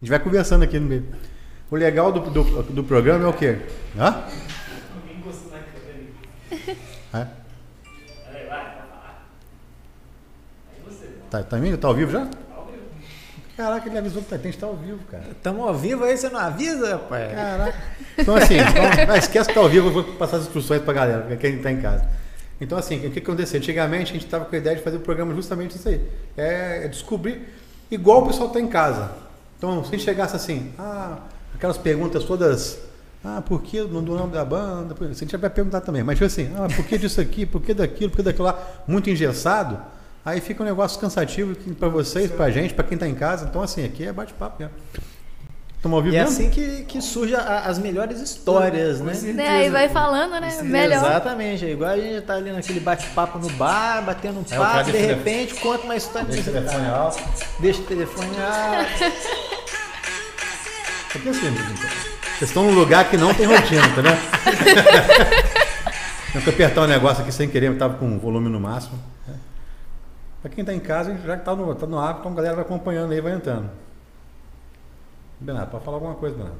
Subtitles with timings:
[0.00, 1.04] A gente vai conversando aqui no meio.
[1.70, 3.58] O legal do, do, do programa é o quê?
[3.98, 4.24] Hã?
[7.12, 7.26] É?
[11.28, 12.28] Tá, tá, tá ao vivo já?
[13.56, 15.24] Caraca, ele avisou que tá, tem que estar ao vivo, cara.
[15.32, 17.34] Estamos ao vivo aí, você não avisa, rapaz?
[17.34, 17.78] Caraca.
[18.16, 20.94] Então, assim, então, ah, esquece que tá ao vivo, eu vou passar as instruções pra
[20.94, 22.08] galera, pra quem tá em casa.
[22.60, 23.58] Então, assim, o que, que aconteceu?
[23.58, 26.00] Antigamente a gente estava com a ideia de fazer o programa justamente isso aí.
[26.36, 27.42] É, é descobrir
[27.90, 29.10] igual o pessoal está em casa.
[29.60, 31.18] Então, se chegasse assim, ah,
[31.54, 32.78] aquelas perguntas todas,
[33.22, 34.96] ah, por que do nome da banda?
[34.96, 37.74] Se a gente vai perguntar também, mas assim, ah, por que disso aqui, por que
[37.74, 38.58] daquilo, por que daquilo lá,
[38.88, 39.78] muito engessado,
[40.24, 43.48] aí fica um negócio cansativo para vocês, para a gente, para quem está em casa.
[43.50, 44.74] Então, assim, aqui é bate-papo mesmo.
[45.80, 49.14] Estamos ao vivo e é assim que, que surgem as melhores histórias, né?
[49.38, 50.60] É, aí vai falando, né?
[50.62, 50.98] Melhor.
[50.98, 51.64] Exatamente.
[51.64, 54.98] É igual a gente tá ali naquele bate-papo no bar, batendo um é, papo, de
[54.98, 56.28] repente conta uma história.
[56.28, 57.24] Deixa o telefone alto.
[57.60, 58.90] Deixa o telefone alto.
[61.12, 64.20] Porque assim, vocês estão num lugar que não tem rotina, tá vendo?
[66.32, 68.98] Tenho que apertar um negócio aqui sem querer, eu tava com o volume no máximo.
[70.42, 72.66] Para quem está em casa, já está no, tá no ar, então a galera vai
[72.66, 73.70] acompanhando aí, vai entrando.
[75.40, 76.58] Bernardo, para falar alguma coisa, Bernardo.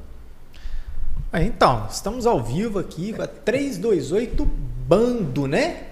[1.47, 4.45] então, estamos ao vivo aqui com a 328
[4.87, 5.85] Bando, né?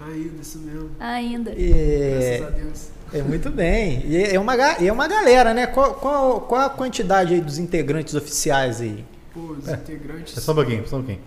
[0.00, 0.90] Ainda, isso mesmo.
[1.00, 1.50] Ainda.
[1.50, 2.88] É, Graças a Deus.
[3.12, 4.04] É muito bem.
[4.06, 5.66] E é uma, é uma galera, né?
[5.66, 9.04] Qual, qual, qual a quantidade aí dos integrantes oficiais aí?
[9.32, 10.36] Pô, os é, integrantes.
[10.36, 11.20] É só um pouquinho, só um pouquinho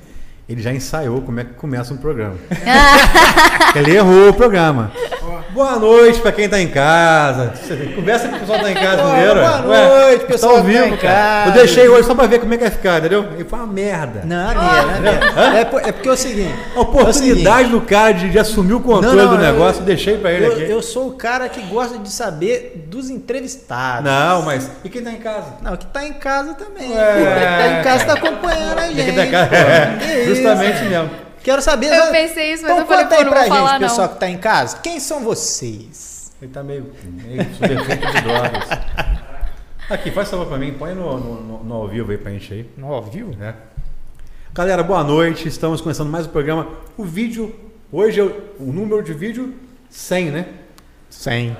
[0.50, 2.34] ele já ensaiou como é que começa um programa.
[3.76, 4.92] ele errou o programa.
[5.52, 7.54] Boa noite para quem está em casa.
[7.96, 9.36] Conversa com o pessoal que está em casa primeiro.
[9.36, 10.56] Boa noite, pessoal.
[10.56, 11.50] Tá vivo, tá cara.
[11.50, 13.26] Eu deixei hoje só para ver como é que vai ficar, entendeu?
[13.38, 14.22] E foi uma merda.
[14.26, 16.56] Não, não, é, é, é porque é o seguinte.
[16.76, 17.72] A oportunidade é seguinte.
[17.72, 20.46] do cara de, de, assumir o controle não, não, do negócio, eu, deixei para ele
[20.46, 20.64] eu, aqui.
[20.64, 24.04] Eu sou o cara que gosta de saber dos entrevistados.
[24.04, 24.70] Não, mas.
[24.84, 25.48] E quem está em casa?
[25.62, 26.96] Não, que está em casa também.
[26.98, 27.14] É.
[27.14, 29.06] Quem está em casa está acompanhando a gente.
[29.10, 30.39] Quem tá em casa, é.
[30.44, 31.10] Justamente mesmo.
[31.44, 31.88] Quero saber.
[31.88, 34.30] Eu pensei isso, mas então, eu falei, pô, não pra gente, falar, pessoal que está
[34.30, 34.78] em casa.
[34.82, 36.32] Quem são vocês?
[36.42, 38.70] Ele tá meio, meio sob efeito de drogas.
[39.90, 42.70] Aqui, faz favor para mim, põe no, no, no, ao vivo aí pra gente aí.
[42.78, 43.36] No ao vivo?
[43.42, 43.56] É.
[44.54, 45.48] Galera, boa noite.
[45.48, 46.68] Estamos começando mais um programa.
[46.96, 47.56] O vídeo,
[47.92, 49.54] hoje é o, o número de vídeo
[49.90, 50.46] 100, né?
[51.10, 51.50] 100.
[51.50, 51.56] É.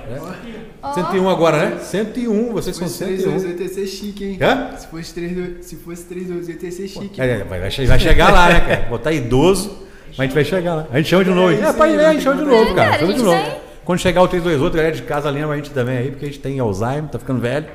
[0.82, 0.94] Oh.
[0.94, 1.78] 101 agora, né?
[1.80, 3.40] 101, vocês são 101.
[3.40, 4.38] 3 ia ser chique, hein?
[4.40, 4.76] Hã?
[4.76, 7.20] Se fosse 3 se fosse 3 ia ter ser chique.
[7.20, 8.86] É, vai, vai, chegar lá, né, cara?
[8.88, 10.86] Botar idoso, mas a gente vai chegar lá.
[10.90, 11.52] A gente chama de novo.
[11.52, 12.98] É, pai, a gente chama de novo, cara.
[12.98, 13.42] Chama de novo.
[13.84, 16.38] Quando chegar o 328, galera de casa lembra a gente também aí, porque a gente
[16.38, 17.66] tem Alzheimer, tá ficando velho.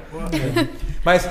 [1.04, 1.30] Mas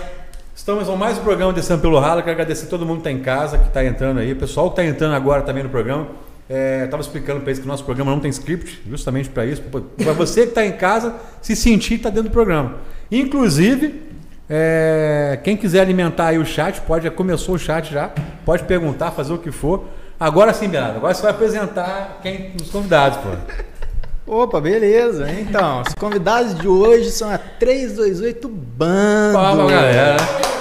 [0.55, 2.21] estamos com mais um programa Descendo pelo Ralo.
[2.21, 4.33] Quero agradecer a todo mundo que está em casa, que está entrando aí.
[4.33, 6.07] O pessoal que está entrando agora também no programa.
[6.49, 9.63] Estava é, explicando para eles que o nosso programa não tem script, justamente para isso,
[9.63, 12.77] para você que está em casa se sentir está dentro do programa.
[13.11, 14.03] Inclusive,
[14.49, 18.11] é, quem quiser alimentar aí o chat, pode, já começou o chat já,
[18.45, 19.85] pode perguntar, fazer o que for.
[20.21, 23.31] Agora sim, Bernardo, agora você vai apresentar quem os convidados, pô.
[24.27, 25.31] Opa, beleza.
[25.31, 29.35] Então, os convidados de hoje são a 328 Bando.
[29.35, 30.54] Fala, galera.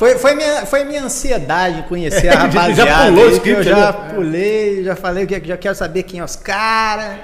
[0.00, 2.72] Foi, foi, minha, foi minha ansiedade conhecer a rapaziada.
[2.74, 6.24] já pulou o script, Eu já pulei, já falei que já quero saber quem é
[6.24, 7.18] os caras.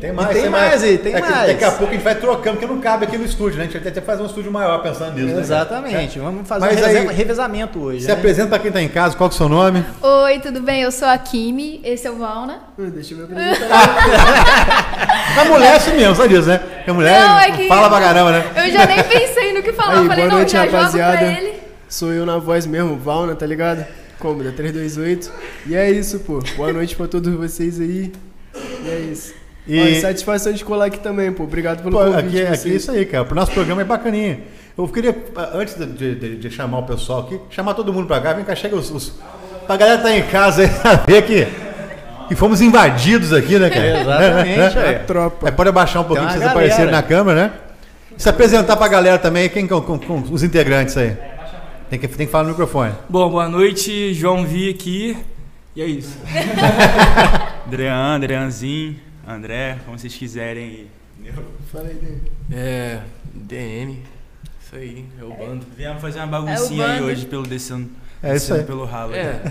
[0.00, 1.48] Tem mais, tem, tem mais, mais aí, tem é mais.
[1.48, 3.64] Daqui a pouco a gente vai trocando, porque não cabe aqui no estúdio, né?
[3.64, 5.34] A gente vai até fazer um estúdio maior pensando nisso.
[5.34, 6.18] Né, Exatamente.
[6.18, 6.24] Né?
[6.24, 8.00] Vamos fazer Mas um aí, revezamento hoje.
[8.00, 8.14] Se né?
[8.14, 9.84] apresenta para quem está em casa, qual é o seu nome?
[10.00, 10.80] Oi, tudo bem?
[10.80, 12.60] Eu sou a Kimi, esse é o Valna.
[12.78, 15.36] Deixa eu me apresentar.
[15.38, 16.60] a mulher é assim mesmo, sabe disso, né?
[16.86, 18.44] A mulher não, é que fala pra caramba, né?
[18.56, 20.00] Eu já nem pensei no que falar.
[20.00, 21.18] Aí, falei, boa noite, não, já rapaziada.
[21.18, 21.69] jogo pra ele.
[21.90, 23.84] Sou eu na voz mesmo, Valna, tá ligado?
[24.20, 24.44] Como?
[24.44, 25.32] Da 328.
[25.66, 26.38] E é isso, pô.
[26.56, 28.12] Boa noite pra todos vocês aí.
[28.54, 29.34] E é isso.
[29.66, 31.42] E Ó, satisfação de colar aqui também, pô.
[31.42, 32.42] Obrigado pelo pô, convite.
[32.42, 33.24] Aqui, aqui é isso aí, cara.
[33.24, 34.38] Pro nosso programa é bacaninha.
[34.78, 35.16] Eu queria,
[35.52, 38.34] antes de, de, de, chamar o pessoal aqui, chamar todo mundo pra cá.
[38.34, 38.88] Vem cá, chega os.
[38.92, 39.14] os
[39.66, 41.48] pra galera que tá em casa aí saber que.
[42.30, 44.00] E fomos invadidos aqui, né, cara?
[44.00, 44.94] exatamente, é, é.
[45.00, 45.48] tropa.
[45.48, 47.52] É, pode abaixar um pouquinho pra vocês aparecerem na câmera, né?
[48.16, 51.16] Se apresentar pra galera também, quem com, com, com os integrantes aí?
[51.90, 52.94] Tem que, tem que falar no microfone.
[53.08, 55.16] Bom, boa noite, João Vi aqui.
[55.74, 56.16] E é isso.
[57.66, 58.96] Adrian, Adrianzinho,
[59.26, 60.86] André, como vocês quiserem.
[61.72, 62.22] Fala aí, dele.
[62.52, 63.00] É,
[63.34, 64.04] DN.
[64.64, 65.66] Isso aí, é o bando.
[65.76, 67.90] Viemos fazer uma baguncinha é aí hoje pelo descendo.
[68.22, 68.62] É isso aí.
[68.62, 69.12] pelo ralo.
[69.12, 69.42] É.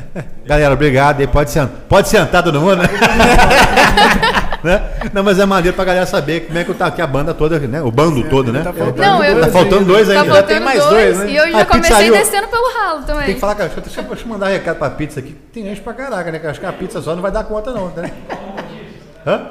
[0.46, 1.28] Galera, obrigado.
[1.28, 2.88] Pode sentar, pode sentar todo mundo, né?
[4.64, 4.92] né?
[5.14, 7.60] Não, mas é maneiro pra galera saber como é que tá aqui a banda toda,
[7.60, 7.82] né?
[7.82, 8.62] O bando todo, né?
[8.62, 10.34] Tá faltando, não, eu, tá faltando dois tá ainda.
[10.34, 11.32] Tá tem mais dois, dois né?
[11.32, 12.12] E eu já a comecei pizzaria...
[12.12, 13.26] descendo pelo ralo também.
[13.26, 15.36] Tem que falar, cara, deixa, deixa eu mandar um recado pra pizza aqui.
[15.54, 16.42] Tem gente pra caraca, né?
[16.44, 18.12] Acho que a pizza só não vai dar conta, não, né?
[19.26, 19.50] Hã?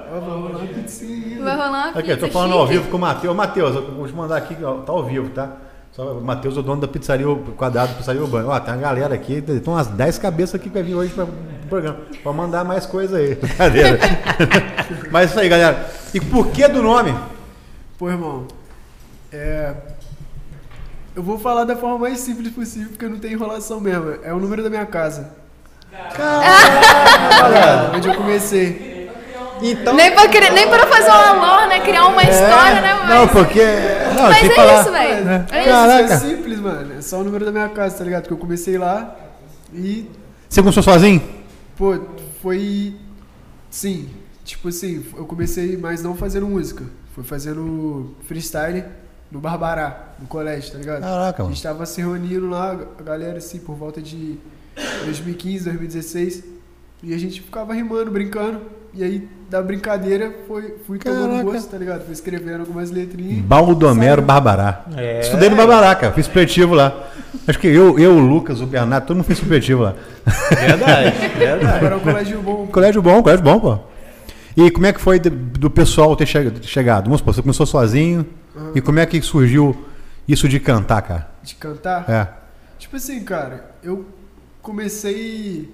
[0.87, 1.39] sim.
[1.43, 2.61] Vai rolar uma Aqui, eu tô falando chique.
[2.61, 3.37] ao vivo com o Matheus.
[3.37, 5.53] Matheus, eu vou te mandar aqui, tá ao vivo, tá?
[5.99, 8.49] O Matheus, o dono da pizzaria quadrado, pizzaria urbana.
[8.49, 11.25] Ó, tem uma galera aqui, tem umas 10 cabeças aqui que vai vir hoje para
[11.25, 11.29] o
[11.69, 11.99] programa.
[12.23, 13.35] Pode mandar mais coisa aí.
[13.37, 13.99] Brincadeira.
[15.11, 15.91] Mas isso aí, galera.
[16.15, 17.13] E por que do nome?
[17.99, 18.47] Pô, irmão,
[19.33, 19.75] é.
[21.17, 24.19] Eu vou falar da forma mais simples possível, porque não tem enrolação mesmo.
[24.23, 25.31] É o número da minha casa.
[26.15, 27.97] Caralho!
[27.97, 28.98] onde eu comecei.
[29.63, 31.81] Então, nem, pra, nem pra fazer uma lore, né?
[31.81, 32.95] Criar uma é, história, né?
[32.95, 33.63] Mas, não, porque.
[34.15, 35.29] Não, mas é falar, isso, velho.
[35.29, 36.15] É, é, Caraca.
[36.15, 36.99] é simples, mano.
[36.99, 38.23] É só o número da minha casa, tá ligado?
[38.23, 39.17] Porque eu comecei lá
[39.73, 40.09] e.
[40.49, 41.23] Você começou sozinho?
[41.77, 41.99] Pô,
[42.43, 42.97] foi.
[43.71, 44.09] Sim.
[44.45, 46.85] Tipo assim, eu comecei, mas não fazendo música.
[47.15, 48.85] Foi fazendo freestyle
[49.31, 51.01] no Barbará, no colégio, tá ligado?
[51.03, 51.53] Caraca, mano.
[51.53, 54.39] A gente tava se reunindo lá, a galera, assim, por volta de
[55.05, 56.45] 2015, 2016.
[57.03, 58.61] E a gente ficava rimando, brincando.
[58.93, 61.23] E aí, da brincadeira, foi, fui Caraca.
[61.23, 62.05] tomando gosto, tá ligado?
[62.05, 63.45] Fui escrevendo algumas letrinhas.
[63.45, 64.85] Baldomero Barbará.
[64.97, 65.21] É.
[65.21, 66.13] Estudei no Barbará, cara.
[66.13, 67.09] Fiz supletivo lá.
[67.47, 69.95] Acho que eu, eu, o Lucas, o Bernardo, todo mundo fez supletivo lá.
[70.51, 71.77] Verdade, verdade.
[71.77, 72.67] Agora é um colégio bom.
[72.67, 73.79] Colégio bom, colégio bom, pô.
[74.57, 77.05] E como é que foi do pessoal ter chegado?
[77.05, 78.27] Vamos supor, você começou sozinho.
[78.57, 78.73] Uhum.
[78.75, 79.87] E como é que surgiu
[80.27, 81.29] isso de cantar, cara?
[81.43, 82.11] De cantar?
[82.11, 82.29] É.
[82.79, 84.05] Tipo assim, cara, eu
[84.61, 85.73] comecei.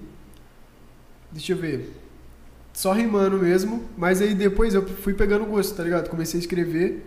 [1.35, 1.93] Deixa eu ver
[2.75, 6.09] só rimando mesmo, mas aí depois eu fui pegando gosto, tá ligado?
[6.09, 7.05] Comecei a escrever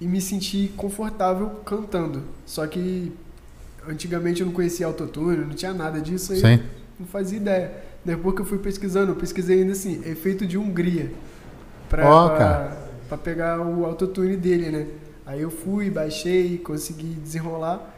[0.00, 2.22] e me senti confortável cantando.
[2.46, 3.12] Só que
[3.86, 6.40] antigamente eu não conhecia autotune, não tinha nada disso aí.
[6.40, 6.62] Sim.
[6.98, 7.72] Não fazia ideia.
[8.02, 11.12] Depois que eu fui pesquisando, eu pesquisei ainda assim, efeito de Hungria.
[11.90, 12.76] Pra, oh, pra,
[13.08, 14.86] pra, pegar o autotune dele, né?
[15.26, 17.94] Aí eu fui, baixei, consegui desenrolar.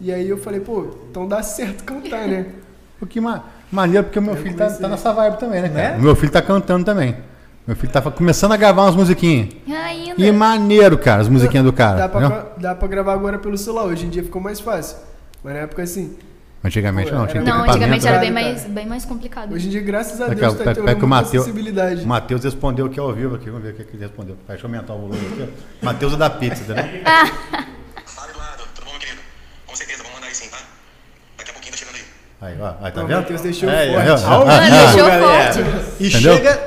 [0.00, 2.52] E aí eu falei, pô, então dá certo cantar, né?
[3.00, 3.42] O que mais?
[3.74, 5.90] Maneiro, porque o meu eu filho tá, tá, nessa vibe também, né, cara?
[5.90, 5.98] Né?
[5.98, 7.16] O meu filho tá cantando também.
[7.66, 9.48] Meu filho tá começando a gravar umas musiquinhas.
[9.66, 10.14] Ainda.
[10.16, 12.06] E maneiro, cara, as musiquinhas do cara.
[12.06, 13.86] Dá pra, dá pra gravar agora pelo celular.
[13.86, 14.98] Hoje em dia ficou mais fácil.
[15.42, 16.16] Mas na época assim.
[16.62, 19.52] Antigamente Pô, não, tinha Não, antigamente era bem mais, bem mais complicado.
[19.52, 22.04] Hoje em dia, graças a Deus, tá tendo muita Mateus, acessibilidade.
[22.04, 23.50] O Matheus respondeu aqui ao vivo aqui.
[23.50, 24.36] Vamos ver o que ele respondeu.
[24.46, 25.52] Deixa eu aumentar o volume aqui.
[25.82, 26.84] Matheus é da pizza, entendeu?
[28.06, 28.62] Fala, Eduardo.
[28.74, 29.20] Tudo bom, querido?
[29.66, 30.58] Com certeza, vamos mandar aí sim, tá?
[31.36, 31.98] Daqui a pouquinho tá chegando
[32.44, 32.54] aí.
[32.54, 33.16] Aí, ó, aí tá vendo?
[33.16, 34.24] O Matheus deixou é, forte.
[34.26, 35.94] Ah, deixou forte.
[36.00, 36.36] E Entendeu?
[36.36, 36.60] chega.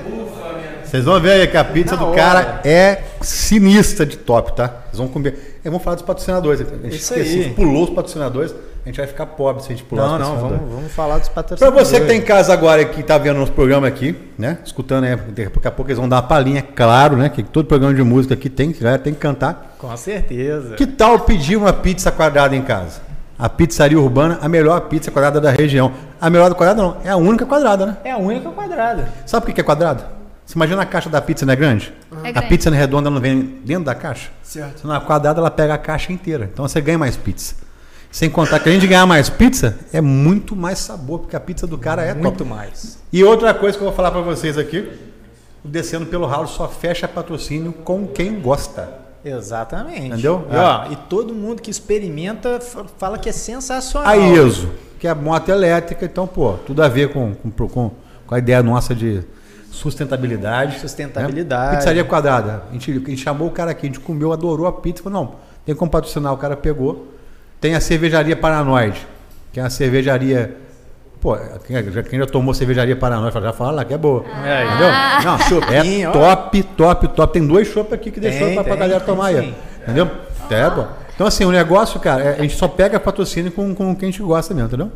[0.84, 2.16] Vocês vão ver aí que a pizza Na do hora.
[2.16, 4.68] cara é sinistra de top, tá?
[4.86, 5.60] Vocês vão comer.
[5.64, 6.62] Eu vou falar dos patrocinadores.
[6.62, 7.50] A gente Isso esqueci, aí.
[7.50, 8.56] pulou os patrocinadores.
[8.86, 10.52] A gente vai ficar pobre se a gente pular não, os patrocinadores.
[10.52, 11.90] Não, não, vamos, vamos falar dos patrocinadores.
[11.90, 14.60] Pra você que tá em casa agora que tá vendo nosso programa aqui, né?
[14.64, 17.28] Escutando aí, daqui a pouco eles vão dar uma palhinha, claro, né?
[17.28, 19.76] Que todo programa de música aqui tem, que tem que cantar.
[19.78, 20.76] Com certeza.
[20.76, 23.07] Que tal pedir uma pizza quadrada em casa?
[23.38, 25.92] A pizzaria urbana, a melhor pizza quadrada da região.
[26.20, 27.98] A melhor do quadrado não, é a única quadrada, né?
[28.04, 29.10] É a única quadrada.
[29.26, 30.04] Sabe por que é quadrado?
[30.44, 31.94] Você imagina a caixa da pizza não é grande?
[32.24, 34.30] É a pizza não é redonda não vem dentro da caixa?
[34.42, 34.80] Certo.
[34.80, 36.50] Se não é quadrada, ela pega a caixa inteira.
[36.52, 37.56] Então você ganha mais pizza.
[38.10, 41.68] Sem contar que além de ganhar mais pizza, é muito mais sabor, porque a pizza
[41.68, 42.50] do cara é muito top.
[42.50, 42.98] mais.
[43.12, 44.90] E outra coisa que eu vou falar para vocês aqui,
[45.64, 49.07] descendo pelo ralo só fecha patrocínio com quem gosta.
[49.28, 50.08] Exatamente.
[50.08, 50.48] Entendeu?
[50.52, 50.94] E, ó, é.
[50.94, 52.60] e todo mundo que experimenta
[52.98, 54.10] fala que é sensacional.
[54.10, 54.70] A ISO,
[55.00, 57.92] que é a moto elétrica, então, pô, tudo a ver com, com, com,
[58.26, 59.24] com a ideia nossa de
[59.72, 60.80] sustentabilidade.
[60.80, 61.72] Sustentabilidade.
[61.72, 61.78] Né?
[61.78, 62.64] Pizzaria quadrada.
[62.70, 65.04] A gente, a gente, chamou o cara aqui, a gente comeu, adorou a pizza.
[65.04, 67.14] Falou, não, tem como patrocinar, o cara pegou.
[67.60, 69.08] Tem a cervejaria Paranoide,
[69.52, 70.56] que é uma cervejaria
[71.28, 74.24] Pô, quem já, quem já tomou cervejaria Paraná já fala lá que é boa.
[74.46, 74.88] É, entendeu?
[75.26, 75.36] Não,
[75.74, 77.34] é top, top, top.
[77.34, 79.54] Tem dois chopp aqui que deixou pra, pra galera tomar aí.
[79.84, 80.10] Entendeu?
[80.50, 80.86] É, pô.
[81.14, 84.12] Então, assim, o negócio, cara, é, a gente só pega patrocínio com, com quem a
[84.14, 84.90] gente gosta mesmo, entendeu?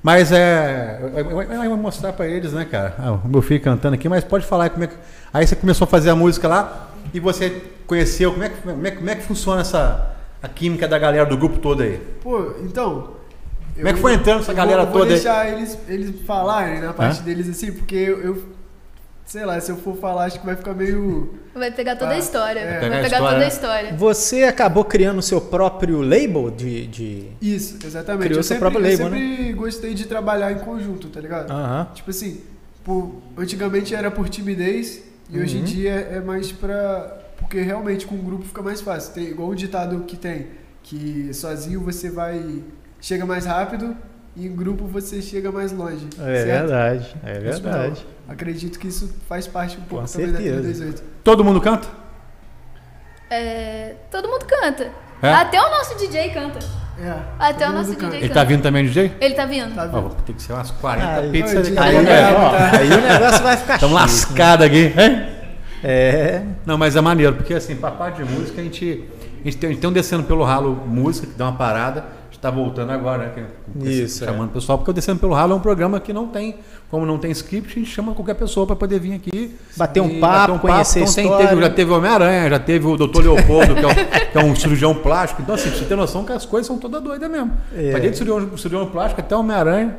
[0.00, 1.00] Mas é.
[1.12, 2.94] Eu, eu, eu vou mostrar pra eles, né, cara?
[2.96, 4.94] Ah, o meu filho cantando aqui, mas pode falar como é que.
[5.32, 8.30] Aí você começou a fazer a música lá e você conheceu.
[8.30, 10.12] Como é que, como é, como é que funciona essa.
[10.40, 11.98] A química da galera do grupo todo aí?
[12.22, 13.13] Pô, então,
[13.74, 15.04] como é que foi entrando essa galera vou, toda?
[15.06, 17.24] Vou deixar eles, eles falarem na parte Hã?
[17.24, 18.44] deles assim, porque eu, eu,
[19.24, 21.34] sei lá, se eu for falar, acho que vai ficar meio.
[21.54, 22.60] Vai pegar toda ah, a história.
[22.60, 22.80] É.
[22.80, 23.28] Vai pegar história.
[23.28, 23.94] toda a história.
[23.94, 26.86] Você acabou criando o seu próprio label de.
[26.86, 27.28] de...
[27.42, 28.24] Isso, exatamente.
[28.24, 29.52] Criou eu seu sempre, próprio label, eu sempre né?
[29.52, 31.50] gostei de trabalhar em conjunto, tá ligado?
[31.50, 31.92] Uh -huh.
[31.94, 32.42] Tipo assim,
[32.84, 35.64] por, antigamente era por timidez e hoje em uhum.
[35.64, 37.22] dia é mais pra.
[37.38, 39.12] Porque realmente com o grupo fica mais fácil.
[39.14, 40.46] Tem, igual o ditado que tem,
[40.82, 42.62] que sozinho você vai
[43.04, 43.94] chega mais rápido
[44.34, 46.08] e em grupo você chega mais longe.
[46.18, 46.46] É certo?
[46.46, 48.06] verdade, é verdade.
[48.26, 50.56] acredito que isso faz parte um pouco Com também certeza.
[50.56, 51.02] da 2018.
[51.22, 51.86] Todo mundo canta?
[53.28, 54.90] É, todo mundo canta.
[55.22, 55.32] É?
[55.34, 56.58] Até o nosso DJ canta.
[56.98, 58.16] É, Até o nosso DJ canta.
[58.16, 59.12] Ele tá vindo também, DJ?
[59.20, 59.74] Ele tá vindo.
[59.74, 60.06] Tá vindo.
[60.06, 61.68] Oh, tem que ser umas 40 aí, pizzas.
[61.68, 65.28] Aí, aí, aí, aí, o negócio vai ficar Estamos lascados aqui, hein?
[65.82, 66.42] É.
[66.64, 69.04] Não, mas é maneiro, porque assim, pra parte de música, a gente,
[69.42, 72.13] a gente tem, a gente tem um descendo pelo ralo música, que dá uma parada.
[72.44, 73.46] A tá voltando agora, né?
[73.90, 76.56] Isso, Chamando o pessoal, porque o Descendo pelo Ralo é um programa que não tem,
[76.90, 79.56] como não tem script, a gente chama qualquer pessoa para poder vir aqui.
[79.78, 82.96] Bater um e papo, conhecer Então, tem- teve- já teve o Homem-Aranha, já teve o
[82.98, 83.22] Dr.
[83.22, 83.94] Leopoldo, que é, um,
[84.32, 85.40] que é um cirurgião plástico.
[85.40, 87.50] Então, assim, você tem noção que as coisas são todas doidas mesmo.
[87.74, 87.92] É.
[87.92, 89.96] Vai desde cirurgião, cirurgião plástico até o Homem-Aranha.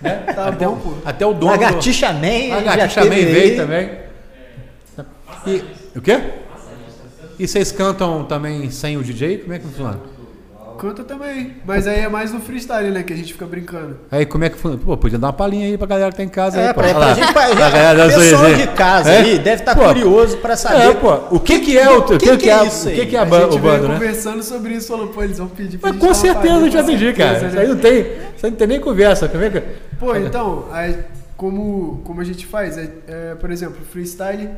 [0.00, 0.12] Né?
[0.34, 1.40] Tá até, bom, o, até o dono.
[1.40, 2.54] do- Lagartixa Man.
[2.56, 3.90] a Gatixa Man veio também.
[5.46, 5.64] E,
[5.98, 6.20] o quê?
[7.38, 9.38] E vocês cantam também sem o DJ?
[9.38, 9.98] Como é que funciona?
[10.80, 11.56] Canta também.
[11.66, 13.02] Mas aí é mais no freestyle, né?
[13.02, 13.98] Que a gente fica brincando.
[14.10, 14.82] Aí como é que funciona?
[14.82, 16.80] Pô, podia dar uma palhinha aí pra galera que tá em casa É, aí, pô.
[16.80, 17.14] pra, pra lá.
[17.14, 18.66] gente, pra, Pra galera da pessoal Zoezinha.
[18.66, 19.18] de casa É?
[19.18, 20.88] aí deve estar Pô, curioso pra saber.
[20.88, 23.06] É, pô, o que que é o, o que, que que é, isso o que
[23.06, 23.94] que é a A gente o bando, veio né?
[23.94, 26.72] conversando sobre isso, falou, pô, eles vão pedir pra Mas gente com certeza a gente
[26.72, 27.38] vai pedir, cara.
[27.40, 27.62] certeza, Isso né?
[27.62, 29.28] aí não tem, isso aí não tem nem conversa.
[29.28, 29.60] Como é que...
[29.98, 30.96] Pô, então, aí,
[31.36, 32.78] como, como a gente faz?
[32.78, 34.48] É, é, por exemplo, freestyle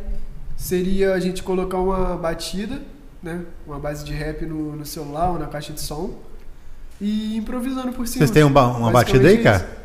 [0.56, 2.78] seria a gente colocar uma batida,
[3.22, 3.40] né?
[3.66, 6.10] Uma base de rap no, no celular ou na caixa de som
[7.00, 8.18] e improvisando por cima.
[8.18, 9.42] Vocês têm um ba- uma batida aí, isso.
[9.44, 9.82] cara?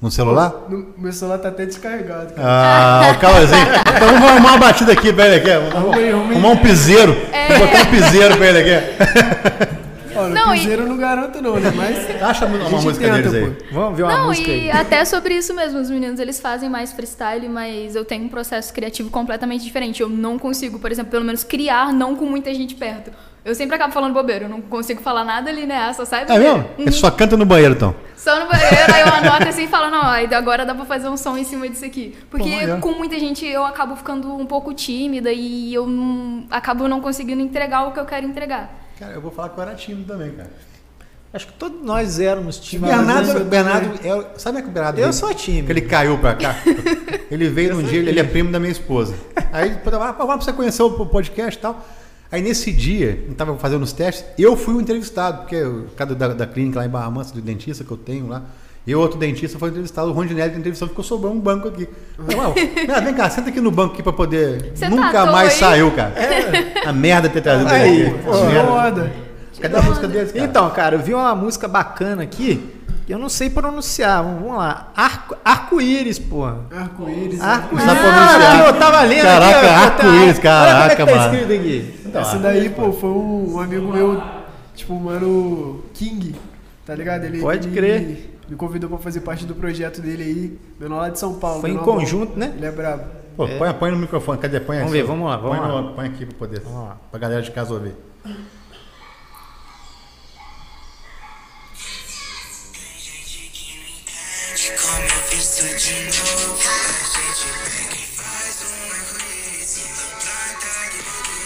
[0.00, 0.66] No celular?
[0.68, 2.46] No- meu celular tá até descarregado, cara.
[2.46, 3.66] Ah, o Cauãzinho.
[3.96, 5.70] Então vamos arrumar uma batida aqui pra ele aqui.
[5.72, 5.96] Vamos
[6.34, 7.12] arrumar um piseiro.
[7.32, 7.48] É.
[7.56, 9.76] Vou botar um piseiro pra ele aqui.
[10.34, 11.70] Não, e- piseiro eu não garanto não, né?
[11.74, 13.50] Mas Acha uma música tenta, deles aí.
[13.50, 13.64] pô.
[13.72, 14.70] Vamos ver uma Não, música e aí.
[14.78, 18.72] até sobre isso mesmo, os meninos eles fazem mais freestyle, mas eu tenho um processo
[18.72, 20.00] criativo completamente diferente.
[20.00, 23.10] Eu não consigo, por exemplo, pelo menos criar não com muita gente perto.
[23.44, 25.92] Eu sempre acabo falando bobeira, eu não consigo falar nada ali, né?
[25.92, 26.68] Só sai É mesmo?
[26.76, 27.94] Ele só canta no banheiro, então.
[28.16, 30.02] Só no banheiro, aí eu anoto assim e falo, não,
[30.36, 32.12] agora dá pra fazer um som em cima disso aqui.
[32.28, 32.80] Porque Pô, maneiro.
[32.80, 37.40] com muita gente eu acabo ficando um pouco tímida e eu não, acabo não conseguindo
[37.40, 38.84] entregar o que eu quero entregar.
[38.98, 40.50] Cara, eu vou falar que eu era tímido também, cara.
[41.32, 42.96] Acho que todos nós éramos tímidos.
[42.96, 45.12] Bernardo, Bernardo é, o- sabe é que o Bernardo Eu veio?
[45.12, 45.70] sou tímido.
[45.70, 46.56] Ele caiu pra cá.
[47.30, 49.12] Ele veio num dia, ele é primo da minha esposa.
[49.52, 51.84] Aí, depois eu falei, ah, vamos pra você conhecer o podcast e tal.
[52.30, 56.14] Aí nesse dia, eu tava fazendo os testes, eu fui o entrevistado, porque o cara
[56.14, 58.44] da, da clínica lá em Barra Mansa, do dentista que eu tenho lá,
[58.92, 61.88] eu outro dentista foi entrevistado, o Rondinelli que entrevistou, ficou sobrando um banco aqui.
[62.28, 64.72] Eu, "Uau, Bernardo, vem cá, senta aqui no banco aqui pra poder.
[64.74, 65.58] Você tá Nunca toa mais aí?
[65.58, 66.12] saiu, cara.
[66.86, 68.72] A merda ter trazido Aí, pô, A tirou merda.
[69.02, 69.12] onda.
[69.60, 70.44] Cadê a música deles, cara?
[70.44, 72.62] Então, cara, eu vi uma música bacana aqui,
[73.06, 74.22] que eu não sei pronunciar.
[74.22, 74.92] Vamos lá.
[74.94, 76.58] Arco- Arco-íris, porra.
[76.76, 77.40] Arco-íris.
[77.40, 77.86] Arco-íris.
[77.86, 78.52] Sabe pronunciar.
[78.60, 79.66] aqui, eu tava lendo Caraca, aqui.
[79.66, 81.34] tá- arco-íris, Olha como caraca, é que tá mano.
[81.34, 81.94] escrito aqui.
[82.06, 84.22] Então, Essa daí, pô, foi um, um amigo meu,
[84.74, 86.34] tipo, o mano King,
[86.84, 87.24] tá ligado?
[87.24, 88.35] Ele, Pode ele crer.
[88.48, 91.60] Me convidou pra fazer parte do projeto dele aí, menor lá de São Paulo.
[91.60, 91.82] Foi em bom.
[91.84, 92.52] conjunto, né?
[92.56, 93.04] Ele é brabo.
[93.36, 94.60] Pô, põe, põe no microfone, cadê?
[94.60, 95.12] Põe Vamos aí, ver, só.
[95.12, 95.82] vamos lá, vamos põe lá.
[95.82, 96.60] no- põe aqui pra poder.
[96.60, 96.96] Vamos lá.
[97.10, 97.94] Pra galera de casa ouvir.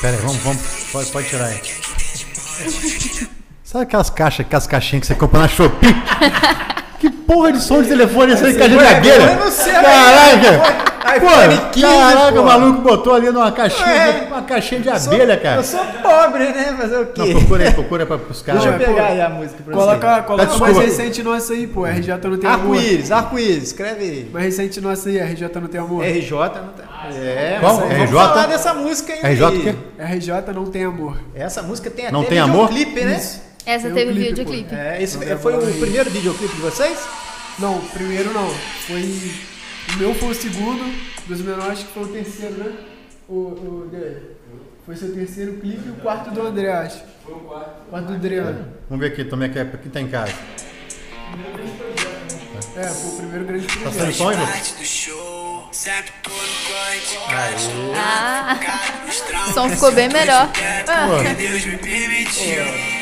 [0.01, 0.63] Pera aí, vamos, vamos.
[0.93, 1.61] Pode, pode tirar aí.
[3.63, 5.89] Sabe aquelas caixas, aquelas caixinhas que você compra na Shopee?
[7.01, 9.23] que porra de som de telefone é essa aí, caixinha de abelha?
[9.33, 10.91] eu não sei, Caraca!
[11.17, 12.41] iPhone Pô, 15, caraca, pô.
[12.41, 14.27] o maluco botou ali numa caixinha, É.
[14.29, 15.57] uma caixinha de abelha, cara.
[15.57, 16.75] Eu sou pobre, né?
[16.79, 17.21] Fazer o quê?
[17.23, 18.63] Não, procura aí, procura pra, pros caras.
[18.63, 20.73] Deixa eu Pô, pegar aí a música pra Coloca, coloca desculpa.
[20.75, 21.87] mais recente nossa aí, pô.
[21.87, 22.37] RJ não você.
[22.39, 22.77] tem amor.
[22.77, 24.31] Arco-íris, arco-íris, escreve aí.
[24.33, 26.05] Mais recente nossa aí, RJ não tem amor.
[26.05, 27.09] RJ não tá.
[27.17, 27.77] É, Qual?
[27.81, 28.07] mas RJ?
[28.07, 29.21] vamos falar dessa música aí.
[29.35, 29.75] RJ o quê?
[29.99, 31.17] RJ não tem amor.
[31.35, 32.69] Essa música tem até Não tem amor?
[32.69, 33.21] videoclipe, né?
[33.67, 34.75] Essa Tem um teve clipe, videoclipe.
[34.75, 36.99] É, esse Não foi o primeiro videoclipe de vocês?
[37.59, 38.49] Não, primeiro não.
[38.87, 39.03] Foi.
[39.95, 40.95] O meu foi o segundo,
[41.27, 42.73] dos menores acho que foi o terceiro, né?
[43.29, 43.91] O, o.
[44.87, 47.03] Foi seu terceiro clipe e o quarto do André, acho.
[47.25, 47.89] Foi o quarto.
[47.91, 48.67] quarto do Adriano.
[48.89, 50.33] Vamos ver aqui, também que é, quem tá em casa.
[52.77, 53.99] É, foi o primeiro grande Tá projeto.
[53.99, 54.47] saindo som, Ivo?
[54.47, 57.95] Parte do show, sempre tô no.
[57.95, 58.59] Ah,
[59.49, 60.51] o som ficou bem melhor.
[60.89, 63.00] Ah, que Deus me permitiu.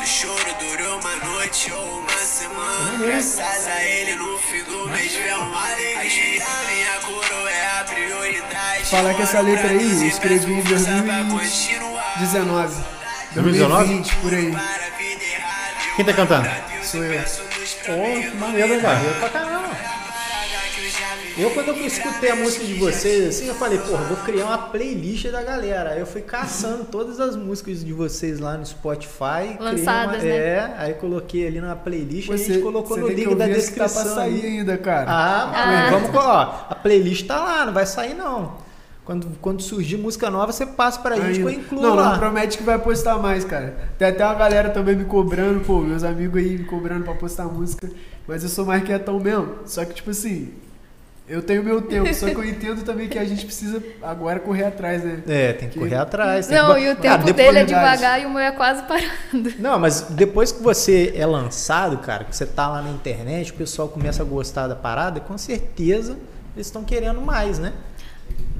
[0.00, 2.98] O choro durou uma noite ou uma semana.
[3.06, 6.44] Graças a ele no fim do mês veio uma alegria.
[6.68, 8.84] Minha coroa é a prioridade.
[8.86, 11.30] Falar que essa letra aí eu escrevi em Força pra 2019.
[11.30, 12.14] continuar.
[13.34, 13.86] 2019?
[13.94, 14.56] 2020, por aí.
[15.96, 16.50] Quem tá cantando?
[16.82, 17.22] Sou eu.
[17.22, 19.00] Pô, que maneiro, cara?
[19.20, 19.99] Pra caramba.
[21.40, 24.58] Eu, quando eu escutei a música de vocês, assim, eu falei, porra, vou criar uma
[24.58, 25.90] playlist da galera.
[25.90, 29.56] Aí eu fui caçando todas as músicas de vocês lá no Spotify.
[29.58, 30.28] Lançadas, uma, né?
[30.36, 33.52] É, aí coloquei ali na playlist e a Você, gente colocou no link da tá
[33.52, 34.02] descrição.
[34.04, 35.10] pra sair ainda, cara.
[35.10, 35.90] Ah, Ah.
[35.90, 38.68] vamos, ó, a playlist tá lá, não vai sair não.
[39.04, 42.10] Quando, quando surgir música nova, você passa pra gente que eu incluo não, lá.
[42.12, 43.74] não promete que vai postar mais, cara.
[43.98, 47.44] Tem até uma galera também me cobrando, pô, meus amigos aí me cobrando pra postar
[47.46, 47.90] música.
[48.28, 49.54] Mas eu sou mais quietão mesmo.
[49.66, 50.52] Só que, tipo assim,
[51.30, 54.64] Eu tenho meu tempo, só que eu entendo também que a gente precisa agora correr
[54.64, 55.22] atrás, né?
[55.28, 56.48] É, tem que correr atrás.
[56.48, 56.80] tem Não, que...
[56.80, 59.52] e o Cara, tempo depois- dele é devagar e o meu é quase parando.
[59.60, 63.54] Não, mas depois que você é lançado, cara, que você tá lá na internet, o
[63.54, 66.16] pessoal começa a gostar da parada, com certeza
[66.56, 67.72] eles estão querendo mais, né?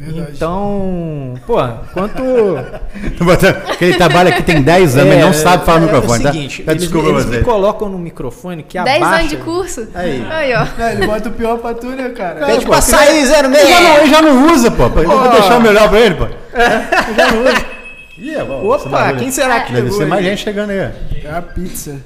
[0.02, 0.33] Verdade.
[0.35, 1.57] Então, pô,
[1.92, 2.23] quanto.
[3.71, 6.30] Aquele trabalho aqui tem 10 anos, ele não sabe falar no é, microfone, É tá?
[6.30, 7.37] o seguinte, Tá, eles, desculpa eles você.
[7.37, 9.19] me colocam no microfone que 10 abaixa.
[9.19, 9.88] anos de curso?
[9.95, 10.26] Aí.
[10.30, 10.66] Aí, ó.
[10.78, 12.47] Não, ele bota o pior pra tu, né, cara?
[12.47, 14.85] Pede pra sair, zero Ele já, não, ele já não usa, pô.
[14.85, 16.25] Eu vou deixar o melhor pra ele, pô.
[16.25, 17.66] Ele já não usa.
[18.19, 20.30] Ih, é bom, Opa, quem será que Deve ser mais aí?
[20.30, 20.78] gente chegando aí.
[20.78, 21.97] É a pizza.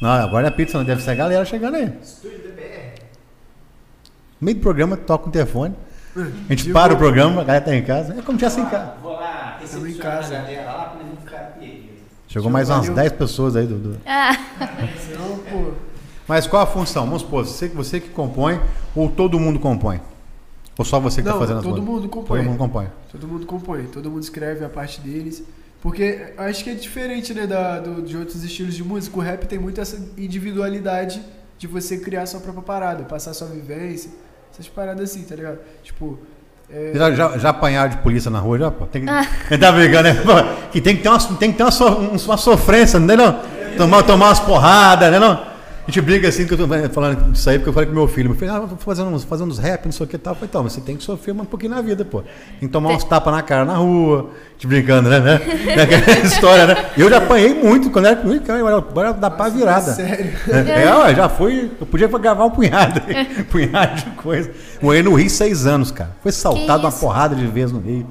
[0.00, 0.84] Não, agora é pizza, não.
[0.84, 1.84] Deve ser a galera chegando aí.
[1.86, 1.92] No
[4.40, 5.74] meio do programa, toca o telefone.
[6.16, 8.14] A gente para o programa, a galera tá em casa.
[8.18, 8.94] É como tivesse em casa.
[9.02, 10.34] Vou lá Tamo em casa.
[10.34, 11.88] galera lá ficarem perdidos.
[12.28, 12.94] Chegou mais umas Valeu.
[12.94, 13.96] 10 pessoas aí, Dudu.
[14.06, 14.36] Ah.
[16.28, 17.04] Mas qual a função?
[17.04, 18.60] Vamos supor, você, você que compõe
[18.94, 20.00] ou todo mundo compõe?
[20.78, 22.38] Ou só você que Não, tá fazendo as todo mundo compõe.
[22.38, 22.86] Todo mundo compõe.
[23.10, 25.42] Todo mundo compõe, todo mundo escreve a parte deles.
[25.82, 29.16] Porque eu acho que é diferente, né, da, do- de outros estilos de música.
[29.18, 31.20] O rap tem muito essa individualidade
[31.58, 34.10] de você criar sua própria parada, passar sua vivência,
[34.52, 35.58] essas paradas assim, tá ligado?
[35.82, 36.18] Tipo.
[36.70, 38.86] é, Já, já, já apanharam de polícia na rua, já, pô?
[38.86, 39.10] Tem que,
[39.58, 40.14] tá brincando, né?
[40.14, 43.12] Pô, que tem que ter uma, tem que ter uma, so- um- uma sofrência, não
[43.14, 43.40] é não?
[43.76, 45.51] Tomar, tomar umas porradas, né não?
[45.84, 48.06] A gente briga assim, que eu tô falando disso aí, porque eu falei com meu
[48.06, 48.30] filho.
[48.30, 50.18] Meu filho, ah, eu vou fazendo uns, fazendo uns rap, não sei o que e
[50.18, 50.32] tal.
[50.32, 52.22] Eu falei, então, mas você tem que sofrer um pouquinho na vida, pô.
[52.22, 55.18] Tem que tomar uns tapas na cara na rua, te brincando, né?
[55.18, 55.40] né?
[55.66, 56.90] É aquela história, né?
[56.96, 59.92] Eu já apanhei muito quando era comigo, cara, agora dá pra virada.
[59.92, 60.32] Sério.
[60.48, 61.72] É, ué, já fui.
[61.80, 63.00] Eu podia gravar um punhado.
[63.40, 64.52] um punhado de coisa.
[64.80, 66.16] Morei no Rio seis anos, cara.
[66.22, 68.06] Foi saltado uma porrada de vezes no Rio.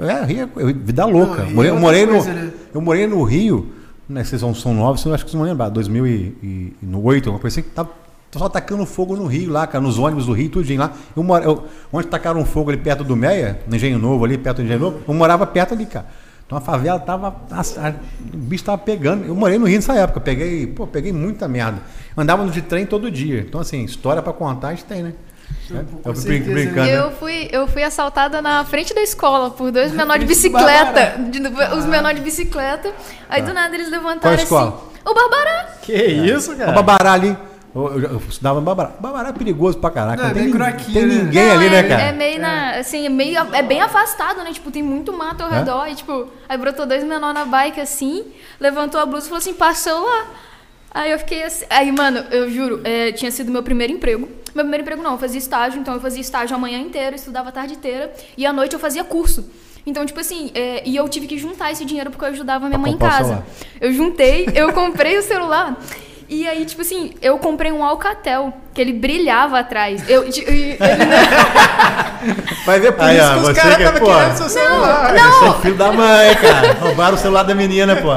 [0.00, 1.42] É, Rio é vida louca.
[1.42, 2.50] Não, Rio morei, é eu, morei no, coisa, né?
[2.74, 3.72] eu morei no Rio,
[4.12, 7.68] né, vocês são, são novos, eu acho que vocês vão lembrar, 2008, uma coisa assim,
[7.70, 7.90] tava
[8.34, 10.92] só tacando fogo no Rio lá, cara, nos ônibus do Rio, tudinho lá.
[11.14, 14.58] Eu, mora, eu, onde tacaram fogo ali perto do Meia, no Engenho Novo ali, perto
[14.58, 16.06] do Engenho Novo, eu morava perto ali, cara.
[16.46, 17.34] Então a favela tava.
[17.50, 17.94] nossa, a-
[18.32, 19.24] o bicho tava pegando.
[19.26, 21.80] Eu morei no Rio nessa época, peguei, pô, peguei muita merda.
[22.16, 23.40] Andava de trem todo dia.
[23.40, 25.12] Então, assim, história pra contar a gente tem, né?
[25.70, 26.80] É, eu brincando.
[26.86, 26.98] né?
[26.98, 31.16] eu fui, eu fui assaltada na frente da escola por dois menores de bicicleta.
[31.30, 31.40] de-
[31.76, 32.92] os menores de bicicleta.
[33.28, 34.68] Aí do nada eles levantaram Qual escola?
[34.68, 35.10] assim.
[35.10, 35.66] O Barbará.
[35.82, 36.72] Que isso, O cara?
[36.72, 37.36] Babará ali.
[37.74, 38.90] Eu, eu, eu estudava no Babará.
[39.00, 40.22] Babará é perigoso pra caraca.
[40.22, 41.14] Não, é tem, craquinho, tem né?
[41.22, 42.02] ninguém Não, ali, é, né, cara?
[42.02, 42.70] É meio na.
[42.72, 43.38] Assim, é meio.
[43.54, 44.52] É bem afastado, né?
[44.52, 45.54] Tipo, tem muito mato ao É?
[45.60, 45.88] redor.
[45.88, 48.24] E, tipo, aí brotou dois menores na bike assim,
[48.60, 50.26] levantou a blusa e falou assim: passou lá.
[50.94, 51.64] Aí eu fiquei assim.
[51.70, 54.28] Aí, mano, eu juro, é, tinha sido meu primeiro emprego.
[54.54, 57.48] Meu primeiro emprego não, eu fazia estágio, então eu fazia estágio a manhã inteira, estudava
[57.48, 59.50] a tarde inteira, e à noite eu fazia curso.
[59.86, 62.78] Então, tipo assim, é, e eu tive que juntar esse dinheiro porque eu ajudava minha
[62.78, 63.44] mãe em casa.
[63.80, 65.76] Eu juntei, eu comprei o celular.
[66.34, 70.08] E aí, tipo assim, eu comprei um Alcatel, que ele brilhava atrás.
[70.08, 70.78] Eu, de- e- ele
[72.64, 74.14] Vai ver por Aí, isso ó, que os caras que- estavam pô.
[74.14, 75.12] querendo seu celular.
[75.12, 76.72] não, Você é filho da mãe, cara.
[76.80, 78.08] Roubaram o celular da menina, pô.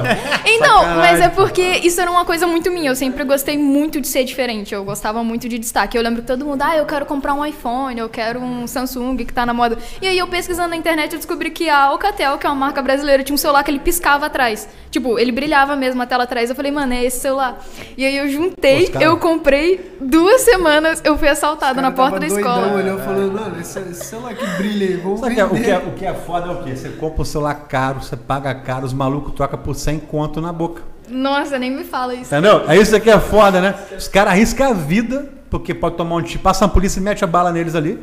[0.46, 0.98] Então, Sacanagem.
[1.12, 2.92] mas é porque isso era uma coisa muito minha.
[2.92, 4.74] Eu sempre gostei muito de ser diferente.
[4.74, 5.98] Eu gostava muito de destaque.
[5.98, 9.18] Eu lembro que todo mundo, ah, eu quero comprar um iPhone, eu quero um Samsung
[9.18, 9.78] que tá na moda.
[10.02, 12.82] E aí eu pesquisando na internet eu descobri que a Alcatel, que é uma marca
[12.82, 14.70] brasileira, tinha um celular que ele piscava atrás.
[14.92, 16.50] Tipo, ele brilhava mesmo a tela atrás.
[16.50, 17.58] Eu falei, mano, é esse celular.
[17.98, 22.38] E aí eu juntei, eu comprei duas semanas, eu fui assaltada na porta da doidão,
[22.40, 22.74] escola.
[22.74, 25.64] olhando, falando, mano, esse, celular que brilha aí, vamos Sabe o que é- o, vender.
[25.66, 26.76] que é, o que é foda é o quê?
[26.76, 30.52] Você compra um celular caro, você paga caro, os malucos trocam por 100 conto na
[30.54, 30.82] boca.
[31.10, 32.34] Nossa, nem me fala isso.
[32.34, 32.64] Entendeu?
[32.68, 33.76] É isso que é foda, né?
[33.98, 36.42] Os caras arriscam a vida, porque pode tomar um tiro.
[36.42, 38.00] Passa a polícia e mete a bala neles ali.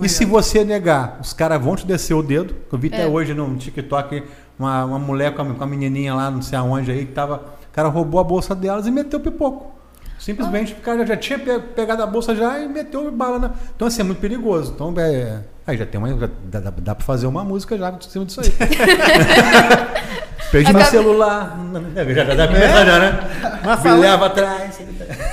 [0.00, 2.54] E se você negar, os caras vão te descer o dedo.
[2.70, 3.06] Eu vi até É.
[3.06, 4.22] hoje no TikTok
[4.58, 7.42] uma, uma mulher com a, com a menininha lá, não sei aonde aí, que tava.
[7.72, 9.72] O cara roubou a bolsa delas e meteu o pipoco.
[10.18, 13.50] Simplesmente o cara já, tinha pe- pegado a bolsa já e meteu bala na.
[13.74, 14.72] Então, assim, é muito perigoso.
[14.74, 15.40] Então, é.
[15.66, 16.08] Aí já tem uma.
[16.16, 18.52] já dá, dá, dá pra fazer uma música já em cima disso aí.
[20.52, 21.58] Perdi meu celular.
[21.94, 23.20] Já, já dá pra começar já, né?
[23.64, 24.80] Mas Me falando- leva atrás.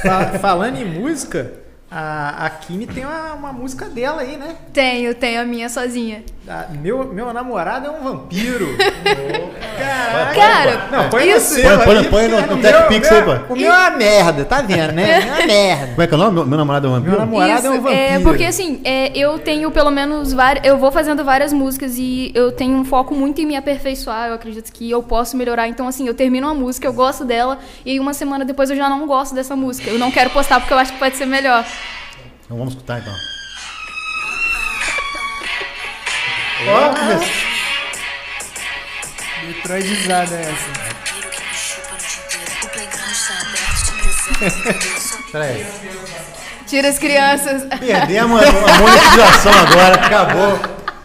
[0.02, 1.52] Fa- Falando em música,
[1.92, 4.56] a, a Kimi tem uma, uma música dela aí, né?
[4.72, 6.24] Tenho, tenho a minha sozinha.
[6.48, 8.68] Ah, meu, meu namorado é um vampiro.
[9.80, 10.36] Caraca.
[10.36, 13.20] Cara, Não, põe isso- no Põe- seu põe- aí, põe no- no o TechPix meu-
[13.20, 15.12] aí, meu- O meu é uma merda, tá vendo, né?
[15.12, 15.88] É uma merda.
[15.88, 16.34] Como é que é o nome?
[16.36, 17.12] Meu, meu namorado é um vampiro?
[17.12, 18.22] Meu namorado é um Isso, vampiro.
[18.24, 20.66] porque assim, é, eu tenho pelo menos várias.
[20.66, 24.28] Eu vou fazendo várias músicas e eu tenho um foco muito em me aperfeiçoar.
[24.30, 25.68] Eu acredito que eu posso melhorar.
[25.68, 28.90] Então, assim, eu termino uma música, eu gosto dela, e uma semana depois eu já
[28.90, 29.90] não gosto dessa música.
[29.90, 31.64] Eu não quero postar porque eu acho que pode ser melhor.
[32.50, 33.14] Então vamos escutar então.
[39.46, 40.52] Metroidizada é essa.
[41.30, 42.52] que me chupa a noite inteira.
[42.64, 43.92] O playground está aberto, te
[44.42, 45.32] apresento.
[45.32, 45.68] Pera aí.
[46.66, 47.64] Tira as crianças.
[47.80, 50.60] Perdemos a, monetização agora, acabou.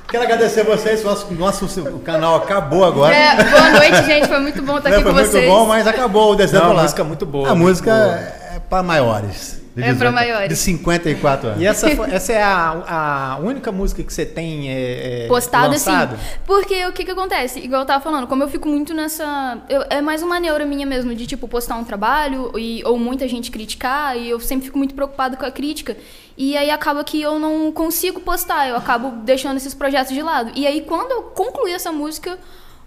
[0.08, 3.14] Quero agradecer a vocês, nosso, nosso canal acabou agora.
[3.14, 4.28] É, boa noite, gente.
[4.28, 5.46] Foi muito bom estar Não, aqui foi com muito vocês.
[5.50, 6.82] bom, mas acabou o desenho Não, a lá.
[6.84, 8.14] música é muito boa, A muito música boa.
[8.14, 9.63] é para maiores.
[9.74, 10.48] De É pra 18 maiores.
[10.50, 11.60] De 54 anos.
[11.62, 15.68] E essa, foi- essa é a, a única música que você tem é, é, Postado
[15.72, 16.14] lançado?
[16.14, 16.24] assim.
[16.46, 17.58] Porque o que que acontece?
[17.58, 19.58] Igual eu tava falando, como eu fico muito nessa.
[19.68, 23.26] eu- é mais uma neura minha mesmo, de tipo, postar um trabalho e, ou muita
[23.26, 25.96] gente criticar, e eu sempre fico muito preocupada com a crítica.
[26.36, 30.52] E aí acaba que eu não consigo postar, eu acabo deixando esses projetos de lado.
[30.54, 32.38] E aí quando eu concluí essa música,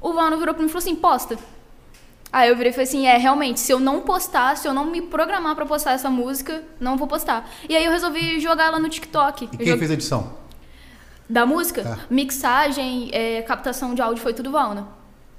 [0.01, 1.37] o Vano virou pra mim e falou assim: posta.
[2.31, 4.85] Aí eu virei e falei assim, é, realmente, se eu não postar, se eu não
[4.91, 7.49] me programar pra postar essa música, não vou postar.
[7.69, 9.45] E aí eu resolvi jogar ela no TikTok.
[9.45, 10.33] E Eu quem joguei- fez a edição?
[11.29, 11.97] da música, Tá.
[12.09, 14.87] mixagem, é, captação de áudio foi tudo Valna.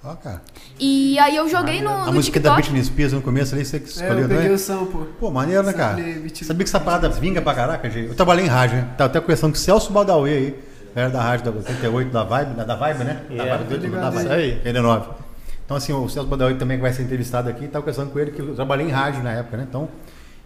[0.05, 0.43] Ó, cara.
[0.79, 2.63] E aí eu joguei no, A no música da TikTok.
[2.71, 4.55] Britney Spears no começo ali, você que É, escolheu, eu não peguei é?
[4.55, 5.07] o sample.
[5.19, 5.97] Pô, maneiro, né, cara?
[5.97, 8.09] Sabia que essa parada vinga pra caraca, gente?
[8.09, 8.89] Eu trabalhei em rádio, né?
[8.97, 10.61] Tava até conversando com o Celso Baldauê aí.
[10.95, 13.23] Era da rádio da 88, da Vibe, da, da Vibe, né?
[13.31, 14.25] Da É, Vibe, do, da ligado Vibe.
[14.25, 14.53] isso aí.
[14.59, 15.09] 89.
[15.69, 17.69] Então, assim, o Celso Baldauê também vai ser entrevistado aqui.
[17.69, 19.67] Tava conversando com ele que eu trabalhei em rádio na época, né?
[19.69, 19.87] Então,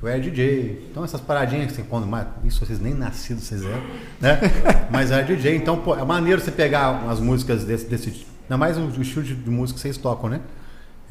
[0.02, 0.88] eu era DJ.
[0.90, 3.84] Então, essas paradinhas, assim, quando, mas isso vocês nem nascidos vocês eram,
[4.20, 4.40] né?
[4.90, 5.54] Mas era DJ.
[5.54, 9.22] Então, pô, é maneiro você pegar umas músicas desse, desse ainda mais o, o estilo
[9.22, 10.40] de música que vocês tocam, né?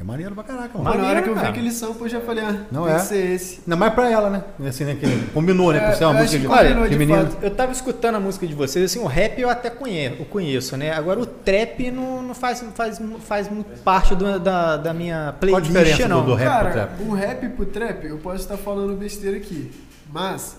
[0.02, 0.90] É maneiro pra caraca, mano.
[0.90, 1.52] Mano, na hora que eu vi cara.
[1.52, 2.96] aquele sample, eu já falei, ah, Não tem é?
[2.96, 3.60] que ser esse.
[3.60, 4.42] Ainda mais pra ela, né?
[4.68, 4.96] Assim, né?
[4.96, 5.78] Que combinou, né?
[5.78, 7.30] Por É, ser uma eu música de, que combinou, de de menino.
[7.30, 7.38] fato.
[7.44, 10.90] Eu tava escutando a música de vocês, assim, o rap eu até conheço, conheço né?
[10.90, 15.28] Agora o trap não, não faz, faz, faz muito parte do- da, da minha Qual
[15.28, 16.20] a playlist, diferença não.
[16.22, 17.02] do, do rap Cara, pro trap?
[17.08, 19.70] o rap pro trap, eu posso estar falando besteira aqui,
[20.12, 20.56] mas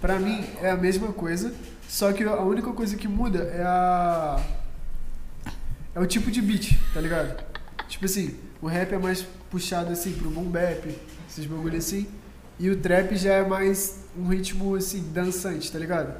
[0.00, 1.52] pra mim é a mesma coisa,
[1.86, 4.40] só que a única coisa que muda é a
[5.94, 7.42] é o tipo de beat, tá ligado?
[7.88, 10.88] Tipo assim, o rap é mais puxado assim pro boom bap,
[11.28, 12.06] esses bagulho assim,
[12.58, 16.14] e o trap já é mais um ritmo assim dançante, tá ligado?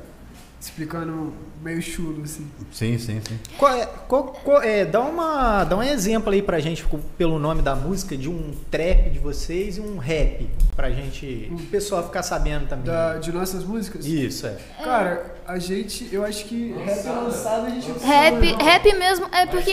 [0.59, 2.47] Explicando meio chulo assim.
[2.73, 3.39] Sim, sim, sim.
[3.59, 6.85] Qual é, qual- qual é- dá, uma, dá um exemplo aí pra gente,
[7.19, 11.59] pelo nome da música, de um trap de vocês e um rap, pra gente, o
[11.67, 12.87] pessoal ficar sabendo também.
[12.87, 14.07] Da, de nossas músicas?
[14.07, 14.57] Isso, é.
[14.83, 18.65] Cara, a gente, eu acho que rap lançado a gente não Rap, sabe, não.
[18.65, 19.73] rap mesmo, é porque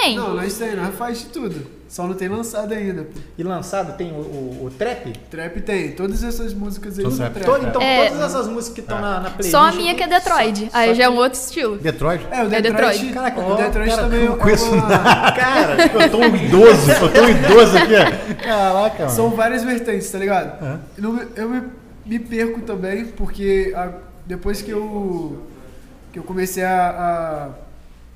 [0.00, 0.16] tem.
[0.16, 1.82] Não, nós tem, nós faz de tudo.
[1.88, 3.02] Só não tem lançado ainda.
[3.02, 3.20] pô.
[3.36, 5.12] E lançado tem o, o- o trap?
[5.30, 7.36] Trap tem, todas essas músicas aí trap.
[7.68, 8.08] então, É.
[8.08, 9.50] todas essas músicas que estão na, na playlist.
[9.50, 10.58] Só a minha que é Detroit.
[10.70, 11.76] Só- Aí só já é um outro estilo.
[11.76, 12.26] Detroit?
[12.30, 12.98] É, o É Detroit.
[12.98, 13.12] Detroit.
[13.12, 14.82] Caraca, o Detroit cara, também eu não é conheço uma...
[15.32, 17.92] Cara, Eu tô um idoso, eu tô um idoso aqui.
[17.94, 18.42] ó.
[18.42, 19.10] Caraca, mano.
[19.14, 20.64] São várias vertentes, tá ligado?
[20.64, 20.78] É.
[20.96, 21.62] Eu, eu me,
[22.06, 23.92] me perco também, porque a-
[24.24, 25.42] depois que eu,
[26.10, 27.48] que eu comecei a, a,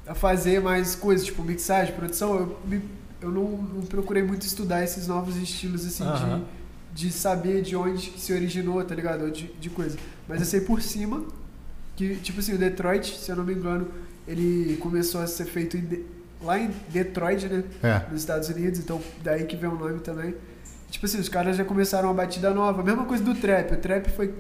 [0.07, 2.83] a fazer mais coisas, tipo mixagem, produção, eu, me-
[3.21, 6.45] eu não, não procurei muito estudar esses novos estilos, assim, Aham.
[6.95, 9.31] de, de saber de onde se originou, tá ligado?
[9.31, 9.97] De, de coisa.
[10.29, 11.25] Mas eu sei por cima
[11.97, 13.89] que, tipo assim, o Detroit, se eu não me engano,
[14.29, 16.05] ele começou a ser feito em De-
[16.43, 17.65] lá em Detroit, né?
[17.83, 18.11] É.
[18.11, 20.35] nos Estados Unidos, então daí que vem o nome também.
[20.91, 23.73] Tipo assim, os caras já começaram uma batida nova, mesma coisa do trap.
[23.73, 24.33] O trap foi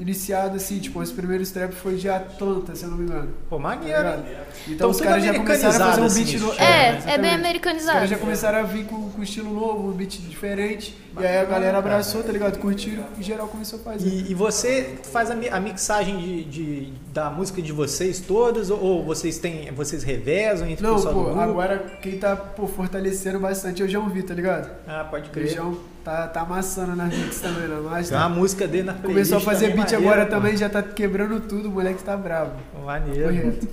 [0.00, 3.28] iniciado assim, tipo, os primeiros trap foi de Atlanta, se eu não me engano.
[3.48, 4.08] pô, Tá maneiro.
[4.08, 4.14] hein?
[4.24, 6.60] Então, Então, os tudo caras já começaram a fazer um beat assim, novo.
[6.60, 7.20] É, é exatamente.
[7.20, 7.92] bem Os americanizado.
[7.92, 10.96] caras já começaram a vir com, com estilo novo, um beat diferente.
[11.20, 12.58] E aí a galera abraçou, tá ligado?
[12.58, 14.08] Curtiram e geral começou a fazer.
[14.08, 18.70] E, e você faz a, mi- a mixagem de, de- da música de vocês todas?
[18.70, 19.70] Ou, vocês têm.
[19.72, 21.40] Vocês revezam entre o Não, pessoal do pô, grupo?
[21.40, 24.70] agora quem tá pô, fortalecendo bastante é o João Vi, tá ligado?
[24.86, 25.48] Ah, pode O crer.
[25.48, 28.18] João tá, tá amassando nas beats também, na Tem master.
[28.18, 29.30] uma música dele na playlist.
[29.30, 30.30] Começou a fazer beat maneira, agora pô.
[30.32, 32.52] também, já tá quebrando tudo, o moleque tá bravo.
[32.84, 33.24] Maneiro.
[33.28, 33.68] Correto.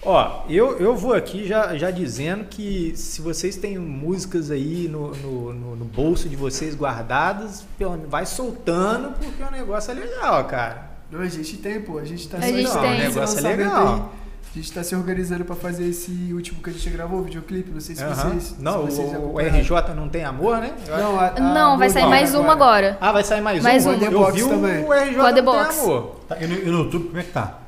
[0.00, 5.08] Ó, eu, eu vou aqui já, já dizendo que se vocês têm músicas aí no,
[5.16, 7.64] no, no- no bolso de vocês guardadas,
[8.08, 10.88] vai soltando, porque o negócio é legal, cara.
[11.10, 11.98] Não, a gente tem, pô.
[11.98, 12.62] A gente tá A gente tem.
[12.64, 12.80] esse O
[13.14, 13.94] negócio é legal.
[14.12, 14.27] aí.
[14.54, 17.70] A gente tá se organizando pra fazer esse último que a gente gravou, o videoclipe.
[17.70, 18.14] Não sei se Aham.
[18.30, 18.56] vocês.
[18.58, 19.38] Não, se vocês o.
[19.38, 20.72] RJ não tem amor, né?
[20.88, 22.96] Eu Não, a- a Não, vai sair mais uma agora.
[23.00, 23.90] Ah, vai sair mais, Mais um?
[23.90, 23.94] uma.
[23.96, 24.84] Eu The vi Box também.
[24.84, 25.78] o RJ não tem Box.
[25.80, 26.16] amor.
[26.28, 27.58] Tá, e, no, e no YouTube, como é que tá?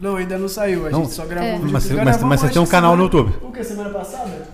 [0.00, 0.86] Não, ainda não saiu.
[0.86, 1.00] A Não?
[1.02, 1.54] gente só gravou É.
[1.54, 1.72] o vídeo.
[1.72, 3.46] Mas- mas- mas você tem um canal no semana- YouTube?
[3.46, 3.62] O que?
[3.64, 4.48] Semana passada?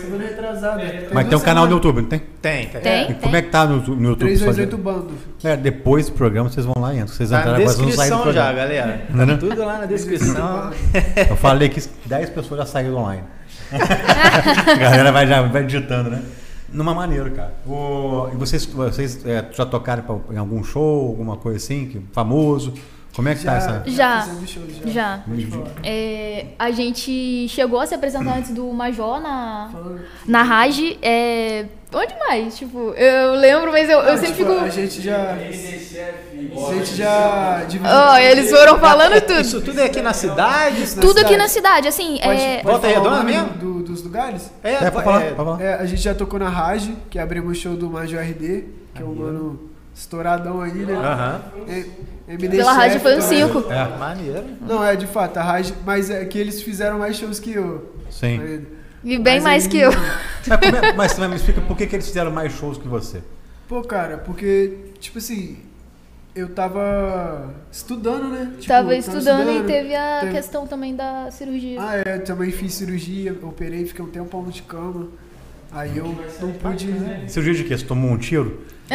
[0.00, 0.82] Semana retrasada.
[1.12, 2.18] Mas tem um canal no YouTube, não tem?
[2.40, 2.80] Tem, tem.
[2.80, 3.10] Tem?
[3.10, 4.28] E como é que tá no, no YouTube?
[4.28, 5.10] 328 bando.
[5.44, 7.08] É, depois do programa vocês vão lá e entram.
[7.14, 9.02] Vocês Tá na entraram, do descrição já, galera.
[9.10, 9.38] Não é não?
[9.38, 10.70] Tudo lá na descrição.
[11.28, 13.22] Eu falei que 10 pessoas já saíram online.
[13.72, 16.22] A galera vai, já, vai digitando, né?
[16.72, 17.52] Numa maneira, cara.
[17.66, 22.00] O, e vocês, vocês é, já tocaram pra- em algum show, alguma coisa assim, que,
[22.12, 22.72] famoso?
[23.14, 23.82] Como é que tá essa?
[23.86, 24.22] Já.
[24.22, 24.90] fizemos show, já.
[24.90, 25.22] Já.
[25.26, 25.70] Pode falar.
[25.84, 29.70] É, a gente chegou a se apresentar antes do Major na,
[30.26, 30.98] na Rage.
[31.02, 32.56] É, Onde mais?
[32.56, 34.64] Tipo, eu lembro, mas eu, eu sempre tipo, fico.
[34.64, 35.32] A gente já.
[35.32, 37.62] A gente já.
[37.84, 39.40] Ó, eles foram falando tudo.
[39.40, 40.82] Isso tudo é aqui na cidade?
[40.82, 41.36] Isso, Tudo aqui cidade.
[41.36, 42.54] na cidade, assim, Pode, é.
[42.62, 43.48] pode Volta Redonda mesmo?
[43.50, 44.50] do- dos lugares?
[44.62, 45.60] É, É, pra falar, é, pra falar.
[45.60, 49.02] É, a gente já tocou na Rage, que abrimos o show do Major RD, que
[49.02, 49.60] é um mano
[49.94, 50.94] estouradão aí, né?
[50.94, 51.42] Aham.
[51.68, 51.84] É,
[52.34, 53.46] MD Pela rádio foi um também.
[53.48, 53.72] 5.
[53.72, 53.96] É.
[53.98, 54.44] Maneiro.
[54.60, 57.94] Não, é de fato, a Rage, mas é que eles fizeram mais shows que eu.
[58.10, 58.66] Sim.
[59.04, 59.90] E bem Mas mais aí- que eu.
[60.46, 62.86] Mas, como é- mas você me explica por que, que eles fizeram mais shows que
[62.88, 63.22] você?
[63.68, 65.56] Pô, cara, porque, tipo assim,
[66.34, 68.50] eu tava estudando, né?
[68.58, 71.78] Tipo, Tava estudando e teve a teve- questão também da cirurgia.
[71.80, 75.08] Ah, é, também fiz cirurgia, operei, fiquei um tempão de cama.
[75.74, 76.94] Aí eu não pude.
[77.28, 77.78] Cirurgia de quê?
[77.78, 78.60] Você tomou um tiro?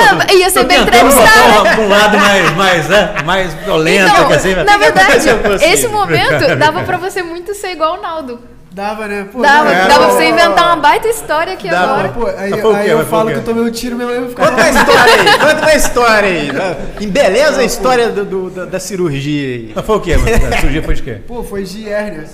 [0.00, 1.52] Ah, ia ser bem Tentando entrevistada.
[1.58, 5.28] botar pra um lado mais, mais, é, mais violento, Então, que assim, na verdade,
[5.62, 8.38] esse momento dava pra você muito ser igual o Naldo.
[8.70, 9.26] Dava, né?
[9.30, 11.92] Pô, Dava, é, dava pra você inventar uma baita história aqui Dava.
[11.94, 12.08] agora.
[12.10, 12.92] Pô, aí, aí quê?
[12.92, 14.50] eu falo que eu tomei um tiro, minha mãe ficar.
[14.50, 17.04] Conta uma história aí, conta uma história aí.
[17.04, 19.72] Embeleza a história do, do- da, da cirurgia aí.
[19.74, 20.12] Mas foi o quê?
[20.14, 21.18] A cirurgia foi de quê?
[21.26, 22.24] Pô, foi de hérnia.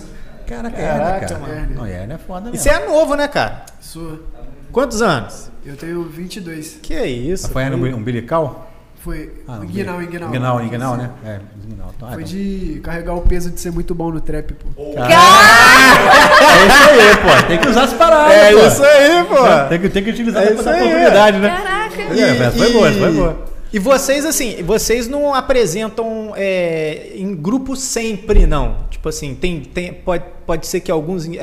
[0.46, 1.38] Caraca, Caraca, Caraca cara.
[1.40, 1.74] mano.
[1.74, 2.59] Não, hérnia é foda E mesmo.
[2.62, 3.64] você é novo, né, cara?
[3.80, 4.20] Sou.
[4.72, 5.50] Quantos anos?
[5.64, 6.78] Eu tenho 22.
[6.83, 7.44] Que isso?
[7.44, 8.70] Mas Foi hérnia umbilical?
[9.00, 10.28] Foi Ah, não, inguinal, inguinal.
[10.30, 11.11] Inguinal, inguinal, né?
[11.24, 11.92] É, inguinal.
[11.94, 14.68] Então, ah, Foi de carregar o peso de ser muito bom no trap, pô.
[14.80, 17.46] É isso aí, pô.
[17.46, 18.66] Tem que usar as paradas, É pô.
[18.66, 19.68] isso aí, pô.
[19.68, 21.48] Tem que, tem que utilizar É essa isso aí, oportunidade, né?
[21.50, 22.02] Caraca.
[22.02, 23.44] É, mas foi boa, foi boa.
[23.75, 28.87] E vocês, assim, vocês não apresentam é, em grupo sempre, não?
[28.89, 31.39] Tipo assim, tem, tem, pode, pode ser que alguns em-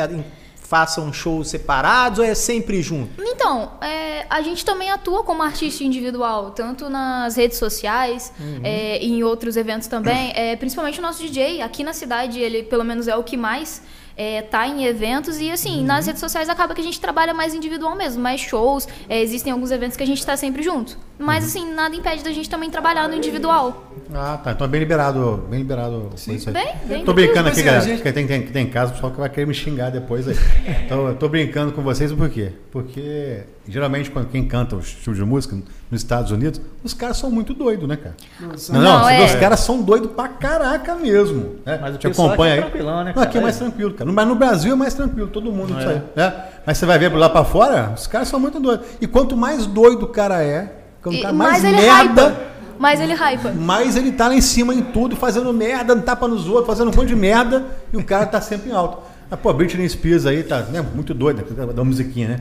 [0.55, 3.21] façam shows separados ou é sempre junto?
[3.21, 8.31] Então, é, a gente também atua como artista individual, tanto nas redes sociais
[8.63, 10.31] é, e em outros eventos também.
[10.33, 13.81] É, principalmente o nosso DJ, aqui na cidade, ele pelo menos é o que mais
[14.15, 15.39] é, tá em eventos.
[15.39, 18.87] E assim, nas redes sociais acaba que a gente trabalha mais individual mesmo, mais shows.
[19.09, 20.97] é, existem alguns eventos que a gente tá sempre junto.
[21.19, 23.91] Mas assim, nada impede da gente também trabalhar no individual.
[24.13, 24.51] Ah, tá.
[24.53, 26.53] Então é bem liberado, bem liberado com isso aí.
[26.53, 27.83] Bem, bem Tô brincando aqui, a galera.
[27.85, 30.35] gente- Porque tem, tem, tem casa, o pessoal que vai querer me xingar depois aí.
[30.85, 32.51] Então, eu tô brincando com vocês por quê?
[32.71, 35.55] Porque geralmente quando quem canta os estilos de música
[35.91, 38.15] nos Estados Unidos, os caras são muito doidos, né, cara?
[38.39, 39.25] Não, só- Não, não, Não, os- é.
[39.25, 41.57] os caras são doidos pra caraca mesmo.
[41.65, 41.77] Né?
[41.81, 43.43] Mas o Te pessoal acompanha aqui é tranquilão, né, Não, aqui é cara?
[43.43, 44.11] mais tranquilo, cara.
[44.11, 45.93] Mas no Brasil é mais tranquilo, todo mundo isso É.
[45.95, 46.01] aí.
[46.15, 46.33] Né?
[46.65, 48.87] Mas você vai ver lá pra fora, os caras são muito doidos.
[49.01, 50.71] E quanto mais doido o cara é,
[51.03, 52.41] quanto E cara mais mais ele merda, hypa.
[52.79, 53.51] Mais ele hypa.
[53.51, 56.89] mais ele tá lá em cima em tudo, fazendo merda, dando tapa nos outros, fazendo
[56.91, 58.97] um monte de merda, e o cara tá sempre em alto.
[59.29, 62.39] Mas, pô, a Britney Spears aí tá né, muito doida, da, da musiquinha, né?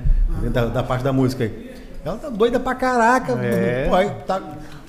[0.50, 1.70] Da, da parte da música aí.
[2.04, 3.32] Ela tá doida pra caraca.
[3.42, 3.86] É.
[3.88, 4.40] Pô, tá,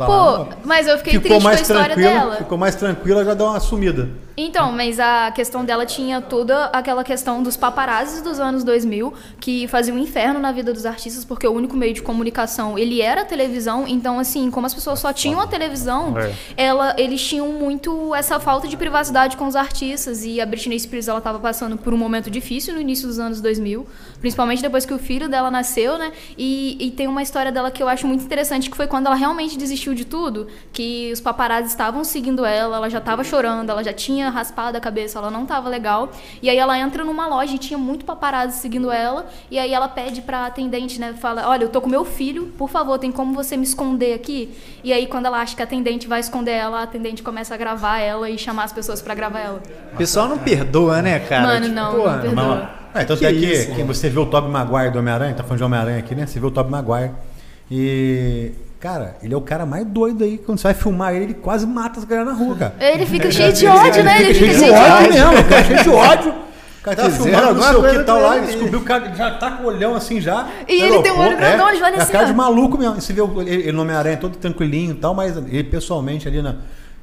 [0.06, 2.36] tá Pô, lá, mas eu fiquei ficou triste com a mais história tranquilo, dela.
[2.38, 4.10] ficou mais tranquila, já deu uma sumida.
[4.38, 9.68] Então, mas a questão dela tinha toda aquela questão dos paparazzis dos anos 2000, que
[9.68, 13.22] faziam um inferno na vida dos artistas, porque o único meio de comunicação, ele era
[13.22, 16.34] a televisão, então assim, como as pessoas só tinham a televisão, É.
[16.58, 21.08] ela, eles tinham muito essa falta de privacidade com os artistas, e a Britney Spears,
[21.10, 23.86] ela tava passando por um momento difícil no início dos anos 2000,
[24.22, 27.84] principalmente depois que o filho dela nasceu, né, e, e tem uma história dela que
[27.84, 31.68] eu acho muito interessante, que foi quando ela realmente desistiu de tudo, que os paparazzi
[31.70, 35.44] estavam seguindo ela, ela já estava chorando, ela já tinha raspado a cabeça, ela não
[35.44, 36.12] estava legal.
[36.42, 39.88] E aí ela entra numa loja e tinha muito paparazzi seguindo ela, e aí ela
[39.88, 43.34] pede pra atendente, né, fala: "Olha, eu tô com meu filho, por favor, tem como
[43.34, 44.50] você me esconder aqui?"
[44.84, 47.58] E aí quando ela acha que a atendente vai esconder ela, a atendente começa a
[47.58, 49.62] gravar ela e chamar as pessoas pra gravar ela.
[49.94, 51.44] O pessoal não perdoa, né, cara?
[51.48, 52.70] Mano, Tipo, não, pô, não perdoa.
[52.94, 55.44] É, tanto Que é que, isso, que você vê o Tobey Maguire do Homem-Aranha, tá
[55.44, 56.26] falando de Homem-Aranha aqui, né?
[56.26, 57.12] Você vê o Tobey Maguire.
[57.70, 58.52] E,
[58.82, 60.38] cara, ele é o cara mais doido aí.
[60.38, 62.74] Quando você vai filmar ele, ele quase mata as galera na rua, cara.
[62.80, 64.22] Ele fica cheio de ódio, né?
[64.24, 65.14] Ele fica cheio de cheio de ódio ódio.
[65.14, 66.34] mesmo, o cara cheio de ódio.
[66.82, 68.44] O cara tava Fizeram filmando, não alguma sei o coisa que tal com lá, ele.
[68.44, 70.48] e descobriu o cara já tá com o olhão assim já.
[70.68, 72.98] E ele tem um olho grandão, ele vai É a nesse cara de maluco mesmo.
[72.98, 76.28] E você vê o- ele, ele no Homem-Aranha todo tranquilinho e tal, mas ele pessoalmente
[76.28, 76.56] ali na.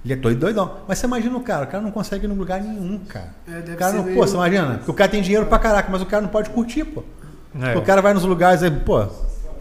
[0.04, 0.78] Ele é doido, doidão.
[0.88, 3.28] Mas você imagina o cara, o cara não consegue ir em lugar nenhum, cara.
[3.46, 4.66] É, deve o cara ser não, meio- Pô, você imagina?
[4.78, 7.04] Porque o cara tem dinheiro pra caraca, mas o cara não pode curtir, pô.
[7.62, 7.76] É.
[7.78, 9.06] O cara vai nos lugares e, pô,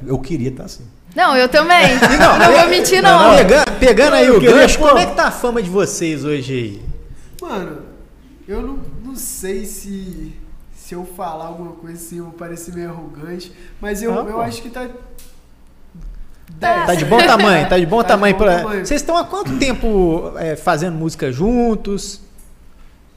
[0.06, 0.84] eu queria estar assim.
[1.18, 1.96] Não, eu também.
[2.20, 3.36] Não, vou mentir não.
[3.36, 6.82] Pegando, pegando aí o gancho, como é que tá a fama de vocês hoje aí?
[7.42, 7.82] Mano,
[8.48, 10.32] eu não, não sei se,
[10.76, 13.52] se eu falar alguma coisa assim, eu vou parecer meio arrogante,
[13.82, 14.42] mas eu, Ah, eu pô.
[14.42, 14.88] acho que tá.
[16.60, 18.36] Tá de bom tamanho, tá de bom Tá de tamanho.
[18.38, 18.86] bom pra- tamanho.
[18.86, 22.22] Vocês estão há quanto tempo é, fazendo música juntos?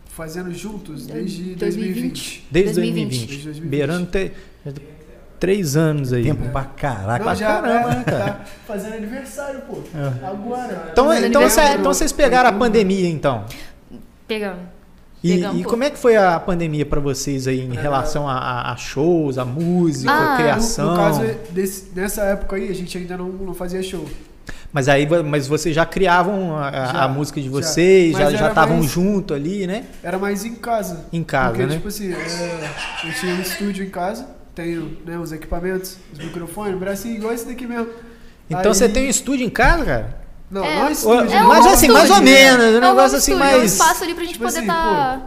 [0.08, 1.58] Fazendo juntos desde 2020.
[1.58, 2.46] 2020.
[2.50, 3.08] Desde 2020.
[3.10, 3.26] 2020.
[3.28, 3.70] Desde 2020.
[3.70, 4.32] Beirando te-
[5.40, 6.22] três anos aí.
[6.22, 7.24] Tempo pra caraca.
[7.24, 8.24] Não, já caramba, é, né, cara?
[8.32, 9.78] tá fazendo aniversário, pô.
[10.24, 10.88] Agora.
[10.92, 11.72] Então, então, aniversário.
[11.72, 13.44] cê- então vocês pegaram a pandemia, então.
[14.28, 14.58] Pegando.
[15.22, 18.76] E, e como é que foi a pandemia pra vocês aí em relação a, a-
[18.76, 20.90] shows, a música, Ah, a No, criação?
[20.92, 24.06] no caso, desse- nessa época aí, a gente ainda não, não fazia show.
[24.72, 29.34] Mas aí, mas vocês já criavam a, Já, a música de vocês, já estavam junto
[29.34, 29.84] ali, né?
[30.02, 31.04] Era mais em casa.
[31.12, 31.74] Em casa, Porque, né?
[31.74, 32.70] tipo assim, é,
[33.04, 37.32] eu tinha um estúdio em casa, tenho né, os equipamentos, os microfones, o bracinho igual
[37.32, 37.88] esse daqui mesmo.
[38.48, 40.20] Então Aí- você tem um estúdio em casa, cara?
[40.50, 40.76] Não, É.
[40.80, 41.32] não é estúdio.
[41.32, 43.38] É um mas assim, mais ou menos, um É um negócio home assim é um
[43.38, 43.72] mais.
[43.72, 45.20] espaço ali pra gente Tipo poder assim, tá...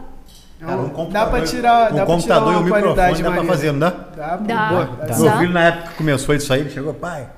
[0.60, 2.62] É Cara, um- um dá computador, pra tirar, um dá pra tirar computador e um
[2.62, 3.90] microfone dá pra fazer, não dá?
[3.90, 4.68] Dá, pô, Dá.
[4.68, 5.18] boa, Dá.
[5.18, 7.28] Meu filho, na época que começou isso aí, ele chegou, pai,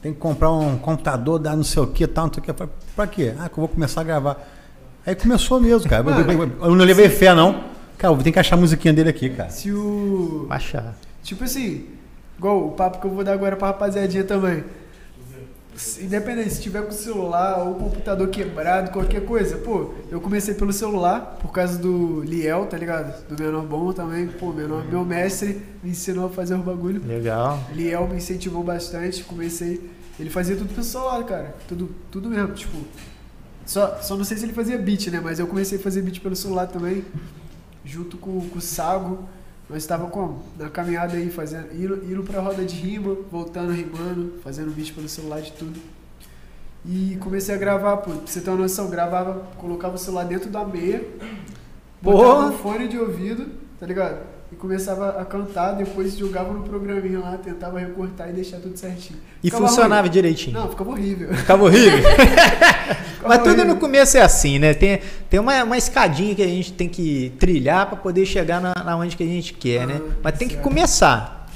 [0.00, 2.52] tem que comprar um computador, dar não sei o que, tal, não sei o que.
[2.52, 3.34] Falei, pra quê?
[3.38, 4.36] Ah, que eu vou começar a gravar.
[5.06, 6.04] Aí começou mesmo, cara.
[6.08, 7.64] Eu- eu, eu- eu não levei fé, não.
[7.98, 9.50] Cara, eu tenho que achar a musiquinha dele aqui, cara.
[9.50, 10.46] Se o.
[10.48, 10.94] Baixar.
[11.22, 11.86] Tipo assim,
[12.38, 14.64] igual o papo que eu vou dar agora pra rapaziadinha também.
[16.00, 20.52] Independente, se tiver com o celular ou o computador quebrado, qualquer coisa, pô, eu comecei
[20.52, 23.26] pelo celular por causa do Liel, tá ligado?
[23.26, 27.02] Do menor bom também, pô, menor, meu mestre me ensinou a fazer o bagulho.
[27.06, 27.58] Legal.
[27.72, 29.90] Liel me incentivou bastante, comecei.
[30.18, 31.54] Ele fazia tudo pelo celular, cara.
[31.66, 32.76] Tudo, tudo mesmo, tipo.
[33.64, 35.20] Só, só não sei se ele fazia beat, né?
[35.22, 37.04] Mas eu comecei a fazer beat pelo celular também,
[37.84, 39.26] junto com, com o Sago.
[39.70, 40.42] Nós estávamos como?
[40.58, 45.08] Na caminhada aí, fazendo, indo, indo pra roda de rima, voltando rimando, fazendo beat pelo
[45.08, 45.78] celular de tudo.
[46.84, 50.50] E comecei a gravar, pô, pra você ter uma noção, gravava, colocava o celular dentro
[50.50, 51.04] da meia,
[52.02, 53.46] botava no fone de ouvido,
[53.78, 54.18] tá ligado?
[54.50, 59.20] E começava a cantar, depois jogava no programinha lá, tentava recortar e deixar tudo certinho.
[59.40, 60.10] E Ficava funcionava ruim.
[60.10, 60.58] direitinho.
[60.58, 61.32] Não, ficava horrível.
[61.32, 61.98] Ficava horrível.
[63.26, 64.74] Mas tudo no começo é assim, né?
[64.74, 68.72] Tem, tem uma, uma escadinha que a gente tem que trilhar pra poder chegar na,
[68.84, 70.00] na onde que a gente quer, né?
[70.00, 70.64] Ah, Mas tem que certo.
[70.64, 71.46] começar.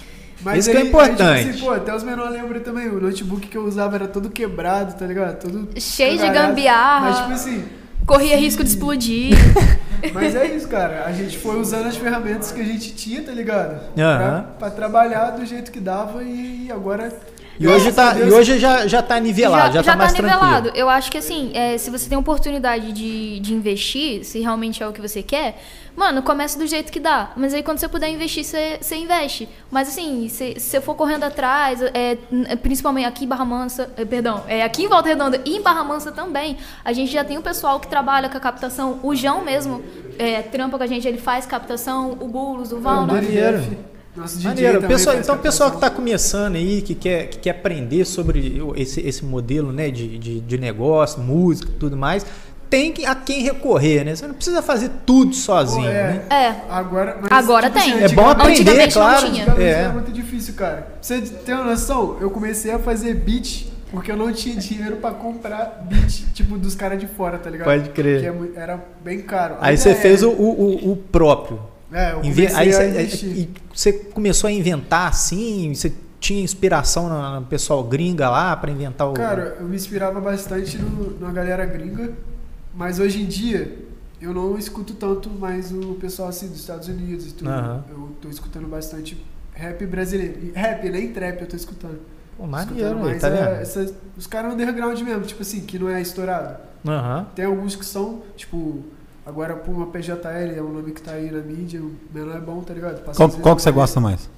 [0.42, 1.22] Mas Isso que é aí- importante.
[1.22, 2.88] Aí, tipo assim, pô, até os menores lembram também.
[2.88, 5.38] O notebook que eu usava era todo quebrado, tá ligado?
[5.40, 7.07] Todo Cheio de gambiarra.
[7.11, 7.64] Mas, tipo assim.
[8.07, 9.35] Corria se- risco de explodir.
[10.12, 11.05] Mas é isso, cara.
[11.07, 13.81] A gente foi usando as ferramentas que a gente tinha, tá ligado?
[13.98, 14.18] Aham.
[14.29, 17.11] Pra, pra trabalhar do jeito que dava e, agora.
[17.59, 20.62] E hoje, tá, e hoje já, já tá nivelado, já, tá mais nivelado.
[20.62, 20.77] tranquilo.
[20.77, 24.88] Eu acho que assim, é, se você tem oportunidade de, de investir, se realmente é
[24.88, 25.61] o que você quer,
[25.97, 27.31] mano, comece do jeito que dá.
[27.37, 29.49] Mas aí quando você puder investir, você, você investe.
[29.71, 32.17] Mas assim, se, se você for correndo atrás, é,
[32.57, 35.85] principalmente aqui em Barra Mansa, é, perdão, é, aqui em Volta Redonda e em Barra
[35.85, 38.99] Mansa também, a gente já tem um pessoal que trabalha com a captação.
[39.03, 39.83] O João mesmo
[40.19, 43.93] é, trampa com a gente, ele faz captação, o Bulos, o Val, o né?
[44.16, 44.81] Nosso Maneiro.
[44.83, 49.00] Pessoal, então, o pessoal que está começando aí, que quer, que quer aprender sobre esse,
[49.00, 52.24] esse modelo né, de, de, de negócio, música e tudo mais,
[52.70, 54.14] tem a quem recorrer, né?
[54.14, 56.03] Você não precisa fazer tudo sozinho, Pô, é.
[56.09, 56.22] né?
[56.31, 56.55] É.
[56.70, 57.92] Agora, mas, Agora tipo tem.
[57.92, 59.27] assim, É bom aprender, claro.
[59.61, 59.88] É.
[59.88, 60.88] muito difícil, cara.
[61.00, 65.12] Você ter uma noção, eu comecei a fazer beat porque eu não tinha dinheiro pra
[65.12, 67.66] comprar beat, tipo, dos caras de fora, tá ligado?
[67.66, 68.20] Pode crer.
[68.20, 68.27] Que
[68.59, 69.55] é era bem caro.
[69.61, 69.94] Aí Ainda você é.
[69.94, 71.73] fez o, o, o próprio.
[71.96, 77.46] É, Inve- aí você, e você começou a inventar assim, você tinha inspiração no no
[77.46, 79.12] pessoal gringa lá para inventar o.
[79.14, 82.12] Cara, eu me inspirava bastante no, na galera gringa,
[82.74, 83.78] mas hoje em dia
[84.20, 87.48] eu não escuto tanto mais o pessoal assim dos Estados Unidos e tudo.
[87.50, 87.85] Aham.
[87.88, 89.16] Eu tô escutando bastante
[89.52, 90.50] rap brasileiro.
[90.52, 92.00] Rap, nem trap eu tô escutando.
[92.37, 95.88] Pô, maneiro, aí, mais tá é, essas- os caras underground mesmo, tipo assim, que não
[95.88, 96.57] é estourado.
[96.85, 97.26] Aham.
[97.37, 98.83] Tem alguns que são, tipo,
[99.26, 102.40] agora por uma PJL, é um nome que tá aí na mídia, o menor é
[102.40, 103.02] bom, tá ligado?
[103.04, 104.28] Passa Qual, qual que você gosta mais?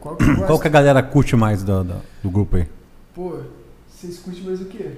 [0.00, 0.34] Qual que?
[0.46, 2.66] Qual que a galera curte mais do, do, do grupo aí?
[3.14, 3.38] Pô,
[3.88, 4.92] vocês curtem mais o quê?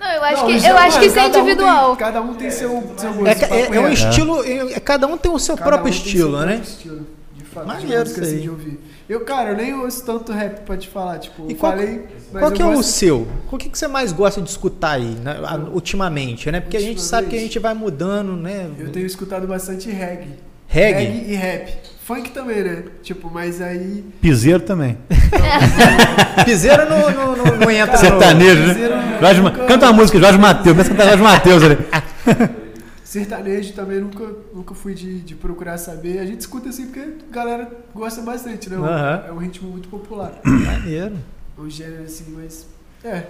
[0.00, 1.42] Não, eu acho Não, que, isso eu é- acho que isso é cada um tem-
[1.42, 1.96] individual.
[1.96, 3.26] cada um tem seu, seu gosto.
[3.44, 5.92] É, é, é um estilo, é- é- cada um tem o seu Cada próprio um
[5.92, 6.62] tem seu estilo, próprio né?
[6.62, 8.80] estilo, de fato, Maneiro de música assim de ouvir.
[9.08, 12.04] Eu, cara, eu nem ouço tanto rap pra te falar, tipo, E eu qual- falei,
[12.30, 13.26] Qual que é o seu?
[13.50, 15.36] O que, que você mais gosta de escutar aí, né,
[15.72, 16.60] ultimamente, né?
[16.60, 18.68] Porque a gente sabe que a gente vai mudando, né?
[18.78, 20.34] Eu tenho escutado bastante reggae.
[20.66, 21.24] Reggae?
[21.28, 21.72] e rap.
[22.04, 22.84] Funk também, né?
[23.02, 24.04] Tipo, mas aí...
[24.20, 24.98] Piseiro também.
[26.44, 27.96] Piseiro não, não, não, não entra.
[27.96, 29.10] Sertanejo, Piseiro né?
[29.14, 30.76] não- Jorge nunca- Canta uma música, Jorge Matheus.
[30.76, 31.78] Começa a cantar Jorge Matheus ali.
[33.08, 36.18] Sertanejo também nunca, nunca fui de, de procurar saber.
[36.18, 38.76] A gente escuta assim porque a galera gosta bastante, né?
[38.76, 39.24] Aham.
[39.28, 40.38] É um ritmo muito popular.
[40.44, 41.16] Maneiro.
[41.56, 42.66] É um gênero assim, mas...
[43.02, 43.22] É,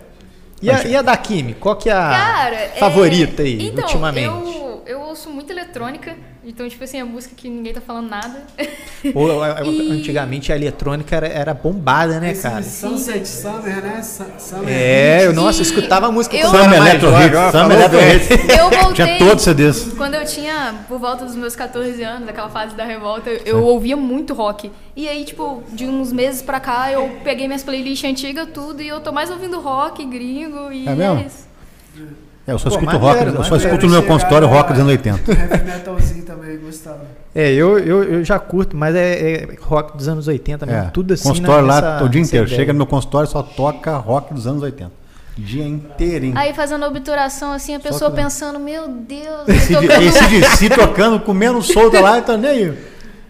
[0.61, 1.55] E a, e a da Kimi?
[1.55, 4.27] Qual que é a Cara, é- favorita aí, então, ultimamente?
[4.27, 8.43] Eu, eu ouço muito eletrônica, então, tipo assim, a música que ninguém tá falando nada.
[9.13, 9.29] Pô,
[9.65, 12.63] E- Antigamente a eletrônica era, era bombada, né, cara?
[12.63, 14.03] Sunset Summer, né?
[14.03, 15.37] Su- Summer É, eu, Hit.
[15.37, 17.99] nossa, eu escutava a música eu- Summer Electro ó, Summer Electro.
[18.01, 18.49] Hits.
[18.59, 18.95] Eu voltei.
[19.07, 19.93] Tinha todos os CDs.
[19.97, 23.63] Quando eu tinha, por volta dos meus 14 anos, aquela fase da revolta, eu, eu
[23.65, 24.71] ouvia muito rock.
[24.97, 28.89] E aí, tipo, de uns meses pra cá, eu peguei minhas playlists antigas, tudo, e
[28.89, 31.25] eu tô mais ouvindo rock, gringo, e É mesmo?
[31.27, 31.49] isso.
[32.49, 34.81] É, eu só Pô, escuto maneiro, rock, eu só escuto no meu consultório rock dos
[34.81, 35.31] anos 80.
[35.33, 37.01] Heavy metalzinho também, gostava.
[37.35, 40.81] É, eu, eu, eu já curto, mas é, é rock dos anos 80 mesmo.
[40.81, 41.29] É, Tudo assim.
[41.29, 42.47] consultório na- lá nessa- o dia inteiro.
[42.47, 42.59] ideia.
[42.59, 44.91] Chega no meu consultório só toca rock dos anos 80.
[45.37, 46.37] Dia inteirinho.
[46.39, 50.69] Aí fazendo obturação assim, a pessoa pensando, meu Deus, Esse, tô de- esse de si
[50.71, 52.79] tocando, comendo solta lá, tá nem aí.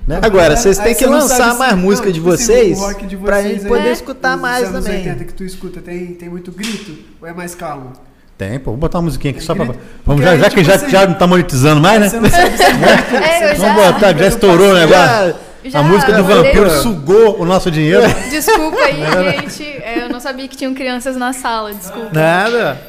[0.06, 0.20] Né?
[0.22, 3.04] Agora, vocês têm que não lançar mais não, música de tipo assim, vocês o rock
[3.06, 3.92] de pra vocês gente aí, poder É.
[3.92, 5.00] escutar os mais anos também.
[5.00, 6.96] 80 que tu escuta, tem, tem muito grito?
[7.20, 7.92] Ou é mais calmo?
[8.38, 8.70] Tem, pô.
[8.70, 9.74] Vou botar uma musiquinha aqui Tem só pra.
[10.06, 12.08] Vamos, já, aí, já que tipo já, assim, já não tá monetizando mais, né?
[12.08, 12.68] Você não sabe se é.
[12.68, 15.34] É, eu já, Vamos botar, já estourou o negócio.
[15.64, 18.04] já a música do vampiro sugou o nosso dinheiro.
[18.30, 19.64] Desculpa aí, gente.
[19.82, 22.10] É, eu não sabia que tinham crianças na sala, desculpa.
[22.12, 22.80] Nada.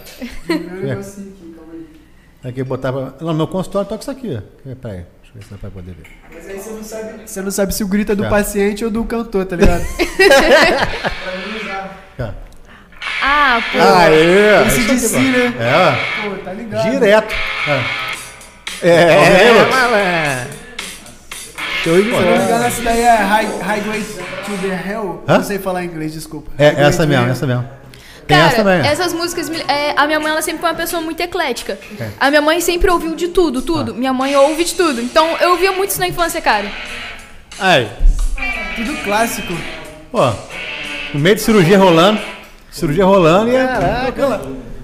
[0.48, 2.50] Meu negocinho aqui, calma aí.
[2.52, 3.02] Aqui botar pra...
[3.02, 4.76] Lá no meu consultório toca isso aqui, ó.
[4.76, 6.06] Peraí, deixa eu ver se dá pra poder ver.
[6.32, 8.30] Mas aí você não sabe, você não sabe se o grito é do Tá.
[8.30, 9.82] paciente ou do cantor, tá ligado?
[11.68, 11.90] Cá.
[13.22, 13.78] Ah, pô.
[13.80, 14.66] Aê!
[14.68, 15.54] Esse de si, né?
[15.60, 16.54] É, Pô, tá ó.
[16.54, 16.90] ligado.
[16.92, 17.36] Direto.
[17.68, 17.82] É.
[18.82, 20.60] É, é, malandro.
[21.84, 22.68] Show de Se eu não me engano, bola.
[22.68, 24.02] essa daí é High, Highway
[24.46, 25.24] to the Hell.
[25.28, 25.38] Hã?
[25.38, 26.52] Não sei falar inglês, desculpa.
[26.58, 27.70] É, Highway essa mesmo, essa mesmo.
[28.28, 28.82] Tem Cara, essa também.
[28.82, 28.86] ó.
[28.86, 29.50] essas músicas.
[29.68, 31.80] é, a minha mãe, ela sempre foi uma pessoa muito eclética.
[32.00, 32.10] É.
[32.20, 33.96] A minha mãe sempre ouviu de tudo, tudo.
[33.96, 35.02] Minha mãe ouve de tudo.
[35.02, 36.72] Então eu ouvia muito isso na infância, cara.
[37.60, 37.88] Aí.
[38.76, 39.54] Tudo clássico.
[40.14, 40.34] Ó,
[41.14, 42.20] no meio de cirurgia rolando.
[42.72, 43.58] Cirurgia rolando e.
[43.58, 44.42] Caraca.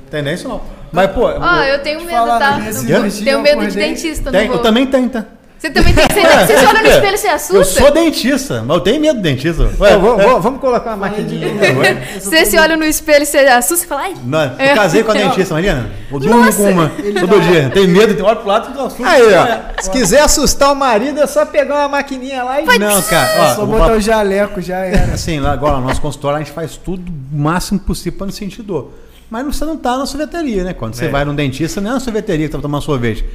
[0.09, 0.61] Tem nem isso não.
[0.91, 1.25] Mas, pô.
[1.25, 2.57] Ó, eu tenho medo, tá?
[2.57, 5.25] né, Tenho eu medo de dentista, tem, eu também tenho, tá?
[5.65, 6.05] Você também tem.
[6.07, 6.89] Você, Ué, você se olha no quê?
[6.89, 7.55] espelho e você assusta?
[7.57, 9.63] Eu sou dentista, mas eu tenho medo do dentista.
[9.79, 12.19] Ué, Ó, vamos, vamos- vamos colocar uma maquininha aí.
[12.19, 14.13] Você se olha no espelho e você assusta e fala, ai.
[14.23, 14.75] Não, eu É.
[14.75, 15.89] casei com a dentista, Marina.
[16.11, 16.57] Eu durmo Nossa.
[16.57, 17.69] com uma todo dia.
[17.73, 19.07] Tem medo, tem olha pro lado, tu assusta.
[19.07, 19.81] Aí, ó.
[19.81, 22.65] Se quiser assustar o marido, é só pegar uma maquininha lá e.
[22.77, 25.13] Não, cara, ó, Só eu vou botar o jaleco, já era.
[25.15, 28.33] assim, lá agora no nosso consultório a gente faz tudo o máximo possível para não
[28.33, 28.91] sentir dor.
[29.29, 30.73] Mas você não tá na sorveteria, né?
[30.73, 33.25] Quando você vai num dentista, não é na sorveteria que tá tomando sorvete.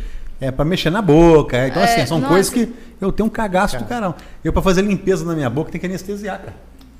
[0.40, 1.56] É para mexer na boca.
[1.56, 1.68] é.
[1.68, 2.32] Então, É, assim, são nossa.
[2.32, 4.16] coisas que eu tenho um cagaço do caramba.
[4.42, 6.54] Eu, para fazer limpeza na minha boca, tem que anestesiar, cara.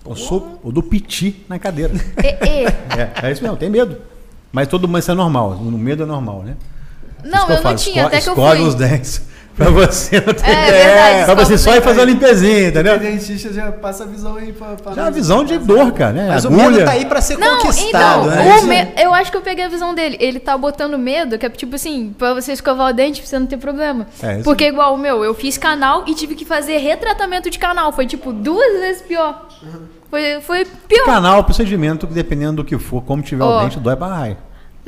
[0.06, 1.92] Eu sou, eu dou piti na cadeira.
[2.22, 2.66] E.
[3.22, 3.96] É, é isso mesmo, tem medo.
[4.52, 5.52] Mas todo mundo isso é normal.
[5.52, 6.56] O medo é normal, né?
[7.24, 8.60] Não, que eu não falo, tinha, esco- até que eu fui.
[8.66, 9.22] os dentes.
[9.56, 12.98] Pra você não ter É verdade, Pra você só ir fazer uma limpezinha, O entendeu?
[12.98, 14.68] dentista já passa a visão aí pra.
[14.68, 15.14] pra Já a nós.
[15.14, 16.28] visão de dor, cara, né?
[16.28, 16.70] Mas o Agulha.
[16.70, 18.58] medo tá aí pra ser Não, conquistado, então, né?
[18.58, 20.16] o me- eu acho que eu peguei a visão dele.
[20.18, 23.38] Ele tá botando medo, que é tipo assim, pra você escovar o dente, pra você
[23.38, 24.06] não ter problema.
[24.22, 27.58] É, isso Porque igual o meu, eu fiz canal e tive que fazer retratamento de
[27.58, 27.92] canal.
[27.92, 29.46] Foi tipo duas vezes pior.
[30.10, 31.04] Foi, foi pior.
[31.04, 33.58] Canal, procedimento, que dependendo do que for, como tiver Ó.
[33.58, 34.36] o dente, dói pra raio.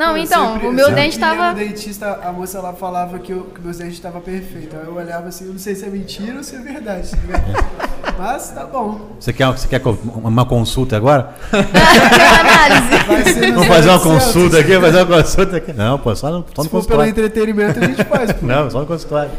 [0.02, 1.50] Não, Pô, então, sempre- o meu eu dente tava.
[1.52, 4.76] no dentista, a moça lá falava que, eu, que meus dentes estavam perfeitos.
[4.78, 7.92] Aí eu olhava assim, eu não sei se é mentira ou se é verdade, tá?
[8.18, 9.12] Mas tá bom.
[9.20, 11.34] Você quer, você quer uma consulta agora?
[11.52, 13.50] Análise.
[13.52, 14.02] Vamos fazer uma 0800.
[14.02, 15.72] consulta aqui, fazer uma consulta aqui.
[15.72, 18.32] Não, pô, só no, só Se no for pelo entretenimento, a gente faz.
[18.32, 18.46] pô.
[18.46, 19.30] Não, só no consultório.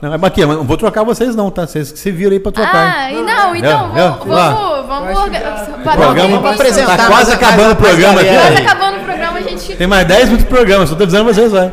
[0.00, 1.66] Não, mas aqui, eu não vou trocar vocês não, tá?
[1.66, 2.96] Vocês que se viram aí pra trocar.
[2.96, 4.04] Ah, e não, então, Viu?
[4.10, 4.26] vamos?
[4.26, 4.50] Lá.
[4.50, 8.26] vamos, vamos Eu acho orga- que já- pra apresentar tá quase acabando o programa mais
[8.26, 8.36] aqui.
[8.36, 9.76] galera Quase acabando o programa, a gente.
[9.76, 11.72] Tem mais 10 minutos de programa, só tô dizendo vocês, vai.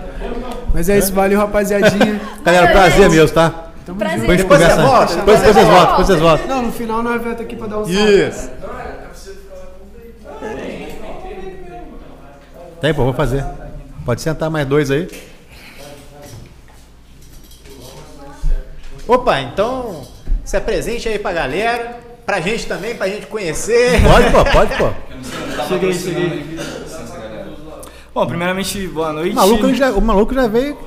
[0.74, 2.20] Mas é isso, valeu, rapaziadinha.
[2.44, 3.52] Galera, prazer mesmo, tá?
[3.86, 4.22] Tamo Prazer.
[4.22, 6.48] Depois Depois você volta, Depois, depois vocês voltam, depois vocês voltam.
[6.48, 8.28] Não, no final nós vamos aqui pra dar um salve.
[8.30, 8.50] Isso.
[12.82, 13.44] Tem, pô, vou fazer.
[14.06, 15.08] Pode sentar mais dois aí.
[19.08, 20.02] Opa, então
[20.44, 24.02] se apresente aí pra galera, pra gente também, pra gente conhecer.
[24.02, 24.90] Pode, pô, pode, pô.
[25.68, 26.60] Cheguei, cheguei.
[28.14, 29.32] Bom, primeiramente, boa noite.
[29.32, 30.78] O maluco, já, o maluco já veio.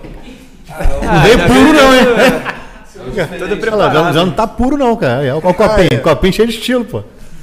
[0.70, 2.04] Ah, não veio puro, não, hein?
[3.38, 3.94] Todo lá, preparado.
[3.94, 5.20] já, já não tá puro, não, cara.
[5.20, 6.02] Olha o copinho.
[6.02, 7.02] Copinho cheio de estilo, pô.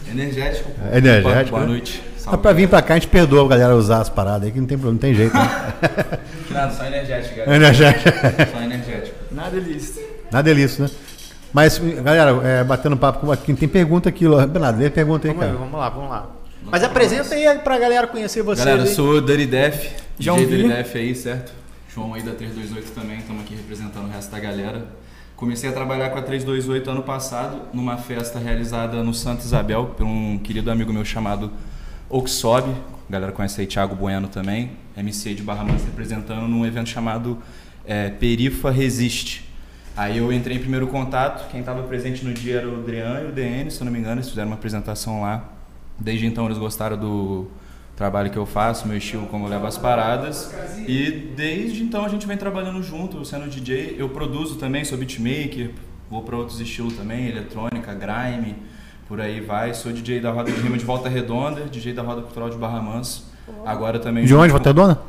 [0.09, 0.71] Energético.
[0.91, 1.67] É energético, Boa né?
[1.67, 2.03] noite.
[2.25, 4.59] Mas pra vir pra cá, a gente perdoa a galera usar as paradas aí, que
[4.59, 5.73] não tem, não tem jeito, né?
[6.49, 7.55] Nada, só energético, galera.
[7.55, 8.09] Energético.
[8.51, 9.15] Só energético.
[9.31, 9.99] Nada disso.
[10.33, 10.91] Nada delícia, né?
[11.53, 14.25] Mas, galera, é, batendo papo com aqui, tem pergunta aqui.
[14.27, 15.57] Bernardo, lê pergunta aí, Vamos, cara.
[15.59, 16.29] vamos lá, vamos lá.
[16.65, 18.65] Mas apresenta aí pra galera conhecer você.
[18.65, 19.91] Galera, eu sou o Dirty Def.
[20.17, 20.69] João DJ Dirty.
[20.69, 21.53] Def aí, certo?
[21.93, 24.87] João aí da 328 também, estamos aqui representando o resto da galera.
[25.35, 30.05] Comecei a trabalhar com a 328 ano passado, numa festa realizada no Santa Isabel, por
[30.05, 31.51] um querido amigo meu chamado
[32.09, 32.69] Oxob.
[33.07, 37.37] A galera conhece aí Thiago Bueno também, MC de Barra Mansa representando num evento chamado
[37.85, 39.52] é, Perifa Resiste.
[39.95, 43.25] Aí eu entrei em primeiro contato, quem estava presente no dia era o Adrian e
[43.27, 45.43] o DN, se eu não me engano, eles fizeram uma apresentação lá.
[45.99, 47.47] Desde então eles gostaram do
[47.95, 50.51] trabalho que eu faço, meu estilo, como eu levo as paradas.
[50.87, 53.95] E desde então a gente vem trabalhando junto, sendo DJ.
[53.99, 55.71] Eu produzo também, sou beatmaker,
[56.09, 58.55] vou para outros estilos também, eletrônica, grime,
[59.07, 59.75] por aí vai.
[59.75, 62.81] Sou DJ da Roda de Rima de Volta Redonda, DJ da Roda Cultural de Barra
[62.81, 63.21] Mansa.
[63.63, 64.25] Agora também.
[64.25, 64.99] De onde, Volta Redonda?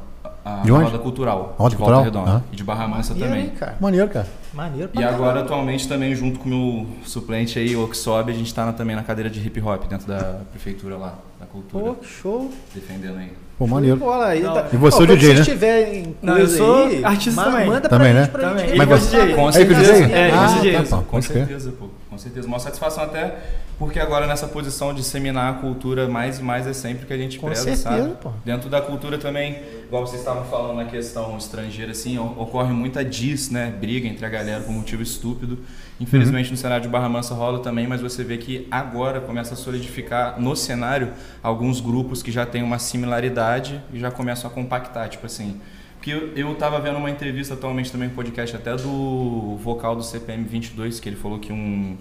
[0.44, 0.84] a De onde?
[0.84, 1.54] roda cultural.
[1.56, 2.02] Roda de cultural?
[2.02, 2.36] Volta Redonda.
[2.44, 2.48] Ah.
[2.52, 3.48] E de Barra Mansa aí, também.
[3.50, 3.76] cara?
[3.80, 4.26] Maneiro, cara.
[4.54, 5.22] Maneiro pra E caramba.
[5.24, 8.94] agora, atualmente, também, junto com o meu suplente aí, o Oxob, a gente está também
[8.94, 12.50] na cadeira de hip hop dentro da prefeitura lá, da cultura, Pô, show.
[12.74, 13.32] defendendo aí.
[13.58, 13.96] Pô, maneiro.
[13.96, 14.42] Bola aí.
[14.42, 15.42] tá- E você é o DJ, né?
[15.42, 17.66] tiverem Não, eu sou aí, artista ma- também.
[17.68, 18.22] Manda Também, pra né?
[18.24, 18.68] gente, pra Também.
[18.68, 18.78] gente.
[18.78, 19.92] Mas Ele você- gosta de- Com eu certeza.
[19.92, 20.12] DJ?
[20.12, 21.86] É, ah, tá, pô, Com certeza, pô.
[22.14, 22.46] Com certeza.
[22.46, 23.36] Uma satisfação até
[23.76, 27.18] porque agora nessa posição de disseminar a cultura mais e mais é sempre que a
[27.18, 28.14] gente Com preza, certeza, sabe?
[28.22, 28.30] pô.
[28.44, 33.50] Dentro da cultura também, igual vocês estavam falando na questão estrangeira, assim, ocorre muita diz,
[33.50, 33.74] né?
[33.80, 35.58] Briga entre a galera por motivo estúpido.
[36.00, 39.56] Infelizmente no cenário de Barra Mansa rola também, mas você vê que agora começa a
[39.56, 41.12] solidificar no cenário
[41.42, 45.60] alguns grupos que já têm uma similaridade e já começam a compactar, tipo assim.
[46.04, 50.02] Porque eu, eu tava vendo uma entrevista atualmente também, um podcast até do vocal do
[50.02, 51.96] CPM 22, que ele falou que um,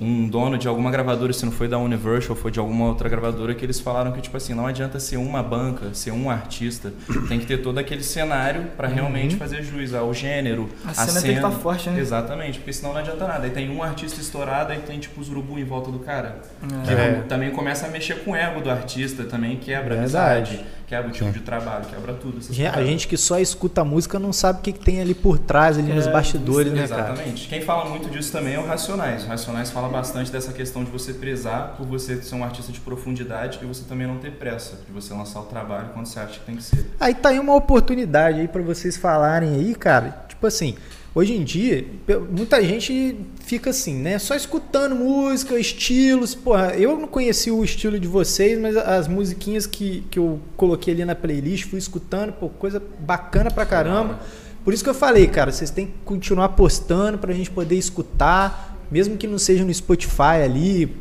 [0.00, 3.54] um dono de alguma gravadora, se não foi da Universal, foi de alguma outra gravadora,
[3.54, 6.90] que eles falaram que, tipo assim, não adianta ser uma banca, ser um artista,
[7.28, 11.20] tem que ter todo aquele cenário para realmente fazer juiz ao gênero, A a cena
[11.20, 12.00] tem que tá forte, né?
[12.00, 13.44] Exatamente, porque senão não adianta nada.
[13.44, 16.40] Aí tem um artista estourado, aí tem, tipo, os urubu em volta do cara.
[16.86, 17.22] Que É.
[17.28, 20.64] também começa a mexer com o ego do artista, também quebra a Verdade.
[20.92, 22.38] Quebra o tipo de trabalho, quebra tudo.
[22.74, 25.38] A gente que só escuta a música não sabe o que, que tem ali por
[25.38, 27.12] trás, ali nos É, bastidores, né, cara?
[27.14, 27.48] Exatamente.
[27.48, 29.24] Quem fala muito disso também é o Racionais.
[29.24, 32.78] O Racionais fala bastante dessa questão de você prezar por você ser um artista de
[32.80, 36.38] profundidade e você também não ter pressa de você lançar o trabalho quando você acha
[36.38, 36.84] que tem que ser.
[37.00, 40.26] Aí tá aí uma oportunidade aí pra vocês falarem aí, cara.
[40.28, 40.74] Tipo assim,
[41.14, 41.84] hoje em dia,
[42.30, 44.18] muita gente fica assim, né?
[44.18, 46.34] Só escutando música, estilos.
[46.34, 50.94] Porra, eu não conheci o estilo de vocês, mas as musiquinhas que, que eu coloquei
[50.94, 54.20] ali na playlist, fui escutando, pô, coisa bacana pra caramba.
[54.64, 58.70] Por isso que eu falei, cara, vocês têm que continuar postando pra gente poder escutar.
[58.90, 60.94] Mesmo que não seja no Spotify ali,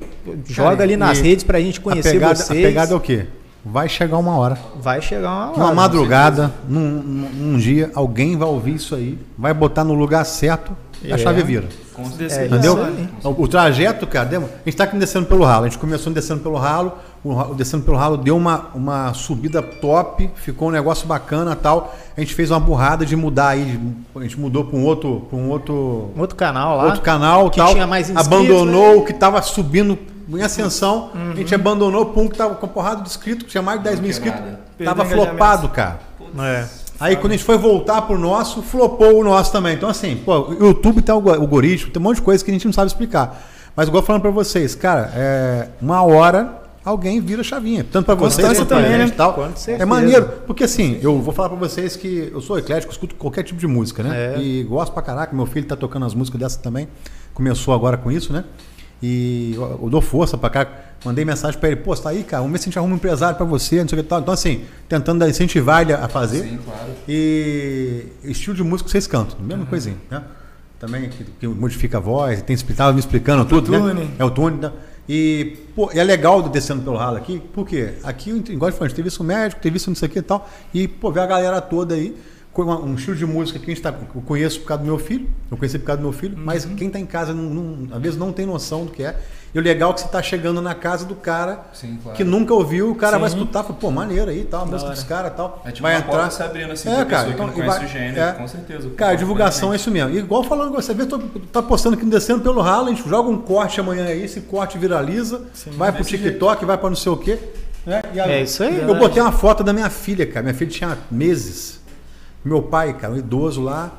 [0.46, 2.50] joga ali nas redes pra gente conhecer a pegada, vocês.
[2.50, 3.28] A pegada é o quê?
[3.64, 4.58] Vai chegar uma hora.
[4.82, 5.58] Vai chegar uma hora.
[5.60, 10.26] Numa madrugada, num, num- num dia, alguém vai ouvir isso aí, vai botar no lugar
[10.26, 10.72] certo
[11.04, 11.18] e a É.
[11.20, 11.66] chave vira.
[11.94, 12.46] Com É.
[12.48, 12.84] Entendeu?
[12.84, 13.08] Aí.
[13.24, 15.66] O, o trajeto, cara, deu- a gente tá aqui descendo pelo ralo.
[15.66, 16.94] A gente começou descendo pelo ralo,
[17.24, 21.94] o, descendo pelo ralo deu uma, uma subida top, ficou um negócio bacana tal.
[22.18, 23.80] A gente fez uma burrada de mudar aí,
[24.16, 26.86] a gente mudou para um outro, pra um outro, Um outro canal lá.
[26.86, 27.74] outro canal que tal.
[27.74, 28.96] tinha mais inscritos, abandonou né?
[28.96, 29.96] o que tava subindo
[30.30, 31.12] em ascensão.
[31.32, 34.00] A gente abandonou o pum que tava com porrada de inscritos, tinha mais de 10
[34.00, 34.40] mil inscritos.
[34.40, 34.60] nada.
[34.84, 36.00] Tava flopado, cara.
[36.40, 36.66] É.
[37.00, 39.74] Aí quando a gente foi voltar pro nosso, flopou o nosso também.
[39.76, 42.54] Então assim, pô, o YouTube tem algo- algoritmo, tem um monte de coisa que a
[42.54, 43.48] gente não sabe explicar.
[43.76, 47.86] Mas igual falando pra vocês, cara, é, uma hora alguém vira a chavinha.
[47.92, 49.08] Tanto pra vocês quanto pra também, gente né?
[49.08, 49.36] e tal.
[49.68, 50.26] É maneiro.
[50.46, 53.68] Porque assim, eu vou falar pra vocês que eu sou eclético, escuto qualquer tipo de
[53.68, 54.36] música, né?
[54.36, 54.40] É.
[54.40, 55.36] E gosto pra caraca.
[55.36, 56.88] Meu filho tá tocando as músicas dessa também.
[57.34, 58.44] Começou agora com isso, né?
[59.02, 60.68] E eu, eu dou força pra cá.
[61.04, 62.94] Mandei mensagem pra ele, pô, você tá aí, cara, vamos ver se a gente arruma
[62.94, 64.20] um empresário pra você, não sei o que tal.
[64.20, 66.44] Então, assim, tentando incentivar ele a fazer.
[66.44, 66.92] Sim, claro.
[67.08, 70.24] E estilo de música vocês cantam, mesma coisinha, né?
[70.80, 73.78] Também que, que modifica a voz, tem estava me explicando tudo, né?
[73.78, 74.12] Autotune.
[74.20, 74.72] É o tune, né?
[75.10, 78.96] E pô, é legal descendo pelo ralo aqui, porque aqui, igual eu falei, a gente
[78.96, 81.26] teve isso médico, teve isso não sei o que e tal, e pô, ver a
[81.26, 82.16] galera toda aí,
[82.58, 85.28] um estilo de música que a gente tá, eu conheço por causa do meu filho,
[85.50, 88.02] eu conheci por causa do meu filho, mas quem tá em casa não, não- às
[88.02, 89.16] vezes não tem noção do que é.
[89.54, 92.16] E o legal é que você tá chegando na casa do cara Sim, claro.
[92.18, 93.38] que nunca ouviu, o cara vai Sim.
[93.38, 94.96] escutar, fala, pô, maneiro aí, tal, a música hora.
[94.96, 95.62] dos caras e tal.
[95.66, 96.12] É tipo vai uma entrar.
[96.12, 98.20] porta se abrindo assim É, pra cara, então, que e não conhece vai- o gênero,
[98.22, 98.32] é.
[98.34, 98.90] com certeza.
[98.92, 100.18] Cara, divulgação é isso mesmo.
[100.18, 101.20] Igual falando com você, vê, tu
[101.52, 104.40] tá postando aqui no descendo pelo ralo, a gente joga um corte amanhã aí, esse
[104.42, 105.42] corte viraliza,
[105.78, 107.38] vai pro TikTok, vai pra não sei o quê.
[107.86, 108.02] né?
[108.14, 108.78] E a- É isso aí.
[108.88, 110.44] Eu botei uma foto da minha filha, cara.
[110.44, 111.81] Minha filha tinha meses.
[112.44, 113.92] Meu pai, cara, um idoso lá,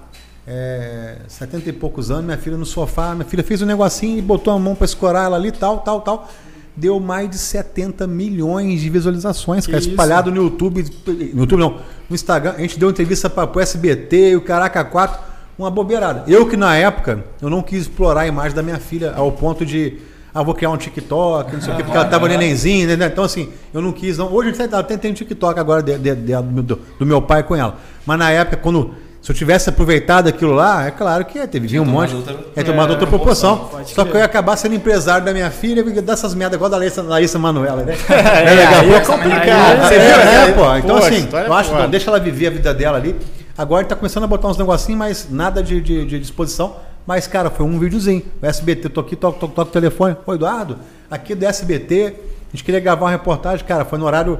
[0.46, 4.22] é, 70 e poucos anos, minha filha no sofá, minha filha fez um negocinho e
[4.22, 6.28] botou a mão pra escorar ela ali, tal, tal, tal.
[6.74, 12.14] Deu mais de 70 milhões de visualizações, cara, espalhado no YouTube, no YouTube não, no
[12.14, 12.54] Instagram.
[12.56, 15.20] A gente deu entrevista para o SBT, o Caraca 4,
[15.58, 16.24] uma bobeirada.
[16.26, 19.66] Eu que na época, eu não quis explorar a imagem da minha filha ao ponto
[19.66, 19.98] de,
[20.34, 23.06] ah, vou criar um TikTok, não sei o quê, porque ela tava nenenzinha, né?
[23.06, 24.32] Então assim, eu não quis, não.
[24.32, 27.76] Hoje até tem um TikTok agora de- de- de- do, do meu pai com ela.
[28.06, 31.60] Mas na época, quando se eu tivesse aproveitado aquilo lá, é claro que ia ter,
[31.60, 32.12] vinha um monte.
[32.14, 33.70] outra- é tomado é, outra proporção.
[33.84, 36.76] Só que eu ia acabar sendo empresário da minha filha e dessas merdas igual da
[36.76, 37.94] Larissa, Larissa Manoela, né?
[38.10, 38.80] É, legal.
[38.80, 39.82] aí é complicado.
[39.88, 40.08] Você viu?
[40.16, 40.76] É, pô.
[40.76, 43.14] Então, assim, eu acho não, deixa ela viver a vida dela ali.
[43.56, 46.74] Agora a gente tá começando a botar uns negocinhos, mas nada de, de, de disposição.
[47.06, 48.22] Mas, cara, foi um videozinho.
[48.40, 50.16] O SBT, tô aqui, toco, toco, toco o telefone.
[50.26, 50.78] Ô, Eduardo,
[51.10, 52.14] aqui do SBT,
[52.48, 54.38] a gente queria gravar uma reportagem, cara, foi no horário,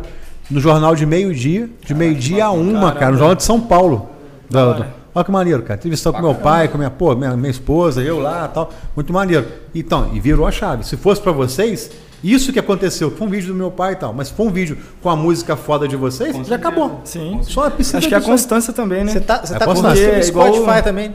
[0.51, 4.09] no jornal de meio-dia, de meio-dia a uma, cara, no jornal de São Paulo.
[4.49, 5.79] Do- Olha que maneiro, cara.
[5.79, 8.73] Entrevistou com meu pai, com minha, pô, minha, minha esposa, eu lá tal.
[8.97, 9.47] Muito maneiro.
[9.75, 10.87] Então, e virou a chave.
[10.87, 11.91] Se fosse pra vocês,
[12.25, 14.79] Isso que aconteceu, foi um vídeo do meu pai e tal, mas foi um vídeo
[15.03, 17.01] com a música foda de vocês, já acabou.
[17.05, 17.41] Sim.
[17.43, 19.11] Só precisa Acho que é a constância também, né?
[19.13, 21.15] Você tá, você É tá curtindo o Igual- Spotify também?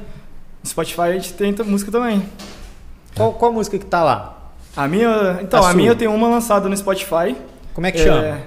[0.64, 2.24] No Spotify a gente tem música também.
[3.16, 4.38] Qual, qual música que tá lá?
[4.76, 5.40] A minha.
[5.42, 7.36] Então, A a, minha eu tenho uma lançada no Spotify.
[7.74, 8.38] Como é que é, chama?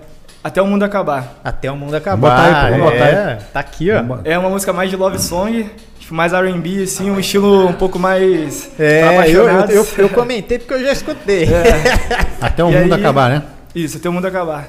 [0.42, 1.40] Até o mundo acabar.
[1.44, 2.30] Até o mundo Vamos acabar.
[2.30, 4.02] botar aí, pô, vamos botar é, Tá aqui, ó.
[4.24, 7.98] É uma música mais de love song, tipo, mais RB, assim, um estilo um pouco
[7.98, 8.70] mais.
[8.78, 11.46] É, eu, eu, eu, eu comentei porque eu já escutei.
[12.40, 13.42] Até o E mundo aí- acabar, né?
[13.74, 14.68] Isso, até o mundo acabar.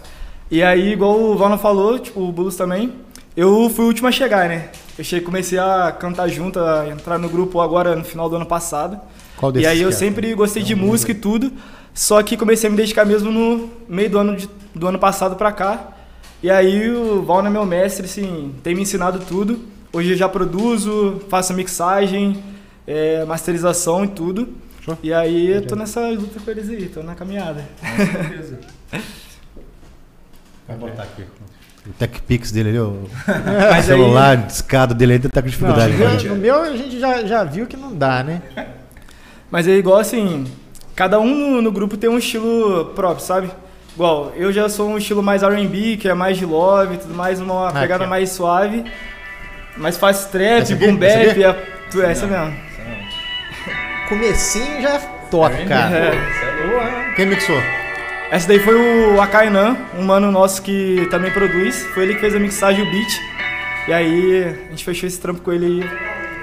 [0.51, 2.93] E aí, igual o Valna falou, tipo, o Bulls também,
[3.35, 4.69] eu fui o último a chegar, né?
[4.97, 8.45] Eu cheguei, comecei a cantar junto, a entrar no grupo agora no final do ano
[8.45, 8.99] passado.
[9.37, 9.91] Qual E desses aí eu é?
[9.91, 11.51] sempre gostei de música e tudo,
[11.93, 15.35] só que comecei a me dedicar mesmo no meio do ano, de- do ano passado
[15.35, 15.97] pra cá.
[16.43, 19.59] E aí o Valna é meu mestre, assim, tem me ensinado tudo.
[19.93, 22.43] Hoje eu já produzo, faço mixagem,
[22.87, 24.49] é, masterização e tudo.
[24.81, 24.97] Show.
[25.03, 27.63] E aí eu tô nessa luta com eles aí, tô na caminhada.
[30.67, 31.23] Vou botar aqui.
[31.87, 35.93] O TechPix dele ali, o Mas aí- celular, discado dele aí, tá com dificuldade.
[35.93, 36.23] Não, né?
[36.29, 38.41] no meu a gente já, já viu que não dá, né?
[39.49, 40.45] Mas é igual assim,
[40.95, 43.49] cada um no, no grupo tem um estilo próprio, sabe?
[43.95, 47.13] Igual, eu já sou um estilo mais R&B, que é mais de love e tudo
[47.15, 48.85] mais, uma Ah, pegada mais suave.
[49.75, 51.53] Mas faz trap, Essa boom Essa bap, é,
[51.89, 52.53] tu- essa mesmo.
[54.07, 54.99] Comecinho já
[55.31, 55.55] toca.
[55.55, 57.13] É.
[57.15, 57.55] Quem mixou?
[58.31, 61.85] Essa daí foi o Akainan, um mano nosso que também produz.
[61.93, 63.19] Foi ele que fez a mixagem e o beat.
[63.89, 65.89] E aí a gente fechou esse trampo com ele aí.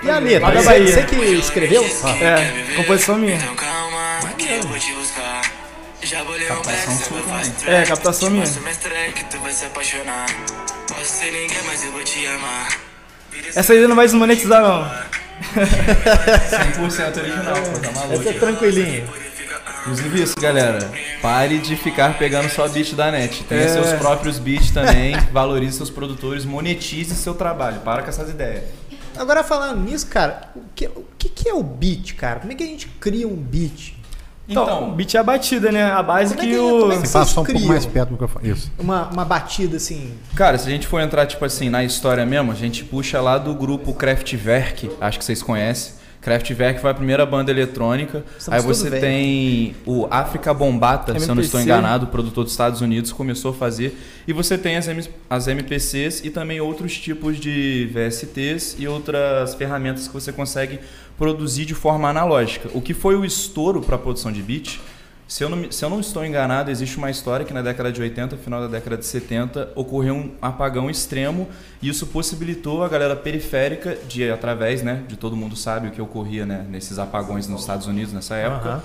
[0.05, 0.49] E a letra?
[0.53, 0.87] Lá Bahia.
[0.87, 1.83] você que escreveu?
[2.21, 3.37] É, composição minha.
[3.37, 5.41] Então calma, que eu vou te buscar.
[6.03, 7.71] Já bolei black, sabe, faz track.
[7.71, 8.45] É, captação minha.
[13.57, 14.85] Essa aí não vai desmonetizar não.
[15.49, 18.21] 100% original, pô, tá maluco.
[18.21, 19.05] Essa é tranquilinha.
[19.81, 20.91] Inclusive isso, galera.
[21.23, 23.43] Pare de ficar pegando só beat da net.
[23.45, 23.69] Tenha É.
[23.69, 25.17] seus próprios beats também.
[25.33, 26.45] valorize seus produtores.
[26.45, 27.81] Monetize seu trabalho.
[27.81, 28.65] Para com essas ideias.
[29.17, 32.41] Agora falando nisso, cara, o que, o que, que é o beat, cara?
[32.41, 33.95] Como é que a gente cria um beat?
[34.49, 35.85] Então, Então, beat é a batida, né?
[35.91, 36.81] A base Como é que, que- o...
[36.81, 38.49] como é que passa um pouco mais perto do microfone.
[38.51, 38.73] Isso.
[38.79, 40.15] Uma, uma batida assim.
[40.35, 43.37] cara, se a gente for entrar, tipo assim, na história mesmo, a gente puxa lá
[43.39, 44.91] do grupo Kraftwerk.
[45.01, 45.98] Acho que vocês conhecem.
[46.21, 48.25] Kraftwerk foi a primeira banda eletrônica.
[48.39, 51.63] Estamos Aí você tem o África Bombata, se eu não estou MPC.
[51.79, 53.97] enganado, o produtor dos Estados Unidos começou a fazer.
[54.27, 59.55] E você tem as, M- as MPCs e também outros tipos de VSTs e outras
[59.55, 60.81] ferramentas que você consegue
[61.17, 62.69] produzir de forma analógica.
[62.75, 64.81] O que foi o estouro para a produção de beat?
[65.29, 68.01] Se eu, não, se eu não estou enganado, existe uma história que na década de
[68.01, 71.47] 80, final da década de 70, ocorreu um apagão extremo
[71.83, 76.01] e isso possibilitou a galera periférica de através, né, de todo mundo sabe o que
[76.01, 78.83] ocorria, né, nesses apagões nos Estados Unidos nessa época, Aham.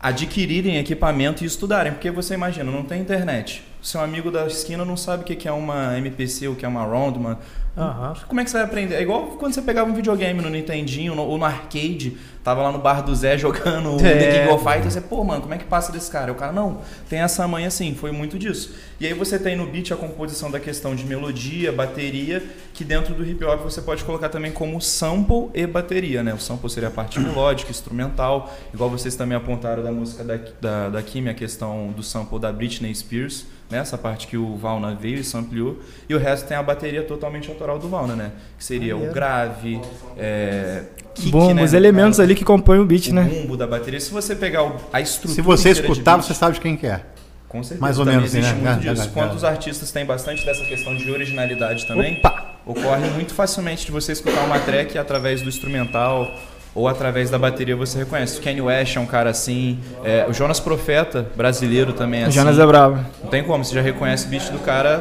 [0.00, 3.62] adquirirem equipamento e estudarem, porque você imagina, não tem internet.
[3.80, 6.82] Seu amigo da esquina não sabe o que é uma MPC, o que é uma
[6.84, 7.36] Roundman.
[7.76, 8.14] Aham.
[8.26, 8.94] Como é que você vai aprender?
[8.94, 12.78] É igual quando você pegava um videogame no Nintendinho ou no arcade, tava lá no
[12.78, 14.18] bar do Zé jogando É.
[14.18, 16.30] The King of Fighters, você, pô, mano, como é que passa desse cara?
[16.30, 18.74] O cara, não, tem essa manha assim, foi muito disso.
[19.00, 23.14] E aí você tem no beat a composição da questão de melodia, bateria, que dentro
[23.14, 26.34] do hip hop você pode colocar também como sample e bateria, né?
[26.34, 30.88] O sample seria a parte melódica, instrumental, igual vocês também apontaram da música da, da,
[30.90, 33.78] da Kimi, a questão do sample da Britney Spears, né?
[33.78, 37.48] Essa parte que o Valna veio e sampleou, e o resto tem a bateria totalmente
[37.48, 38.32] autoral do Valna, né?
[38.58, 39.80] Que seria o grave,
[40.18, 40.84] é,
[41.14, 43.22] kick, Bom, né, os elementos caso, ali que compõem o beat, o né?
[43.22, 44.00] bumbo da bateria.
[44.00, 46.86] Se você pegar o- a estrutura Se você escutar, beat, você sabe de quem que
[46.86, 47.00] é.
[47.48, 47.80] com certeza.
[47.80, 48.72] Mais ou menos, existe né?
[48.74, 49.02] muito É, disso.
[49.04, 49.10] é, é.
[49.10, 52.44] Quantos artistas têm bastante dessa questão de originalidade também, Opa!
[52.66, 56.34] ocorre muito facilmente de você escutar uma track através do instrumental
[56.74, 58.40] ou através da bateria você reconhece.
[58.40, 62.28] O Kanye West é um cara assim, é, o Jonas Profeta, brasileiro também é O
[62.28, 62.34] assim.
[62.38, 63.04] Jonas é bravo.
[63.22, 65.00] Não tem como, você já reconhece o beat do cara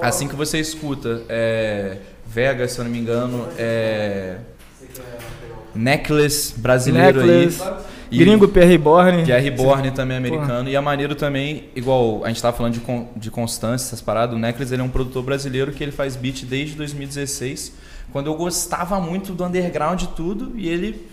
[0.00, 1.20] assim que você escuta.
[1.28, 4.36] É, Vega, se eu não me engano, é
[5.74, 7.74] Necklace brasileiro Necklace, aí.
[8.10, 9.24] E- Gringo, PR Reborn.
[9.24, 10.68] que é Reborn também americano.
[10.68, 14.36] E é maneiro também, igual a gente tava falando de, con- de constância, essas paradas.
[14.36, 17.72] O Necklace ele é um produtor brasileiro que ele faz beat desde 2016.
[18.12, 20.52] Quando eu gostava muito do underground e tudo.
[20.54, 21.08] E ele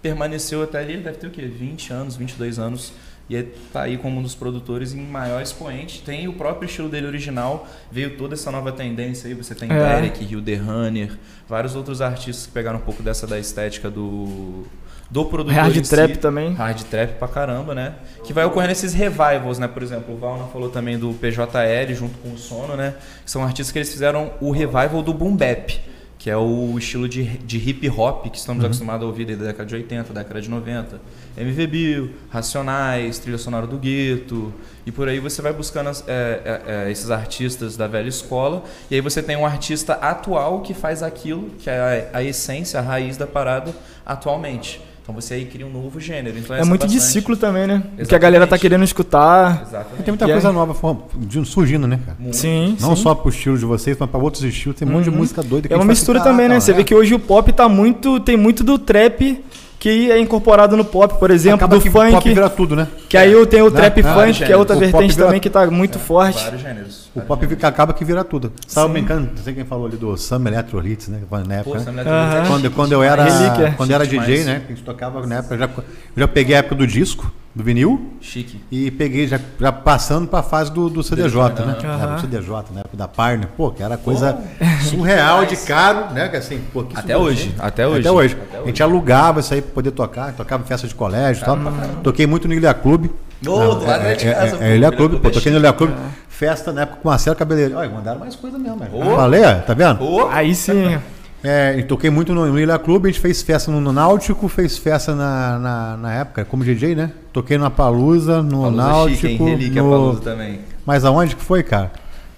[0.00, 1.42] permaneceu até ali, ele deve ter o quê?
[1.42, 2.92] 20 anos, 22 anos.
[3.28, 6.02] E ele tá aí como um dos produtores em maior expoente.
[6.02, 7.66] Tem o próprio estilo dele original.
[7.90, 9.34] Veio toda essa nova tendência aí.
[9.34, 9.74] Você tem É.
[9.74, 11.12] Derek, Rio The Runner,
[11.48, 14.64] vários outros artistas que pegaram um pouco dessa da estética do,
[15.10, 15.54] do produtor.
[15.54, 16.52] Hard trap também.
[16.52, 17.94] Hard trap pra caramba, né?
[18.24, 19.66] Que vai ocorrendo esses revivals, né?
[19.66, 22.94] Por exemplo, o Valna falou também do PJL junto com o Sono, né?
[23.24, 25.80] Que são artistas que eles fizeram o revival do Boom Bap.
[26.26, 29.46] Que é o estilo de, de hip hop que estamos acostumados a ouvir desde a
[29.46, 31.00] década de 80, década de 90.
[31.36, 34.52] MV Bill, Racionais, trilha sonora do Gueto,
[34.84, 38.64] e por aí você vai buscando as- é, é, é, esses artistas da velha escola,
[38.90, 42.80] e aí você tem um artista atual que faz aquilo, que é a, a essência,
[42.80, 43.72] a raiz da parada
[44.04, 44.80] atualmente.
[45.06, 46.36] Então você aí cria um novo gênero.
[46.36, 47.76] Então É muito de bastante- ciclo também, né?
[47.76, 48.22] O que a Exatamente.
[48.22, 49.62] galera tá querendo escutar.
[49.62, 50.00] Exatamente.
[50.00, 50.54] E tem muita E coisa aí?
[50.54, 50.76] nova
[51.16, 52.18] de- surgindo, né, cara?
[52.32, 53.02] Sim, Não sim.
[53.04, 54.76] só pro estilo de vocês, mas pra outros estilos.
[54.76, 55.18] Tem um monte de Uhum.
[55.18, 56.54] música doida que É uma mistura também, né?
[56.54, 58.18] "Caraca, Você vê que hoje o pop tá muito.
[58.18, 59.44] Tem muito do trap
[59.78, 62.08] que é incorporado no pop, por exemplo, Acaba do que funk.
[62.08, 62.88] O pop vira tudo, né?
[63.08, 63.76] Que aí eu tenho o Né?
[63.76, 66.42] trap Ah, funk, que é outra o vertente vira- também que tá muito forte.
[66.42, 67.10] Vários gêneros.
[67.14, 68.52] O pop vi- acaba que vira tudo.
[68.66, 71.20] Estava brincando, não sei quem falou ali do Summer Electro Hits, né?
[71.46, 72.02] Na época, Pô, né?
[72.04, 73.74] Sam é Quando, quando eu era, Relíquia.
[73.76, 74.60] quando eu era DJ, né?
[74.66, 75.82] Que a gente tocava na época, eu já, eu
[76.16, 78.60] já peguei a época do disco, do vinil, chique.
[78.70, 81.78] e peguei já, já passando pra fase do, do CDJ, né?
[81.82, 82.02] Aham.
[82.02, 84.38] Era o CDJ, na época da Partner, pô, que era coisa
[84.84, 86.28] surreal de caro, né?
[86.28, 88.00] Que assim, pô, que Até hoje, até hoje.
[88.00, 88.36] Até hoje.
[88.50, 91.44] Até A gente alugava isso aí pra poder tocar, tocava em festa de colégio e
[91.46, 91.56] tal.
[92.02, 93.10] Toquei muito no Ilha Clube.
[93.46, 95.50] Ô, Não, do lado é, de é, casa, é, é Ilha Clube, pô, é toquei
[95.50, 95.58] no.
[95.58, 95.94] Ilha Clube.
[96.28, 97.78] Festa na época com Marcelo Cabeleiro.
[97.78, 98.94] Olha, mandaram mais coisa mesmo, velho.
[98.94, 99.16] Ô.
[99.16, 100.04] Falei, ó, tá vendo?
[100.04, 100.98] Ô, Aí sim.
[101.44, 104.48] É, e toquei muito no, no Ilha Clube, a gente fez festa no, no Náutico,
[104.48, 107.12] fez festa na, na, na época, como DJ, né?
[107.32, 109.20] Toquei na Palusa, no Palusa Náutico.
[109.20, 109.48] chique, hein?
[109.50, 109.90] Relíquia no...
[109.90, 110.60] Palusa também.
[110.84, 111.92] Mas aonde que foi, cara?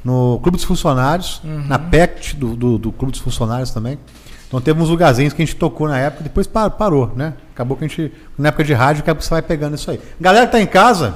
[0.05, 3.99] No Clube dos Funcionários, na PECT do, do, do Clube dos Funcionários também.
[4.47, 7.35] Então teve uns lugarzinhos que a gente tocou na época, depois pa- parou, né?
[7.55, 10.01] Acabou que a gente, na época de rádio, que você vai pegando isso aí.
[10.21, 11.15] Galera que tá em casa,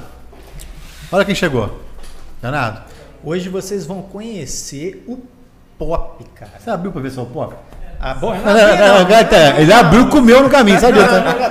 [1.11, 1.81] olha quem chegou.
[2.41, 2.81] Danado.
[3.23, 5.17] Hoje vocês vão conhecer o
[5.79, 6.51] pop, cara.
[6.59, 7.55] Você abriu pra ver se é o pop?
[8.05, 10.99] Ah, bom, eu Não, não, não, não, cara, ele abriu e comeu no caminho, sabe?
[10.99, 11.05] né?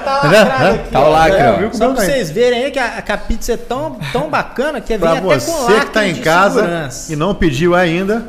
[0.05, 1.09] Tá Tá o ó.
[1.09, 4.89] lacre, Só pra vocês verem aí que a, a pizza é tão, tão bacana que
[4.91, 7.13] vem Pra até com você lacre que tá em casa segurança.
[7.13, 8.27] e não pediu ainda,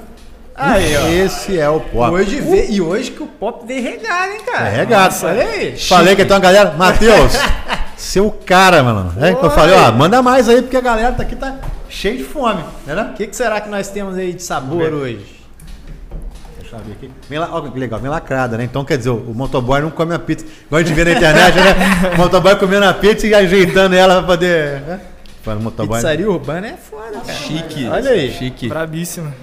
[0.55, 1.07] Aí, ó.
[1.09, 2.13] esse é o pop.
[2.13, 4.67] Hoje vê, e hoje que o pop veio regado, hein, cara?
[4.69, 5.03] É regado.
[5.05, 5.77] Nossa, Olha aí.
[5.77, 6.71] Falei que tem uma galera.
[6.77, 7.33] Matheus,
[7.97, 9.13] seu cara, mano.
[9.19, 11.55] É, que eu falei, ó, manda mais aí, porque a galera tá aqui tá
[11.89, 12.95] cheia de fome, né?
[12.95, 13.09] né?
[13.11, 15.42] O que, que será que nós temos aí de sabor hoje?
[16.79, 17.11] Deixa eu aqui.
[17.29, 18.63] Bem, la- ó, que legal, bem lacrada, né?
[18.63, 20.45] Então quer dizer, o motoboy não come a pizza.
[20.67, 22.11] Igual a gente vê na internet, né?
[22.13, 24.81] O motoboy comendo a pizza e ajeitando ela pra poder.
[24.81, 24.99] Né?
[25.61, 25.97] Motoboy.
[25.97, 27.33] Pizzaria urbana é foda, cara.
[27.37, 27.85] Chique.
[27.87, 28.31] Olha aí.
[28.31, 28.69] Chique.
[28.69, 29.33] Brabíssima.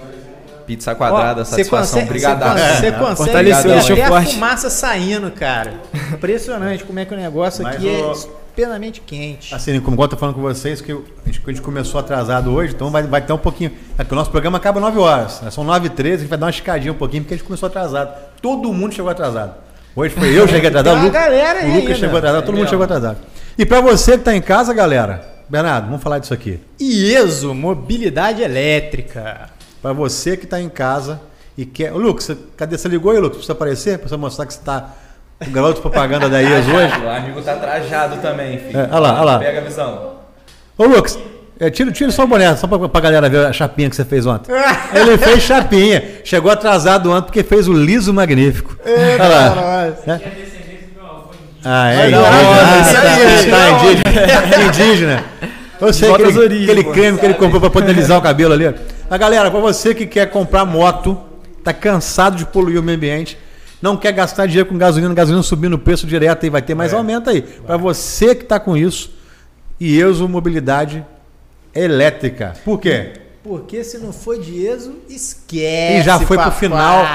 [0.66, 1.98] Pizza quadrada, Ó, satisfação.
[2.00, 2.52] Você Obrigadaço.
[2.54, 5.74] consegue, você consegue ver até a fumaça saindo, cara.
[6.12, 9.54] Impressionante como é que o negócio Mas aqui o- é extremamente quente.
[9.54, 10.96] Assim, como eu falando com vocês, que a
[11.26, 13.70] gente, a gente começou atrasado hoje, então vai, vai ter um pouquinho.
[13.96, 15.40] É que o nosso programa acaba 9 horas.
[15.40, 15.50] né?
[15.50, 17.46] São 9 e 13 a gente vai dar uma escadinha um pouquinho, porque a gente
[17.46, 18.12] começou atrasado.
[18.42, 19.54] Todo mundo chegou atrasado.
[19.94, 20.94] Hoje foi eu, cheguei atrasado.
[20.94, 23.18] O uma Lu- galera aí o Lucas chegou atrasado, todo mundo chegou atrasado.
[23.58, 26.60] E pra você que tá em casa, galera, Bernardo, vamos falar disso aqui.
[26.80, 29.50] IESO, mobilidade elétrica.
[29.82, 31.20] Pra você que tá em casa
[31.56, 31.92] e quer.
[31.92, 32.76] Ô, Lucas, cadê?
[32.78, 33.98] Você ligou aí, Lucas, você aparecer?
[33.98, 34.94] Você mostrar que você tá
[35.46, 36.92] o garoto de propaganda da IES hoje?
[37.04, 38.78] O amigo tá trajado também, filho.
[38.78, 39.38] É, olha lá, olha lá.
[39.38, 40.12] Pega a visão.
[40.76, 41.18] Ô, Lucas,
[41.58, 44.04] é, tira, tira só o boné, só pra, pra galera ver a chapinha que você
[44.04, 44.52] fez ontem.
[44.94, 46.02] Ele fez chapinha.
[46.24, 48.76] Chegou atrasado ontem porque fez o liso magnífico.
[48.84, 49.86] Olha lá.
[50.06, 50.20] É?
[51.62, 52.80] Ah, é lá, indígena.
[52.80, 54.64] isso Ah, aí, tá, tá, indígena.
[54.66, 55.24] indígena.
[55.80, 58.74] Eu sei aquele, origens, aquele creme que ele comprou pra poder alisar o cabelo ali.
[59.08, 61.18] Mas galera, pra você que quer comprar moto,
[61.64, 63.38] tá cansado de poluir o meio ambiente,
[63.80, 66.92] não quer gastar dinheiro com gasolina, gasolina subindo o preço direto e vai ter mais
[66.92, 67.42] aumento aí.
[67.42, 69.12] Pra você que tá com isso,
[69.80, 71.04] IESO Mobilidade
[71.74, 72.54] Elétrica.
[72.64, 73.12] Por quê?
[73.42, 75.94] Porque se não for de IESO, esquece.
[75.94, 77.06] Ele já foi pro final.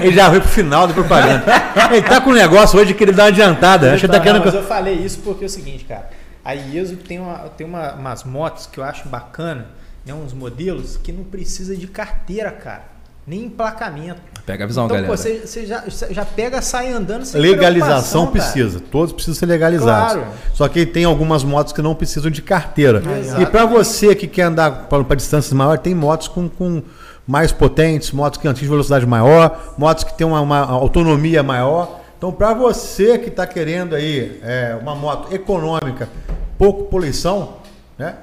[0.00, 1.44] Ele já foi pro final da propaganda.
[1.92, 3.92] Ele tá com um negócio hoje que ele dá uma adiantada.
[3.92, 4.44] Acho que tá Não, querendo.
[4.44, 6.10] mas eu falei isso porque é o seguinte, cara.
[6.44, 9.68] A IESO tem, uma, tem uma, umas motos que eu acho bacana,
[10.04, 12.82] né, uns modelos que não precisa de carteira, cara.
[13.28, 14.22] Nem emplacamento.
[14.46, 15.12] Pega a visão, então, galera.
[15.12, 18.70] pô, você, você já, já pega, sai andando sem Legalização preocupação, cara.
[18.70, 20.14] precisa, todos precisam ser legalizados.
[20.14, 20.32] Claro.
[20.54, 23.00] Só que tem algumas motos que não precisam de carteira.
[23.00, 23.42] Exatamente.
[23.42, 26.82] E para você que quer andar para distâncias maiores, tem motos com, com
[27.26, 32.00] mais potentes, motos que atingem velocidade maior, motos que têm uma, uma autonomia maior.
[32.16, 36.08] Então, para você que está querendo aí é, uma moto econômica,
[36.56, 37.58] pouco poluição,
[37.98, 38.14] né?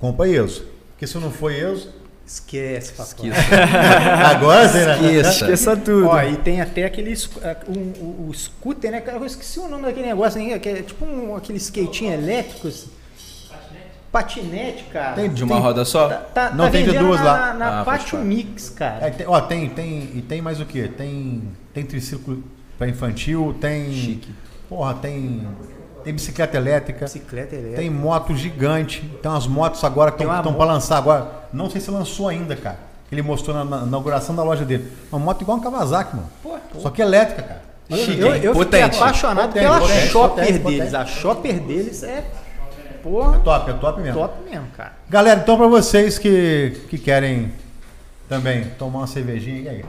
[0.00, 0.64] Compra ESO.
[0.92, 1.97] Porque se não for ESO,
[2.28, 3.30] Esquece, papai.
[3.30, 3.56] Esqueça.
[4.28, 4.94] agora você, né?
[4.96, 5.30] Esqueça.
[5.30, 6.08] Esqueça tudo.
[6.08, 7.14] Ó, e tem até aquele
[7.66, 9.02] um, o, o scooter, né?
[9.06, 10.58] Eu esqueci o nome daquele negócio, né?
[10.58, 12.68] que é tipo um, aquele skatinho elétrico.
[12.68, 12.90] assim.
[14.12, 15.14] Patinete, cara.
[15.14, 16.08] Tem- De uma roda só?
[16.08, 17.54] Tá, tá, Não tá tem de duas na, lá.
[17.54, 18.16] Na, na Ah.
[18.18, 19.06] Mix, cara.
[19.06, 20.86] É, tem, ó, tem, tem, e tem mais o quê?
[20.88, 22.42] Tem, tem triciclo
[22.78, 23.90] para infantil, tem.
[23.92, 24.34] Chique.
[24.68, 25.46] Porra, tem.
[26.04, 27.80] Tem bicicleta elétrica, Bicicleta elétrica.
[27.80, 31.28] tem moto gigante, tem umas motos agora que estão para lançar agora.
[31.52, 32.78] Não sei se lançou ainda, cara.
[33.08, 34.90] que ele mostrou na, na inauguração da loja dele.
[35.10, 36.30] Uma moto igual um Kawasaki, mano.
[36.78, 37.62] Só que elétrica, cara.
[37.90, 40.62] Eu, eu fiquei apaixonado Potente, pela potente, shopper potente, deles.
[40.78, 40.96] potente.
[40.96, 42.24] A shopper deles é,
[43.02, 44.20] porra, Top, é top mesmo.
[44.20, 44.92] top mesmo, cara.
[45.08, 47.50] Galera, então pra vocês que, que querem
[48.28, 49.84] também tomar uma cervejinha, e aí?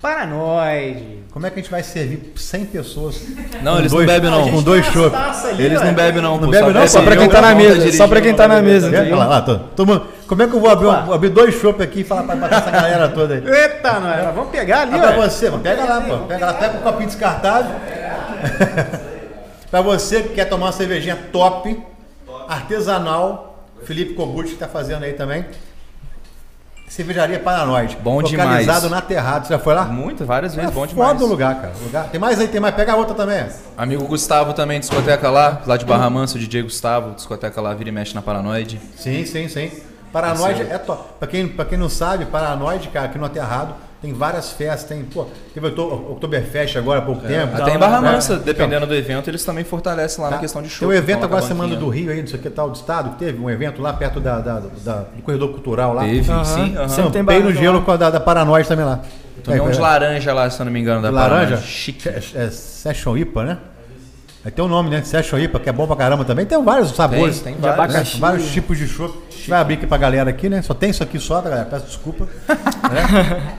[0.00, 1.20] Paranoide.
[1.32, 3.20] Como é que a gente vai servir 100 pessoas?
[3.62, 4.50] Não, com eles dois- não bebem não.
[4.50, 6.32] Com dois ali, Eles não bebem não.
[6.38, 6.86] Não pô, bebe não?
[6.86, 8.94] Só pra quem tá na volta mesa, só pra quem tá na mesa.
[8.94, 11.30] É, olha lá, lá, tô, todo mundo- como é que eu vou abrir, um- abrir
[11.30, 13.42] dois chopp aqui e falar pra bater essa galera toda aí?
[13.46, 14.34] Eita, nós.
[14.34, 16.16] Vamos pegar ali, Ah, pra você, pô, pega lá, pô.
[16.26, 17.74] Pega lá, pega um copinho descartável.
[19.70, 21.80] pra você que quer tomar uma cervejinha top,
[22.48, 25.44] artesanal, Felipe Kogut que tá fazendo aí também.
[26.88, 27.96] Cervejaria Paranoide.
[28.02, 28.90] Bom Localizado demais.
[28.90, 29.44] na Terrada.
[29.44, 29.84] Você já foi lá?
[29.84, 31.20] Muito, várias vezes, é bom foda demais.
[31.22, 31.72] o lugar, cara.
[31.82, 32.74] Lugar- Tem mais aí, tem mais.
[32.74, 33.44] Pega a outra também.
[33.76, 37.88] Amigo Gustavo também, discoteca lá, lá de Barra Mansa, o DJ Gustavo, discoteca lá, vira
[37.90, 38.80] e mexe na Paranoide.
[38.96, 39.70] Sim, sim, sim.
[40.12, 41.02] Paranoide é top.
[41.18, 44.84] Pra quem, pra quem não sabe, Paranoide, cara, aqui no Aterrado, tem várias festas.
[44.88, 47.56] Tem, pô, teve o Okto- Oktoberfest agora há pouco tempo.
[47.60, 48.12] Até em Barra né?
[48.12, 50.36] Mansa, Então, dependendo do evento, eles também fortalecem lá Tá.
[50.36, 50.88] na questão de show.
[50.88, 53.10] Tem um evento agora semana do Rio aí, não sei o que tal, do estado,
[53.10, 56.02] que teve um evento lá perto da, da- da- do corredor cultural lá.
[56.02, 56.76] Teve, sim.
[56.76, 56.88] aham.
[56.88, 59.00] Sempre tem no gelo com a da, da Paranoide também lá.
[59.42, 61.40] Tomei um de laranja lá, se eu não me engano, da laranja?
[61.56, 61.66] Paranoide.
[61.66, 62.08] Chique.
[62.08, 63.58] É, é Session IPA, né?
[64.44, 65.02] Aí tem o nome, né?
[65.02, 66.46] Session IPA, que é bom pra caramba também.
[66.46, 67.40] Tem vários sabores.
[67.40, 67.58] tem né?
[67.60, 67.78] vários.
[67.84, 68.20] abacaxi.
[68.20, 69.12] Vários tipos de chopp.
[69.30, 70.62] Gente vai abrir aqui pra galera aqui, né?
[70.62, 71.66] Só tem isso aqui só, tá, galera?
[71.68, 72.26] Peço desculpa.
[72.48, 73.52] né?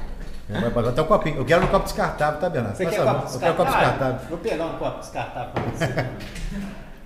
[0.50, 1.38] É, Vai pagar até o copinho.
[1.38, 2.76] Eu quero no copo descartável, tá, Bernardo?
[2.78, 4.20] Você quer copo Eu quero copo descartável.
[4.30, 6.06] Vou pegar um copo descartável pra você.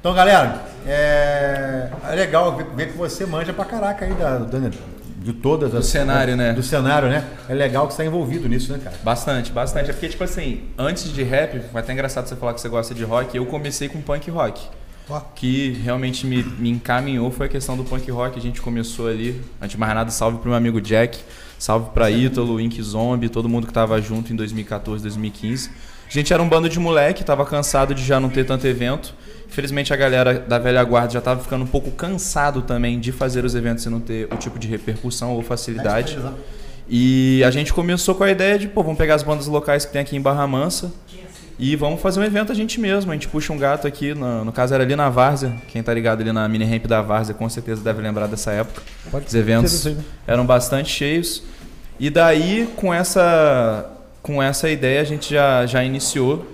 [0.01, 0.55] Então, galera,
[0.87, 4.71] é, é legal ver, que você manja pra caraca aí da, da-
[5.17, 5.85] de todas as.
[5.85, 6.53] cenário, né?
[6.53, 7.23] Do cenário, né?
[7.47, 8.95] É legal que você tá envolvido nisso, né, cara?
[9.03, 9.91] Bastante, bastante.
[9.91, 12.95] É porque, tipo assim, antes de rap, foi até engraçado você falar que você gosta
[12.95, 14.67] de rock, eu comecei com punk rock.
[15.35, 18.37] Que realmente me, me encaminhou foi a questão do punk rock.
[18.37, 19.41] A gente começou ali.
[19.59, 21.19] Antes de mais nada, salve pro meu amigo Jack,
[21.57, 25.69] salve pra Ítalo, Ink Zombie, todo mundo que tava junto em 2014, 2015.
[26.07, 29.15] A gente era um bando de moleque, tava cansado de já não ter tanto evento.
[29.47, 33.45] Infelizmente a galera da velha guarda já tava ficando um pouco cansado também de fazer
[33.45, 36.17] os eventos e não ter o tipo de repercussão ou facilidade.
[36.89, 39.93] E a gente começou com a ideia de, pô, vamos pegar as bandas locais que
[39.93, 40.91] tem aqui em Barra Mansa
[41.61, 43.11] e vamos fazer um evento a gente mesmo.
[43.11, 45.53] A gente puxa um gato aqui, na- no caso era ali na Várzea.
[45.67, 48.81] Quem tá ligado ali na mini ramp da Várzea com certeza deve lembrar dessa época.
[49.13, 49.95] Os eventos sim.
[50.25, 51.43] eram bastante cheios.
[51.99, 53.91] E daí, com essa,
[54.23, 56.47] com essa ideia, a gente já, já iniciou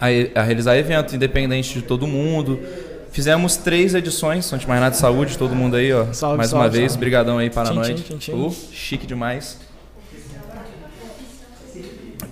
[0.00, 0.06] a,
[0.40, 2.58] a realizar evento independente de todo mundo.
[3.10, 6.10] Fizemos três edições, antes de mais nada, saúde, todo mundo aí, ó.
[6.14, 7.00] Salve, mais salve, uma vez, salve.
[7.00, 8.32] brigadão aí, tchim, tchim.
[8.32, 9.58] Uh, chique demais.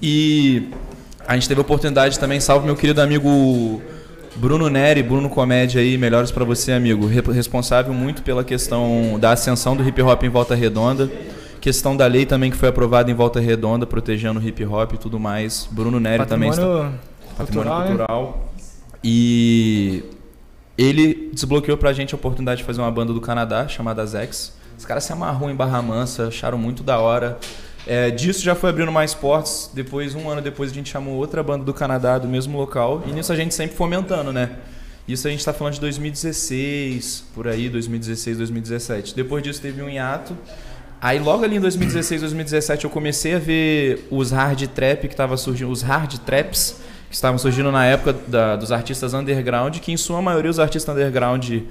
[0.01, 0.71] E
[1.31, 3.81] a gente teve a oportunidade também, salve meu querido amigo
[4.35, 7.07] Bruno Neri, Bruno Comédia aí, melhores pra você, amigo.
[7.07, 11.09] Re- Responsável muito pela questão da ascensão do hip hop em Volta Redonda.
[11.61, 14.99] Questão da lei também que foi aprovada em Volta Redonda, protegendo o hip hop e
[14.99, 15.68] tudo mais.
[15.70, 16.99] Bruno Neri também está Patrimônio
[17.39, 17.87] patrimônio cultural, né?
[17.87, 18.53] cultural.
[19.05, 20.03] E
[20.76, 24.53] ele desbloqueou pra gente a oportunidade de fazer uma banda do Canadá chamada Zex.
[24.76, 27.39] Os caras se amarrou em Barra Mansa, acharam muito da hora.
[27.87, 29.70] É, disso já foi abrindo mais portas.
[29.72, 33.03] Depois, um ano depois, a gente chamou outra banda do Canadá, do mesmo local.
[33.07, 34.51] E nisso a gente sempre fomentando, né?
[35.09, 39.14] Isso a gente tá falando de 2016, por aí, 2016, 2017.
[39.16, 40.37] Depois disso teve um hiato.
[41.01, 45.37] Aí logo ali em 2016, 2017 eu comecei a ver os hard trap que tava
[45.37, 46.76] surgindo, os hard traps
[47.09, 50.95] que estavam surgindo na época da- dos artistas underground, que em sua maioria os artistas
[50.95, 51.62] underground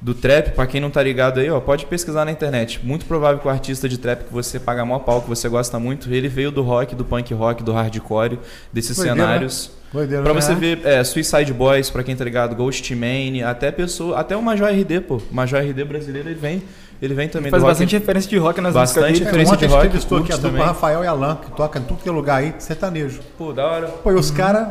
[0.00, 2.80] do trap, pra quem não tá ligado aí, ó, pode pesquisar na internet.
[2.82, 5.78] Muito provável que o artista de trap que você paga maior pau, que você gosta
[5.78, 8.38] muito, ele veio do rock, do punk rock, do hardcore,
[8.72, 9.70] desses Doideira, cenários.
[9.92, 10.40] Doideira, Pra né?
[10.40, 14.42] você ver, é, Suicide Boys, pra quem tá ligado, Ghost Man, até pessoa, até o
[14.42, 15.16] Major RD, pô.
[15.16, 16.62] O Major RD brasileiro, ele vem,
[17.02, 17.72] ele vem também Faz do rock.
[17.74, 19.24] bastante referência de rock nas Bastante músicas dele.
[19.26, 20.64] referência Ontem de rock, entrevistou aqui a dupla.
[20.64, 23.20] Rafael e Alan, que toca em tudo que é lugar aí, sertanejo.
[23.36, 23.88] Pô, da hora.
[23.88, 24.68] Pô, e os caras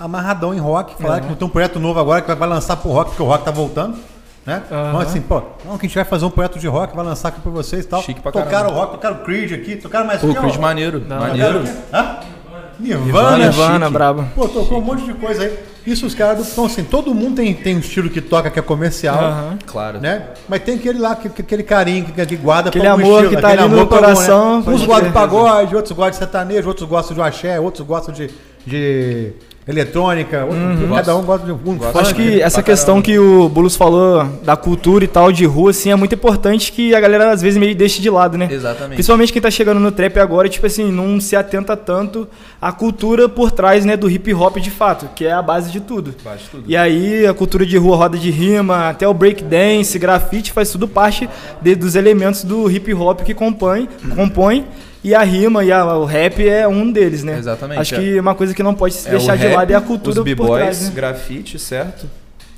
[0.00, 2.90] amarradão em rock, falaram que tem um projeto novo agora que vai- vai lançar pro
[2.90, 3.96] rock, porque o rock tá voltando.
[4.46, 4.62] Né?
[4.70, 4.88] Aham.
[4.90, 7.28] Então, assim, pô, não, que a gente vai fazer um projeto de rock, vai lançar
[7.28, 8.02] aqui pra vocês e tal.
[8.02, 8.72] Chique pra tocaram caramba.
[8.72, 10.40] o rock, tocaram o Creed aqui, tocaram mais Pô, aqui, ó.
[10.42, 11.64] Creed maneiro, Tocaram maneiro.
[11.92, 12.16] Hã?
[12.78, 13.92] Nirvana, Nirvana, chique.
[13.92, 14.24] brabo.
[14.34, 15.58] Pô, tocou um monte de coisa aí.
[15.86, 18.58] Isso os caras, do- então assim, todo mundo tem, tem um estilo que toca que
[18.58, 19.16] é comercial.
[19.22, 19.58] Aham.
[19.66, 20.00] Claro.
[20.00, 20.28] Né?
[20.48, 23.14] Mas tem aquele lá, que, que- aquele carinho que, que guarda Aquele pra algum amor
[23.24, 26.10] estilo, que tá aquele ali no algum, coração, Uns pode gostam de pagode, outros gostam
[26.10, 28.30] de sertanejo, outros gostam de axé, outros gostam de,
[28.66, 29.32] de
[29.66, 31.78] eletrônica, outro- cada um gosta de um Uhum.
[31.94, 35.90] Acho que essa questão que o Bulus falou da cultura e tal de rua, assim,
[35.90, 38.48] é muito importante que a galera às vezes meio deixa de lado, né?
[38.50, 38.94] Exatamente.
[38.94, 42.28] Principalmente quem tá chegando no trap agora, tipo assim, não se atenta tanto
[42.60, 45.80] à cultura por trás, né, do hip hop de fato, que é a base de
[45.80, 46.14] tudo.
[46.22, 46.64] Bate tudo.
[46.66, 50.86] E aí a cultura de rua, roda de rima, até o breakdance, grafite, faz tudo
[50.86, 51.28] parte
[51.62, 54.66] de- dos elementos do hip hop que compõe, compõe
[55.04, 57.38] e a rima e a- o rap é um deles, né?
[57.38, 57.98] Exatamente, Acho é.
[57.98, 60.22] que uma coisa que não pode se É deixar de rap, lado é a cultura
[60.22, 60.92] os por trás, b-boys, né?
[60.94, 62.08] grafite, certo?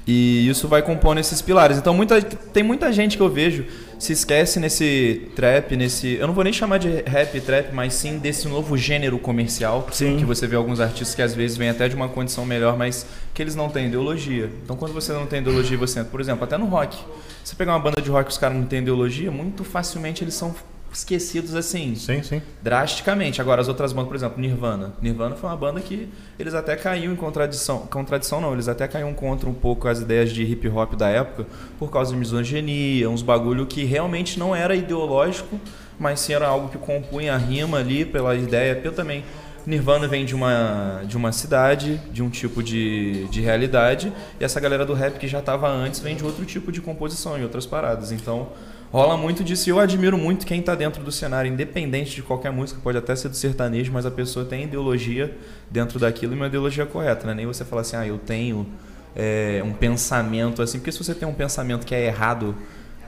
[0.09, 1.77] E isso vai compondo esses pilares.
[1.79, 3.65] Então muita, tem muita gente que eu vejo
[3.99, 6.15] se esquece nesse trap, nesse.
[6.21, 9.85] Eu não vou nem chamar de rap trap, mas sim desse novo gênero comercial.
[9.91, 10.17] Sim.
[10.19, 13.05] Que você vê alguns artistas que às vezes vêm até de uma condição melhor, mas
[13.35, 14.49] que eles não têm ideologia.
[14.63, 16.97] Então quando você não tem ideologia, você entra, por exemplo, até no rock.
[17.43, 20.35] Você pegar uma banda de rock e os caras não têm ideologia, muito facilmente eles
[20.35, 20.55] são
[20.93, 22.43] esquecidos assim Sim, sim.
[22.63, 23.41] drasticamente.
[23.41, 24.93] Agora, as outras bandas, por exemplo, Nirvana.
[25.01, 26.09] Nirvana foi uma banda que
[26.39, 27.81] eles até caíam em contradição.
[27.87, 31.47] Contradição não, eles até caíam contra um pouco as ideias de hip hop da época
[31.79, 35.61] por causa de misoginia, uns bagulho que realmente não era ideológico,
[35.99, 38.81] mas sim era algo que compunha a rima ali pela ideia.
[38.83, 39.25] Eu também.
[39.67, 44.61] Nirvana vem de uma, de uma cidade, de um tipo de, de realidade, e essa
[44.61, 47.67] galera do rap que já estava antes vem de outro tipo de composição e outras
[47.67, 48.13] paradas.
[48.13, 48.51] Então,
[48.93, 52.51] rola muito disso e eu admiro muito quem está dentro do cenário, independente de qualquer
[52.53, 55.37] música, pode até ser do sertanejo, mas a pessoa tem ideologia
[55.71, 57.35] dentro daquilo e uma ideologia correta, né?
[57.35, 58.67] Nem você falar assim, ah, eu tenho
[59.15, 62.55] é, um pensamento assim, porque se você tem um pensamento que é errado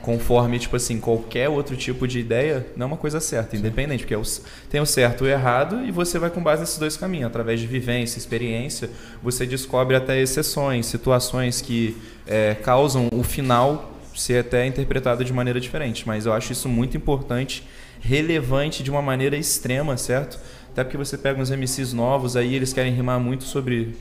[0.02, 4.14] conforme, tipo assim, qualquer outro tipo de ideia, não é uma coisa certa, independente, porque
[4.14, 4.22] é o-
[4.70, 7.60] tem o certo e o errado e você vai com base nesses dois caminhos, através
[7.60, 8.90] de vivência, experiência,
[9.22, 15.60] você descobre até exceções, situações que é, causam o final ser até interpretado de maneira
[15.60, 17.62] diferente, mas eu acho isso muito importante,
[18.00, 20.38] relevante de uma maneira extrema, certo?
[20.70, 23.96] Até porque você pega uns MCs novos aí, eles querem rimar muito sobre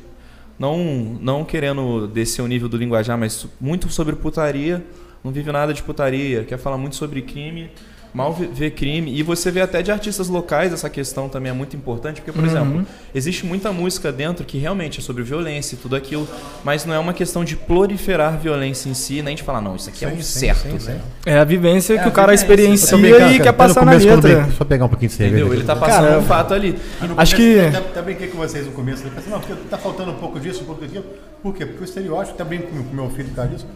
[0.59, 0.77] não,
[1.21, 4.83] não querendo descer o nível do linguajar, mas muito sobre putaria,
[5.23, 7.69] não vive nada de putaria, quer falar muito sobre crime,
[8.17, 9.13] mal vê- crime.
[9.15, 12.43] E você vê até de artistas locais essa questão também é muito importante, porque, por
[12.43, 16.27] exemplo, existe muita música dentro que realmente é sobre violência e tudo aquilo,
[16.63, 19.89] mas não é uma questão de proliferar violência em si, nem de falar, não, isso
[19.89, 20.67] aqui é um certo.
[20.85, 20.99] né?
[21.25, 22.45] É a vivência É que a o cara vivência.
[22.45, 24.51] experiencia e cara, quer passar na começo, quando letra.
[24.57, 25.37] Só pegar um pouquinho de cerveja.
[25.43, 25.53] Entendeu?
[25.59, 26.71] Ele tá passando Cara, um fato ali.
[27.01, 29.03] No Acho começo, que- Até, até brinquei com vocês no começo.
[29.05, 31.05] Eu pensei, não, porque tá faltando um pouco disso, um pouco daquilo.
[31.43, 31.65] Por quê?
[31.65, 33.67] Porque o estereótipo, até brinco com o meu filho por causa disso.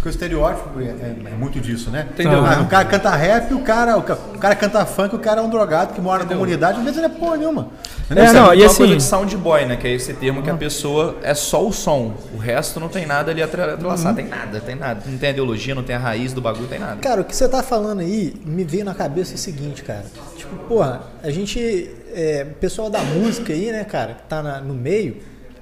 [0.00, 2.06] Porque o estereótipo é, é- é muito disso, né?
[2.10, 2.42] Entendeu?
[2.42, 5.42] Ah, o cara canta rap, o cara, o, ca- o cara canta funk, o cara
[5.42, 7.68] é um drogado que mora na comunidade, às vezes ele é porra nenhuma.
[8.06, 8.24] Entendeu?
[8.24, 9.76] É, não, Sabe, e uma assim- coisa de sound boy, né?
[9.76, 12.14] Que é esse termo que a pessoa é só o som.
[12.34, 13.84] O resto não tem nada ali atrelado.
[14.14, 15.02] Tem nada, tem nada.
[15.06, 16.96] Não tem a ideologia, não tem a raiz do bagulho, tem nada.
[16.96, 20.06] Cara, o que você tá falando aí me veio na cabeça o seguinte, cara.
[20.34, 21.90] Tipo, porra, a gente.
[22.14, 25.18] É, o pessoal da música aí, né, cara, que tá na- no meio,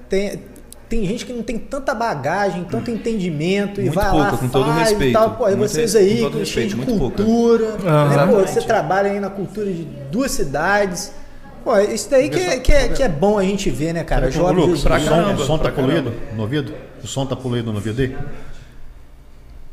[0.08, 0.40] tem,
[0.88, 4.48] tem gente que não tem tanta bagagem, tanto entendimento e Muito vai pouca, lá, com
[4.48, 5.10] todo faz respeito.
[5.10, 5.30] e tal.
[5.32, 7.16] Pô, aí Muito vocês aí, com todo cheios de respeito, pouca.
[7.22, 11.12] cultura, né, pô, você trabalha aí na cultura de duas cidades.
[11.62, 14.30] Pô, isso daí que é, que é, que é bom a gente ver, né, cara?
[14.30, 16.72] Jovens Lucas, pra caramba, o som tá poluído no ouvido?
[17.02, 18.16] O som tá poluído no ouvido dele?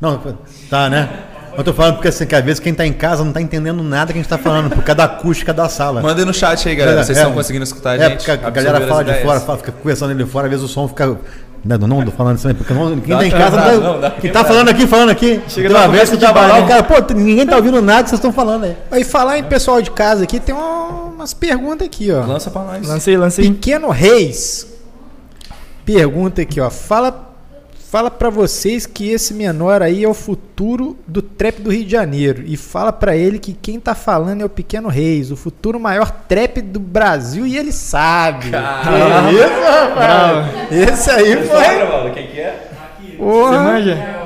[0.00, 0.20] Não,
[0.68, 1.08] tá, né?
[1.56, 3.82] Eu tô falando porque assim, que às vezes quem tá em casa não tá entendendo
[3.82, 6.02] nada que a gente tá falando, por causa da acústica da sala.
[6.02, 7.00] Manda aí no chat aí, galera.
[7.00, 7.20] É, Vocês é.
[7.22, 8.16] estão conseguindo escutar a É, gente?
[8.18, 10.68] porque a, galera fala de fora, fala, fica conversando ali de fora, às vezes o
[10.68, 11.16] som fica.
[11.64, 14.00] Não, não, tô falando isso aí, porque não, quem Dá tá em casa não, não,
[14.00, 14.48] dá Quem tá quebrada.
[14.48, 15.40] falando aqui, falando aqui.
[15.48, 16.64] Chega uma vez que tava lá, né?
[16.64, 18.76] o cara, pô, ninguém tá ouvindo nada que vocês estão falando aí.
[18.90, 22.24] Aí falar em pessoal de casa aqui, tem uma- umas perguntas aqui, ó.
[22.24, 22.86] Lança pra nós.
[22.86, 23.50] Lancei, lancei.
[23.50, 24.66] Pequeno Reis
[25.84, 26.70] pergunta aqui, ó.
[26.70, 27.25] Fala,
[27.90, 31.90] fala para vocês que esse menor aí é o futuro do trap do Rio de
[31.92, 35.78] Janeiro e fala pra ele que quem tá falando é o Pequeno Reis, o futuro
[35.78, 38.50] maior trap do Brasil e ele sabe.
[38.50, 39.28] Caramba.
[39.28, 40.72] Que isso, rapaz?
[40.72, 41.84] Esse aí foi.
[41.84, 42.14] mano.
[42.14, 42.68] Quem que é?
[43.00, 43.60] Você Porra.
[43.62, 44.25] manja?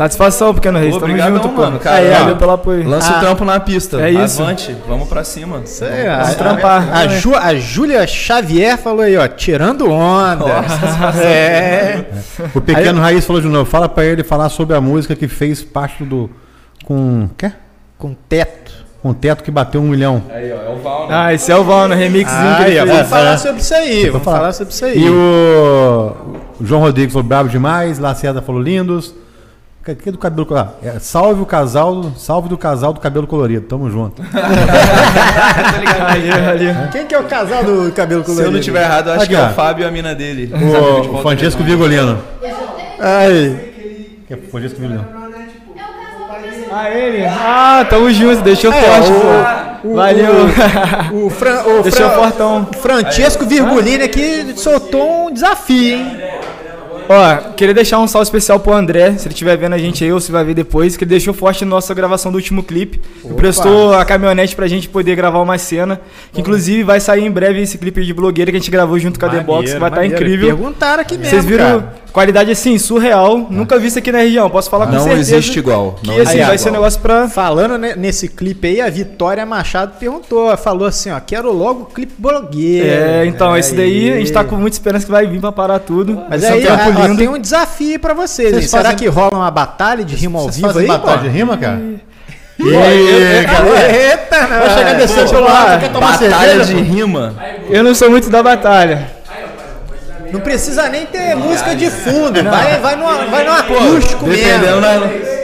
[0.00, 0.94] Satisfação, pequeno reis.
[0.94, 1.60] Tamo Obrigadão, junto, pô.
[1.60, 1.96] mano, cara.
[1.96, 2.88] Aí, Ó, valeu pelo apoio.
[2.88, 3.16] Lança Ah.
[3.18, 4.00] o trampo na pista.
[4.00, 4.42] É isso.
[4.42, 4.74] Avante.
[4.88, 5.60] Vamos pra cima.
[5.62, 6.06] Isso aí.
[6.08, 6.88] Vamos trampar.
[6.96, 10.46] A, Ju, a Júlia Xavier falou aí, ó, tirando onda.
[11.22, 12.04] é.
[12.54, 15.62] O pequeno Raiz falou de novo, fala pra ele falar sobre a música que fez
[15.62, 16.30] parte do.
[16.84, 17.28] Com.
[17.36, 17.52] Quê?
[17.98, 18.72] Com teto.
[19.02, 20.22] Com o teto que bateu um milhão.
[20.30, 20.70] Aí, ó.
[20.70, 21.14] É o Val, né?
[21.14, 22.90] Ah, esse é o Val, no remixzinho que Aí, ele fez.
[22.96, 23.36] vamos falar é.
[23.36, 24.06] sobre isso aí.
[24.10, 24.36] Vamos falar.
[24.38, 24.98] falar sobre isso aí.
[24.98, 26.16] E o,
[26.60, 29.14] o João Rodrigues falou brabo demais, Lacerda falou lindos.
[29.84, 30.74] Que que é do cabelo colorido?
[30.84, 33.66] Ah, é, salve o casal, salve do casal do cabelo colorido.
[33.66, 34.20] Tamo junto.
[36.92, 38.48] Quem que é o casal do cabelo Se colorido?
[38.48, 39.48] eu não tiver errado, eu acho Aqui, que é ó.
[39.48, 40.52] o Fábio e a mina dele.
[40.54, 42.18] O, o Francesco Virgolino.
[42.98, 44.22] Aí.
[44.26, 45.06] Que é o Francesco Virgolino.
[46.72, 47.26] Ah, ele?
[47.26, 49.20] Ah, tamo junto, deixou É, forte, o-
[49.82, 49.88] pô.
[49.88, 50.32] o, Valeu.
[51.12, 52.68] O, o, Fran, o, Deixou Fran- fortão.
[52.80, 56.16] Francesco Virgulini aqui soltou um desafio, hein?
[57.12, 60.12] Ó, queria deixar um salve especial pro André, se ele estiver vendo a gente aí
[60.12, 63.00] ou se vai ver depois, que ele deixou forte na nossa gravação do último clipe.
[63.24, 66.00] Emprestou a caminhonete pra gente poder gravar uma cena.
[66.32, 69.18] Que inclusive vai sair em breve esse clipe de blogueira que a gente gravou junto
[69.18, 70.16] com a The Box, que vai estar Maneiro.
[70.22, 70.56] incrível.
[70.56, 71.94] Perguntaram aqui mesmo, Vocês viram cara.
[72.12, 73.46] qualidade assim, surreal.
[73.50, 75.34] Nunca vi isso aqui na região, posso falar com Não certeza.
[75.36, 75.96] existe igual.
[76.00, 76.82] Que Não assim, existe vai ser um igual.
[76.82, 77.28] negócio pra.
[77.28, 81.86] Falando ne- nesse clipe aí, a Vitória Machado perguntou, falou assim, ó, quero logo o
[81.86, 82.86] clipe blogueira.
[82.86, 85.80] É, então, esse daí a gente tá com muita esperança que vai vir pra parar
[85.80, 86.20] tudo.
[86.30, 87.18] Mas aí, um trampo ó, lindo.
[87.18, 88.50] tem um desafio pra vocês.
[88.50, 88.68] Vocês hein?
[88.68, 91.22] Será fazem- que rola uma batalha de rima ao Vocês vivo fazem aí, batalha pô?
[91.24, 91.80] de rima, cara?
[92.60, 94.58] Eita, não.
[94.60, 96.64] Vai chegar descendo pelo lado, Batalha cerveja?
[96.64, 97.34] de rima.
[97.68, 99.08] Eu não sou muito da batalha.
[100.32, 102.42] Não precisa nem ter música de fundo.
[102.44, 105.39] Vai, vai, no, vai no acústico Dependendo, mesmo.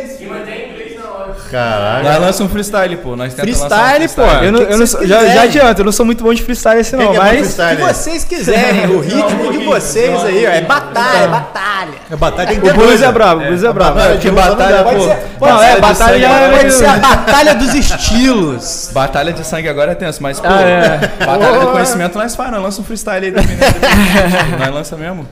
[1.56, 2.04] Caralho.
[2.04, 3.16] nós lança um freestyle, pô.
[3.16, 4.22] Nós lançar um Freestyle, pô.
[4.44, 6.80] Eu não, eu não sou- já, já adianto, eu não sou muito bom de freestyle
[6.80, 7.32] assim não, que é mas.
[7.32, 7.76] O freestyle?
[7.76, 10.50] que vocês quiserem, o ritmo de vocês aí, ó.
[10.50, 11.92] É batalha, é batalha.
[12.10, 13.06] É batalha tem que O coisa.
[13.06, 13.94] é brabo, o blues é brabo.
[13.94, 14.94] batalha Que batalha, não
[15.38, 15.46] pô.
[15.46, 18.90] Não, é, batalha já agora é Pode ser a batalha dos estilos.
[18.92, 20.98] Batalha de sangue agora é tenso, mas, pô, Ah, é.
[21.24, 23.60] batalha do conhecimento nós faz, nós lança um freestyle aí dependendo.
[23.80, 24.58] dependendo.
[24.60, 25.26] nós lança mesmo.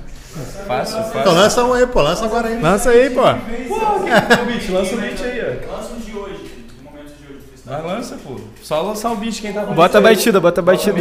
[0.67, 1.21] Fácil, fácil.
[1.21, 2.03] Então lança um aí, pô.
[2.03, 2.61] Lança agora aí.
[2.61, 3.21] Lança aí, pô.
[3.23, 3.25] o
[4.47, 5.73] beat, lança o beat aí, ó.
[5.77, 7.87] Lança os de hoje, dos momentos de hoje.
[7.87, 8.41] Lança, pô.
[8.63, 10.97] Só lançar o beat quem tá com Bota a beat batida, bota a batida.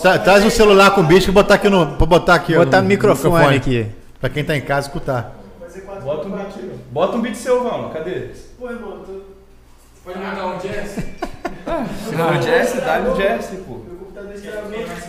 [0.00, 1.86] Tra- Traz um celular com bicho que eu botar aqui no.
[1.96, 2.56] Pra botar aqui.
[2.56, 3.86] ó, Botar no microfone aqui.
[4.20, 5.34] Pra quem tá em casa escutar.
[6.02, 6.48] Bota um beat,
[6.90, 7.90] bota um beat seu, Valma.
[7.90, 8.28] Cadê?
[12.16, 13.79] Não, Jesse, dá o Jesse, pô.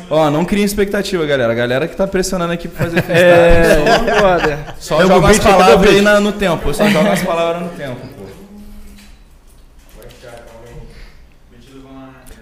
[0.09, 1.51] Ó, não cria expectativa, galera.
[1.51, 4.09] A galera que tá pressionando aqui pra fazer freestyle.
[4.09, 4.75] É, foda.
[4.79, 6.69] Só joga as palavras aí na- no tempo.
[6.69, 8.21] Eu só joga as palavras no tempo, pô.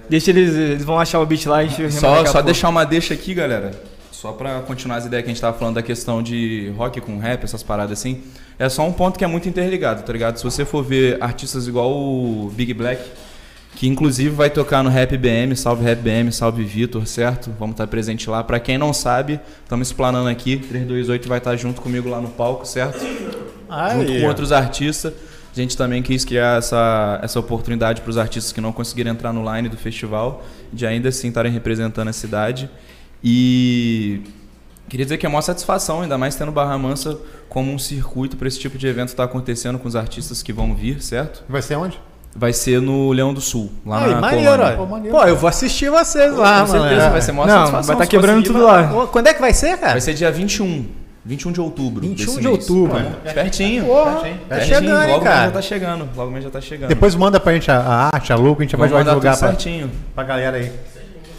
[0.10, 2.84] Deixa eles, eles vão achar o beat lá e a gente Só, só deixar uma
[2.84, 3.72] deixa aqui, galera.
[4.12, 7.20] Só pra continuar as ideias que a gente tava falando da questão de rock com
[7.20, 8.22] rap, essas paradas assim.
[8.58, 10.38] É só um ponto que é muito interligado, tá ligado?
[10.38, 13.02] Se você for ver artistas igual o Big Black,
[13.76, 17.52] que inclusive vai tocar no Rap BM, salve Rap BM, salve Vitor, certo?
[17.58, 18.44] Vamos estar presente lá.
[18.44, 22.66] Pra quem não sabe, estamos explanando aqui, 328 vai estar junto comigo lá no palco,
[22.66, 23.00] certo?
[23.94, 25.14] junto com outros artistas.
[25.52, 29.34] A gente também quis criar essa, essa oportunidade para os artistas que não conseguiram entrar
[29.34, 32.70] no line do festival, de ainda assim estarem representando a cidade.
[33.24, 34.22] E
[34.88, 37.18] queria dizer que é uma satisfação, ainda mais tendo Barra Mansa
[37.48, 40.76] como um circuito para esse tipo de evento estar acontecendo com os artistas que vão
[40.76, 41.44] vir, certo?
[41.50, 42.00] Vai ser onde?
[42.36, 44.74] Vai ser no Leão do Sul, lá Aí, na maneiro, Colônia.
[44.74, 44.78] ó.
[44.78, 45.18] Pô, maneiro.
[45.18, 46.88] Pô, eu vou assistir vocês lá, Com mano.
[46.88, 47.84] certeza, vai ser uma Não, satisfação.
[47.84, 49.04] vai estar se quebrando conseguir, tudo vai lá.
[49.04, 49.94] Ô, Quando é que vai ser, cara?
[49.94, 50.86] Vai ser dia 21.
[51.26, 52.02] 21 de outubro.
[52.02, 52.70] 21 desse de mês.
[52.70, 53.00] outubro.
[53.02, 53.86] Pô, Pertinho.
[53.86, 55.52] Porra, tá Pertinho, chegando, hein, logo já cara.
[55.52, 56.10] tá chegando.
[56.16, 56.88] Logo mais já tá chegando.
[56.90, 59.34] Depois manda pra gente a, a arte, a logo, a gente vai Vamos mandar divulgar
[59.34, 59.92] tudo pra, certinho.
[60.16, 60.72] pra galera aí.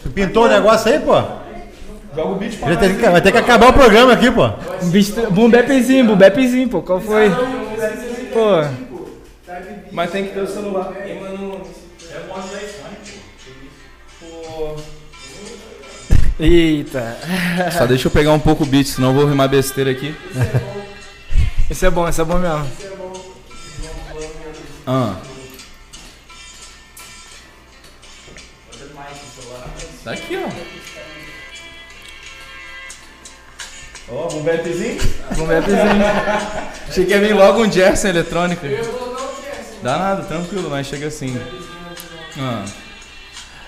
[0.03, 1.13] Tu pintou o negócio aí, pô?
[2.15, 4.45] Joga o beat Vai ter, que, vai ter que acabar o programa aqui, pô.
[4.45, 6.81] Um bapzinho, boom bapzinho, pô.
[6.81, 7.29] Qual foi?
[8.33, 8.90] Pô.
[9.91, 10.93] Mas tem que ter o celular.
[16.39, 17.17] Eita.
[17.77, 20.15] Só deixa eu pegar um pouco o beat, senão eu vou rimar besteira aqui.
[21.69, 22.67] Esse é bom, esse é bom mesmo.
[24.87, 25.15] Ah.
[30.03, 30.49] Tá aqui, ó.
[34.13, 34.99] Ó, um bapzinho.
[35.35, 35.79] Boom bapzinho.
[36.89, 38.65] Achei que ia vir logo um Gerson eletrônico.
[39.83, 41.35] Dá nada, tranquilo, mas chega assim.
[42.37, 42.63] Ah.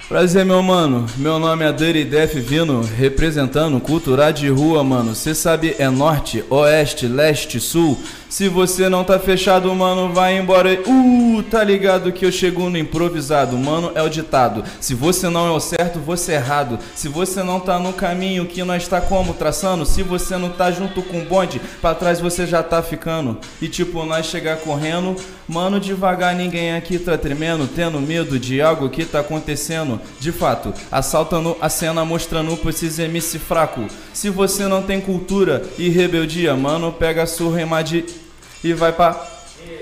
[0.07, 1.07] Prazer, meu mano.
[1.17, 5.15] Meu nome é Dirty Def Vino, representando cultura de rua, mano.
[5.15, 7.99] Cê sabe é norte, oeste, leste, sul.
[8.33, 10.73] Se você não tá fechado, mano, vai embora.
[10.87, 14.63] Uh, tá ligado que eu chego no improvisado, mano, é o ditado.
[14.81, 16.79] Se você não é o certo, você é errado.
[16.95, 20.71] Se você não tá no caminho que nós tá como traçando, se você não tá
[20.71, 23.37] junto com o bonde, pra trás você já tá ficando.
[23.61, 25.15] E tipo, nós chegar correndo,
[25.47, 30.01] mano, devagar ninguém aqui tá tremendo, tendo medo de algo que tá acontecendo.
[30.19, 33.85] De fato, assaltando a cena, mostrando pra esses MC fraco.
[34.11, 38.22] Se você não tem cultura e rebeldia, mano, pega a sua rima de
[38.63, 39.33] e vai pra.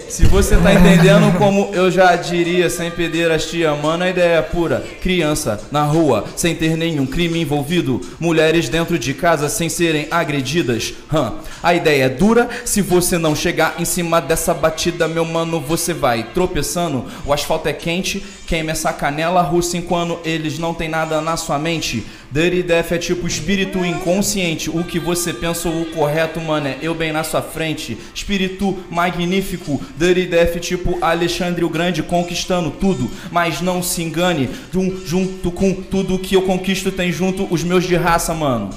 [0.09, 4.85] Se você tá entendendo como eu já diria, sem pederastia, mano, a ideia é pura.
[5.01, 8.01] Criança na rua, sem ter nenhum crime envolvido.
[8.19, 10.93] Mulheres dentro de casa sem serem agredidas.
[11.11, 11.35] Hã.
[11.63, 15.93] A ideia é dura, se você não chegar em cima dessa batida, meu mano, você
[15.93, 17.05] vai tropeçando.
[17.25, 18.21] O asfalto é quente,
[18.51, 22.05] queima essa canela russa enquanto eles não tem nada na sua mente.
[22.29, 24.69] Dirty Death é tipo espírito inconsciente.
[24.69, 27.97] O que você pensou o correto, mano, é eu bem na sua frente.
[28.13, 33.09] Espírito magnífico, Dirty Death tipo Alexandre o Grande conquistando tudo.
[33.31, 37.85] Mas não se engane, jun- junto com tudo que eu conquisto tem junto os meus
[37.85, 38.69] de raça, mano.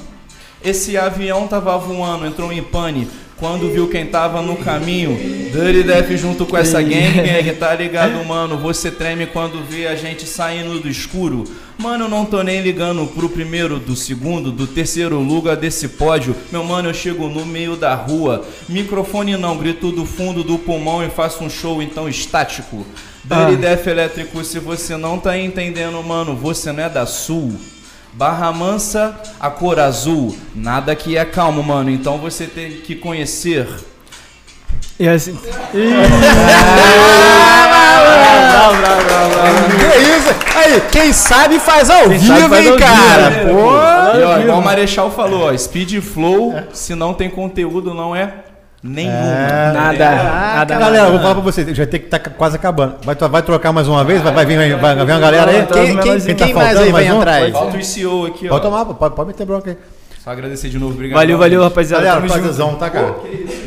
[0.62, 3.08] Esse avião tava voando, entrou em pane.
[3.36, 5.16] Quando viu quem tava no caminho,
[5.50, 8.56] Dirty Death junto com essa gang, gang, tá ligado, mano?
[8.58, 11.42] Você treme quando vê a gente saindo do escuro.
[11.76, 16.36] Mano, eu não tô nem ligando pro primeiro, do segundo, do terceiro lugar desse pódio.
[16.52, 18.44] Meu mano, eu chego no meio da rua.
[18.68, 22.86] Microfone não, grito do fundo do pulmão e faço um show então estático.
[23.24, 27.52] Dirty Death elétrico, se você não tá entendendo, mano, você não é da Sul.
[28.16, 30.36] Barra Mansa, a cor azul.
[30.54, 31.90] Nada que é calmo, mano.
[31.90, 33.66] Então você tem que conhecer.
[34.98, 35.36] E assim.
[39.74, 40.28] Que isso?
[40.56, 43.30] Aí, quem sabe faz ao Quem vivo, faz hein, ao cara?
[43.30, 43.52] vivo, né?
[43.52, 44.18] Pô.
[44.18, 48.32] E ó, igual o Marechal falou, ó, Speed Flow, se não tem conteúdo, não é
[48.84, 49.10] nenhum.
[49.10, 49.72] É.
[49.72, 50.78] Nada, nada.
[50.78, 52.96] Galera, eu vou falar pra vocês, já tem que estar quase acabando.
[53.02, 54.20] Vai, vai trocar mais uma vez?
[54.22, 55.66] Vai, vai vir, vai, vai vir uma galera aí?
[55.66, 57.28] Quem, quem, Quem tá quem mais faltando, aí vai mais um?
[57.30, 57.52] aí?
[57.52, 58.50] Falta o CEO aqui, ó.
[58.50, 59.76] Pode tomar, pode, pode meter bronca aí.
[60.22, 61.18] Só agradecer de novo, obrigado.
[61.18, 62.02] Valeu, valeu, rapaziada.
[62.02, 63.14] Galera, prazerzão, tá, cara?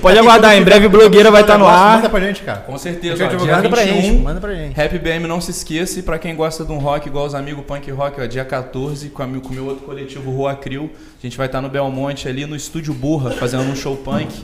[0.02, 1.98] Pode aguardar, em breve blogueira vai estar no ar.
[1.98, 2.60] Manda pra gente, cara.
[2.62, 4.74] Com certeza, ó, manda dia pra 21, gente, manda pra gente.
[4.76, 7.64] Rap BM não se esqueça, e pra quem gosta de um rock igual os amigos
[7.64, 10.90] Punk Rock, ó, dia 14, com, a, mi- com o meu outro coletivo Rua Cril,
[10.96, 14.44] a gente vai estar no Belmonte ali no Estúdio Burra, fazendo um show punk.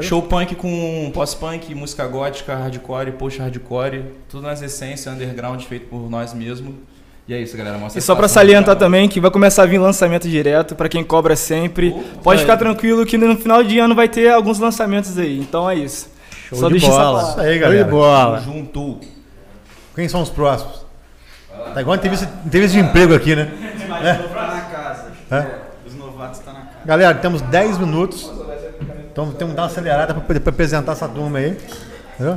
[0.00, 6.32] Show punk com pós-punk, música gótica, hardcore, post-hardcore, tudo nas essências, underground, feito por nós
[6.32, 6.74] mesmos.
[7.26, 7.78] E é isso, galera.
[7.78, 10.88] Mostra E só pra essa salientar também que vai começar a vir lançamento direto pra
[10.88, 11.94] quem cobra sempre.
[12.22, 15.38] Pode ficar tranquilo que no final de ano vai ter alguns lançamentos aí.
[15.38, 16.10] Então é isso.
[16.48, 17.22] Show Só de bola.
[17.22, 17.84] Isso aí, Show de galera.
[17.84, 18.40] bola.
[18.40, 19.00] Juntou.
[19.94, 20.84] Quem são os próximos?
[21.72, 23.50] Tá igual entrevista, entrevista de emprego aqui, né?
[25.30, 25.48] É?
[25.86, 26.78] Os novatos tá na casa.
[26.84, 28.30] Galera, temos 10 minutos.
[29.14, 31.56] Então temos que dar uma acelerada pra apresentar essa turma aí.
[32.14, 32.36] Entendeu?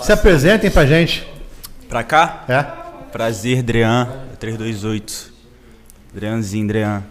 [0.00, 1.30] Se apresentem pra gente.
[1.90, 2.42] Pra cá?
[2.48, 2.62] É?
[3.12, 4.08] Prazer, Drean.
[4.38, 5.30] 328.
[6.14, 7.02] Dreanzinho, Drean.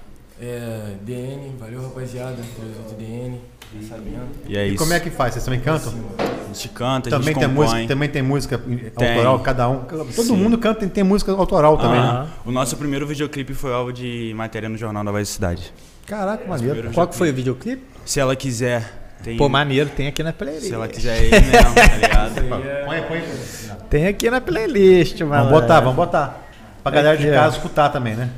[0.41, 4.27] É, DN, valeu rapaziada, 38 DN, tá sabendo.
[4.47, 5.33] E é E como é que faz?
[5.33, 5.93] Vocês também cantam?
[6.17, 7.65] A gente canta, a Também gente tem, compõe.
[7.67, 9.09] música, também tem música Tem.
[9.09, 9.79] autoral, cada um.
[9.83, 10.35] Todo Sim.
[10.35, 12.01] mundo canta e tem música autoral também.
[12.01, 12.27] Né?
[12.43, 15.73] O nosso primeiro videoclipe foi alvo de matéria no Jornal da Voz da Cidade.
[16.09, 16.91] Caraca, maneiro.
[16.91, 17.83] Qual que foi o videoclipe?
[18.03, 18.91] Se ela quiser,
[19.23, 19.37] tem.
[19.37, 20.67] Pô, maneiro, tem aqui na playlist.
[20.67, 22.85] Se ela quiser, é ele mesmo, tá ligado?
[22.85, 23.23] Põe, põe.
[23.91, 25.43] Tem aqui na playlist, mano.
[25.45, 26.41] Vamos botar, vamos botar.
[26.81, 28.29] Pra galera de casa escutar também, né?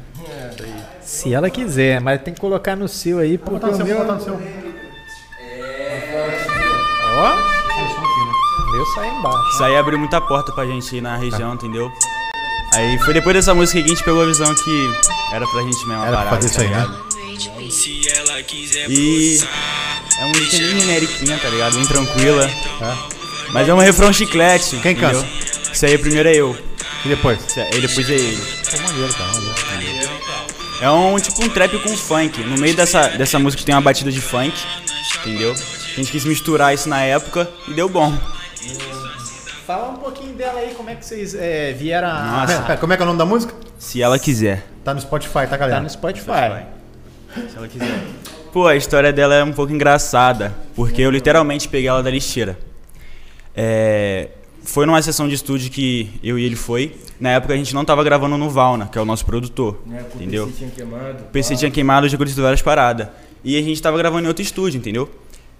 [0.99, 3.85] Se ela quiser, mas tem que colocar no seu aí, porque Botar no o seu,
[3.85, 3.97] meu...
[3.99, 4.33] botar no seu.
[7.13, 7.33] Ó,
[8.67, 9.49] o meu sai embaixo.
[9.53, 11.89] Isso aí abriu muita porta pra gente ir na região, entendeu?
[12.75, 14.89] Aí foi depois dessa música que a gente pegou a visão que
[15.33, 17.10] era pra gente mesmo a Era pra parada, fazer isso tá aí, né?
[17.49, 17.71] Ligado?
[17.71, 19.39] Se ela quiser E
[20.19, 21.73] é uma música bem generiquinha, tá ligado?
[21.75, 22.49] Bem tranquila.
[23.51, 24.77] Mas é um refrão chiclete.
[24.81, 25.21] Quem entendeu?
[25.21, 25.27] canta?
[25.73, 26.57] Isso aí primeiro é eu.
[27.05, 27.39] E depois?
[27.45, 28.43] Isso aí depois é ele.
[28.83, 29.31] Maneiro, cara.
[29.71, 30.09] Maneiro.
[30.81, 32.43] É um tipo um trap com funk.
[32.43, 34.53] No meio dessa, dessa música tem uma batida de funk,
[35.19, 35.53] entendeu?
[35.53, 38.17] A gente quis misturar isso na época e deu bom.
[39.65, 42.23] Fala um pouquinho dela aí, como é que vocês é, vieram a...
[42.23, 42.47] Nossa.
[42.53, 43.53] Pera, pera, como é que é o nome da música?
[43.77, 44.65] Se ela quiser.
[44.83, 45.81] Tá no Spotify, tá, Tá galera?
[45.81, 46.65] no Spotify.
[47.49, 48.03] Se ela quiser.
[48.51, 52.59] Pô, a história dela é um pouco engraçada, porque eu literalmente peguei ela da lixeira.
[53.55, 54.29] É,
[54.63, 56.95] foi numa sessão de estúdio que eu e ele foi.
[57.19, 59.81] Na época a gente não tava gravando no Valna, que é o nosso produtor.
[59.85, 60.45] Né, entendeu?
[60.45, 61.23] O PC tinha queimado.
[61.23, 63.07] O PC tinha queimado, acontecido várias paradas.
[63.43, 65.09] E a gente tava gravando em outro estúdio, entendeu?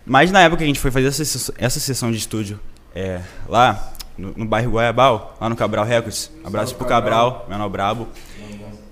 [0.06, 2.60] Mas na época que a gente foi fazer essa, essa sessão de estúdio
[2.94, 6.32] é, lá, no, no bairro Guaiabal, lá no Cabral Records.
[6.44, 8.08] Abraço pro Cabral, menor brabo.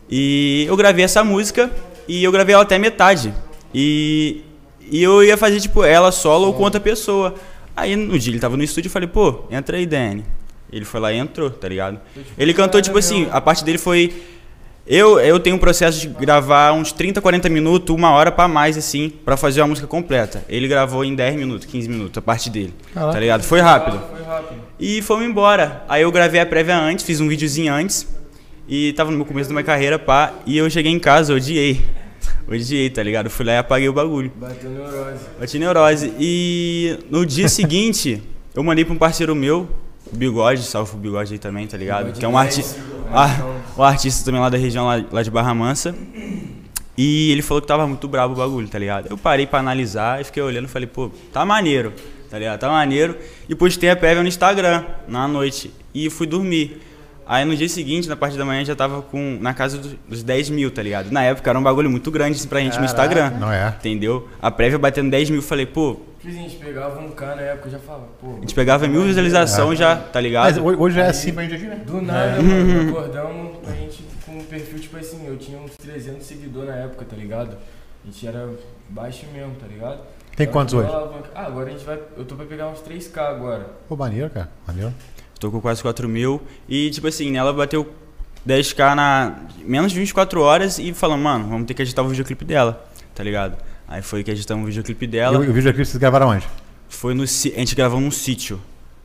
[0.10, 1.70] E eu gravei essa música
[2.10, 3.32] e eu gravei ela até metade.
[3.72, 4.42] E,
[4.82, 7.36] e eu ia fazer, tipo, ela solo ou com outra pessoa.
[7.78, 10.26] Aí no dia ele tava no estúdio e falei, pô, entra aí, Dani.
[10.72, 12.00] Ele foi lá e entrou, tá ligado?
[12.36, 14.12] Ele cantou, tipo assim, a parte dele foi.
[14.88, 18.76] Eu, eu tenho um processo de gravar uns 30, 40 minutos, uma hora pra mais,
[18.76, 20.44] assim, pra fazer uma música completa.
[20.50, 22.74] Ele gravou em 10 minutos, 15 minutos, a parte dele.
[23.14, 23.44] Tá ligado?
[23.44, 24.02] Foi rápido.
[24.80, 25.84] E fomos embora.
[25.88, 28.08] Aí eu gravei a prévia antes, fiz um videozinho antes.
[28.68, 30.34] E tava no meu começo da minha carreira, pá.
[30.46, 31.82] E eu cheguei em casa, odiei.
[32.50, 33.30] Odiei, tá ligado?
[33.30, 34.32] Fui lá e apaguei o bagulho.
[34.36, 35.26] Bateu neurose.
[35.40, 36.14] Bati neurose.
[36.20, 38.24] E no dia seguinte,
[38.56, 39.70] eu mandei pra um parceiro meu,
[40.12, 42.06] o Bigode, salve o Bigode aí também, tá ligado?
[42.06, 42.66] Bigode que é um, 10, arti
[43.14, 45.96] ah, um artista também lá da região, lá, lá de Barra Mansa.
[46.98, 49.08] E ele falou que tava muito brabo o bagulho, tá ligado?
[49.10, 51.94] Eu parei pra analisar e fiquei olhando e falei, pô, tá maneiro,
[52.30, 52.60] tá ligado?
[52.60, 53.16] Tá maneiro.
[53.48, 55.72] E postei a prévia no Instagram, na noite.
[55.94, 56.82] E fui dormir.
[57.32, 60.24] Aí no dia seguinte, na parte da manhã, já tava com, na casa do- dos
[60.24, 61.12] 10 mil, tá ligado?
[61.12, 63.30] Na época era um bagulho muito grande assim, pra gente no Instagram.
[63.40, 63.68] Não é?
[63.78, 64.28] Entendeu?
[64.42, 67.72] A prévia batendo 10 mil, falei, pô, a gente pegava um K na época, eu
[67.74, 68.32] já falava, pô.
[68.38, 70.46] a gente pegava mil visualizações já, tá ligado?
[70.64, 71.76] Mas hoje é assim pra gente aqui, né?
[71.86, 76.26] Do nada, mano, acordamos a gente com um perfil, tipo assim, eu tinha uns 300
[76.26, 77.56] seguidores na época, tá ligado?
[78.04, 78.50] A gente era
[78.90, 80.00] baixo mesmo, tá ligado?
[80.36, 80.90] Tem quantos hoje?
[81.36, 82.00] Ah, agora a gente vai.
[82.18, 83.68] Eu tô pra pegar uns 3K agora.
[83.88, 84.50] Pô, maneiro, cara.
[84.66, 84.94] Maneiro.
[85.40, 86.42] Tô com quase 4 mil.
[86.68, 87.88] E, tipo assim, nela bateu
[88.48, 89.36] 10k na
[89.66, 92.86] menos de 24 horas e falamos, mano, vamos ter que editar o videoclipe dela,
[93.16, 93.58] tá ligado?
[93.88, 95.40] Aí foi que editamos o videoclipe dela.
[95.40, 96.46] o, e o videoclipe vocês gravaram onde?
[96.88, 97.24] Foi no.
[97.24, 98.60] A gente gravou num sítio.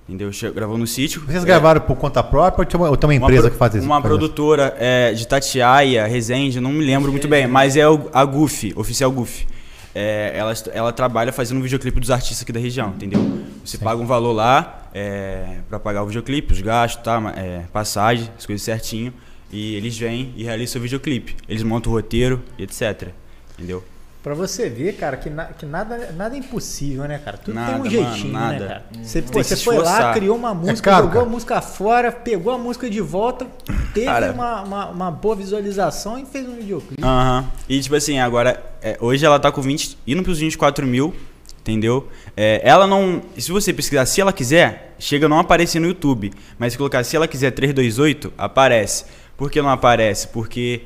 [0.06, 0.31] Entendeu?
[0.55, 1.23] Gravou no sítio.
[1.23, 3.56] Vocês É, gravaram por conta própria ou tem uma, ou tem uma empresa pro- que
[3.56, 3.86] faz isso?
[3.86, 4.19] Uma faz isso?
[4.19, 8.74] produtora é, de Tatiaia, Resende, não me lembro muito bem, mas é o- a Goofy,
[8.77, 9.47] oficial Goofy.
[9.95, 13.21] É, ela, ela trabalha fazendo um videoclipe dos artistas aqui da região, entendeu?
[13.65, 17.33] Você paga um valor lá é, para pagar o videoclipe, os gastos, tá?
[17.37, 19.12] é, passagem, as coisas certinho.
[19.53, 21.37] E eles vêm e realizam o videoclipe.
[21.49, 23.11] Eles montam o roteiro e etc.
[23.57, 23.85] Entendeu?
[24.24, 27.36] Pra você ver, cara, que, na- que nada, nada é impossível, né, cara?
[27.36, 28.59] Tudo Nada, tem um mano, jeitinho, nada.
[28.59, 28.84] né, cara?
[29.02, 31.26] Você, pô, você foi lá, criou uma música, caro, jogou cara.
[31.26, 33.46] a música fora, pegou a música de volta,
[33.92, 37.05] teve uma, uma, uma boa visualização e fez um videoclipe.
[37.05, 37.44] Aham.
[37.68, 41.14] E tipo assim, agora, é, hoje ela tá com 20, indo pros 24 mil,
[41.60, 42.09] entendeu?
[42.34, 43.20] É, ela não.
[43.36, 46.32] Se você pesquisar, se ela quiser, chega a não aparecer no YouTube.
[46.59, 49.05] Mas se colocar se ela quiser 328, aparece.
[49.36, 50.28] Por que não aparece?
[50.28, 50.80] Porque.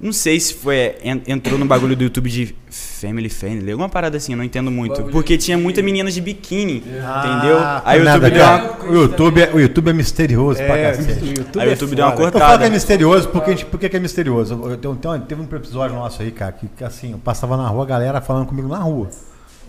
[0.00, 0.94] Não sei se foi.
[1.02, 4.70] en- Entrou no bagulho do YouTube de Family Friendly, alguma parada assim, eu não entendo
[4.70, 5.02] muito.
[5.04, 7.58] Porque tinha muita menina de biquíni, Ah, entendeu?
[7.84, 8.62] Aí o Nada, YouTube deu cara.
[8.62, 8.90] uma.
[8.90, 11.24] O YouTube, é, o YouTube é misterioso pra É, cacete.
[11.24, 12.36] o YouTube, Aí o é YouTube deu uma foda.
[12.36, 14.54] Eu falo que é misterioso, porque, a gente- por que que é misterioso?
[14.54, 14.96] Eu,
[15.26, 18.20] teve um episódio nosso aí, cara, que, que assim, eu passava na rua, a galera
[18.20, 19.08] falando comigo na rua.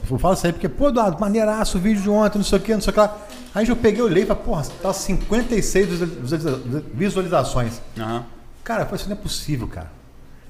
[0.09, 2.61] Eu falo isso aí porque, pô, Eduardo, maneiraço o vídeo de ontem, não sei o
[2.61, 3.17] que, não sei o que lá.
[3.55, 7.81] Aí eu peguei, olhei e falei, porra, tá 56 visualiza- visualizações.
[7.97, 8.23] Aham.
[8.63, 9.91] Cara, eu falei, isso não é possível, cara.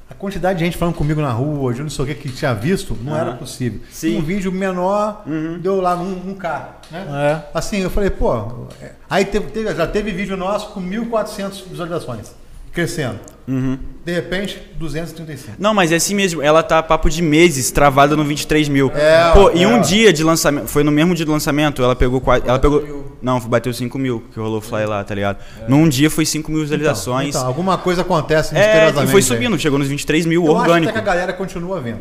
[0.09, 2.53] A quantidade de gente falando comigo na rua, hoje, não sei o que, que tinha
[2.53, 3.79] visto, não era possível.
[3.91, 4.17] Sim.
[4.17, 5.23] Um vídeo menor
[5.61, 6.77] deu lá um, um K.
[6.89, 7.05] Né?
[7.43, 7.57] É.
[7.57, 8.33] Assim, eu falei, pô.
[8.81, 12.33] é- Aí teve- já teve vídeo nosso com 1.400 visualizações,
[12.79, 13.19] crescendo.
[13.47, 13.77] Uhum.
[14.05, 15.57] De repente, 235.
[15.59, 16.41] Não, mas é assim mesmo.
[16.41, 18.91] Ela tá papo de meses travada no 23 mil.
[18.95, 19.67] É, Pô, em é.
[19.67, 22.47] um dia de lançamento, foi no mesmo dia do lançamento, ela pegou quase.
[22.47, 23.17] Ela pegou.
[23.21, 25.37] Não, bateu 5 mil, que rolou o fly lá, tá ligado?
[25.67, 27.35] Num dia foi 5 mil visualizações.
[27.35, 29.07] Então, alguma coisa acontece é, misteriosamente.
[29.07, 29.23] e foi aí.
[29.23, 30.91] subindo, chegou nos 23 mil, Eu acho orgânico.
[30.91, 31.99] até que a galera continua vendo.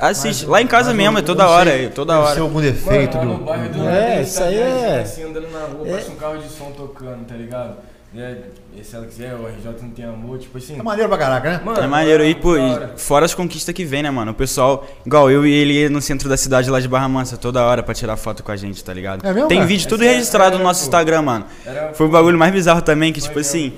[0.00, 0.46] Assiste.
[0.46, 2.34] Lá em casa Mas mesmo, é toda hora, sei, é toda hora.
[2.34, 3.38] ser algum defeito Mano, do.
[3.40, 6.16] no bairro do É, isso tá aí é- Assim, andando na rua, é- passa um
[6.16, 7.74] carro de som tocando, tá ligado?
[8.16, 8.38] É,
[8.76, 10.76] e se ela quiser, o RJ não tem amor, tipo assim.
[10.78, 11.60] É maneiro pra caraca, né?
[11.64, 14.32] Mano, É maneiro aí, pô, e fora as conquistas que vem, né, mano?
[14.32, 17.36] O pessoal, igual eu e ele ia no centro da cidade lá de Barra Mansa
[17.36, 19.24] toda hora pra tirar foto com a gente, tá ligado?
[19.24, 19.68] É mesmo, Tem cara?
[19.68, 20.86] vídeo tudo Essa é- registrado no é, nosso pô.
[20.86, 21.44] Instagram, mano.
[21.64, 23.74] Era- Foi o bagulho mais bizarro também, que tipo Mas assim,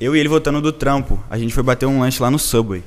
[0.00, 2.82] eu e ele voltando do trampo, a gente foi bater um lanche lá no Subway.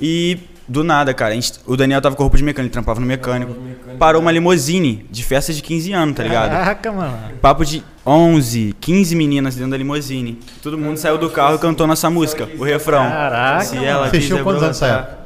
[0.00, 3.06] E do nada, cara, gente- o Daniel tava com roupa de mecânico, ele trampava no
[3.06, 3.52] mecânico.
[3.52, 3.96] mecânico.
[3.96, 6.50] Parou uma limousine de festa de 15 anos, tá ligado?
[6.50, 7.18] Caraca, mano.
[7.40, 10.38] Papo de 11, 15 meninas dentro da limousine.
[10.62, 13.08] Todo mundo saiu do carro e cantou nossa música, o refrão.
[13.08, 15.18] Caraca, Se ela tinham quiser quantos anos brotar-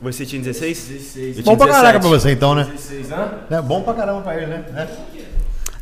[0.00, 0.86] Você tinha 16?
[0.86, 1.38] 16.
[1.38, 2.22] Eu Bom tinha pra caraca pra 17.
[2.22, 2.68] você então, né?
[2.72, 3.30] 16 anos?
[3.50, 4.64] É bom pra caramba pra ele, né?
[4.76, 4.86] É.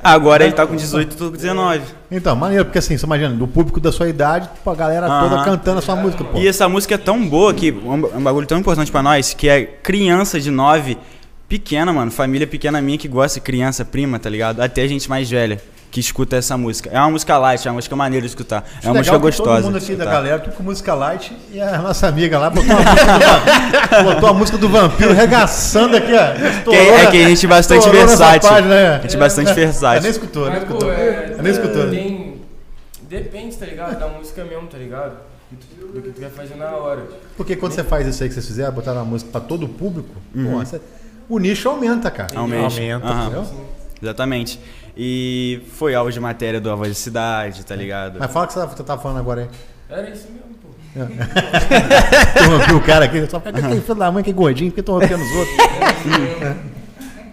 [0.03, 1.83] Agora ele tá com 18, eu tô com 19.
[2.11, 5.37] Então, maneiro, porque assim, você imagina, do público da sua idade, tipo, a galera toda
[5.37, 5.45] Aham.
[5.45, 6.39] cantando a sua música, pô.
[6.39, 9.49] E essa música é tão boa que um um bagulho tão importante pra nós, que
[9.49, 10.97] é criança de 9,
[11.49, 14.61] pequena, mano, família pequena minha que gosta, criança, prima, tá ligado?
[14.61, 15.61] Até gente mais velha
[15.91, 16.91] que escuta essa música.
[16.93, 18.69] É uma música light, é uma música maneira de escutar.
[18.83, 19.63] É uma música legal que gostosa.
[19.63, 22.77] Todo mundo aqui da galera, tudo com música light, e a nossa amiga lá botou
[22.77, 26.71] a música botou a música do vampiro regaçando aqui, ó.
[26.71, 28.51] Que é que a gente é bastante versátil.
[28.51, 28.89] página, né?
[28.97, 30.03] A gente é bastante É, versátil.
[30.03, 30.93] nem escutou, nem escutou.
[30.93, 31.91] é, nem escutou.
[31.91, 32.37] Tem...
[33.09, 33.99] Depende, tá ligado?
[33.99, 35.13] Da música mesmo, tá ligado?
[35.51, 37.05] Do que tu- quer fazer na hora.
[37.37, 39.69] Porque quando você faz isso aí que vocês fizeram, botaram a música pra todo o
[39.69, 40.81] público, pô, você-
[41.29, 42.39] o nicho aumenta, cara.
[42.39, 42.65] Aumenta.
[42.65, 43.47] Aumenta, entendeu?
[44.03, 44.61] Exatamente.
[44.97, 48.19] E foi alvo de matéria do A Voz da Cidade, tá ligado?
[48.19, 49.49] Mas fala o que você tá- tá falando agora aí.
[49.91, 50.69] Era isso mesmo, pô.
[50.97, 55.23] Interrompi o cara aqui, só pega aquele filho da mãe que é gordinho, porque interrompendo
[55.23, 55.57] os outros.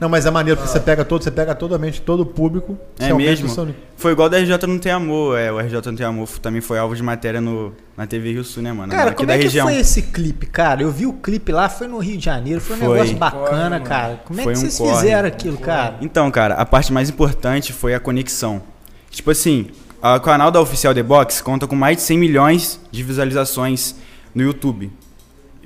[0.03, 2.25] Não, mas é maneiro, porque você pega todo, você pega toda a mente, todo o
[2.25, 2.77] público.
[2.99, 3.47] É mesmo?
[3.95, 5.37] Foi igual da RJ Não Tem Amor.
[5.39, 8.43] É, o RJ Não Tem Amor também foi alvo de matéria no, na TV Rio
[8.43, 8.91] Sul, né, mano?
[8.91, 9.65] Cara, Aqui como da é que região.
[9.65, 10.81] foi esse clipe, cara?
[10.83, 12.89] Eu vi o clipe lá, foi no Rio de Janeiro, foi um Foi.
[12.89, 14.21] negócio bacana, Corre, cara.
[14.25, 14.93] Como é que um vocês corre.
[14.93, 15.95] fizeram aquilo, cara?
[16.01, 18.61] Então, cara, a parte mais importante foi a conexão.
[19.09, 19.67] Tipo assim,
[20.01, 23.95] o canal da Oficial The Box conta com mais de 100 milhões de visualizações
[24.35, 24.91] no YouTube.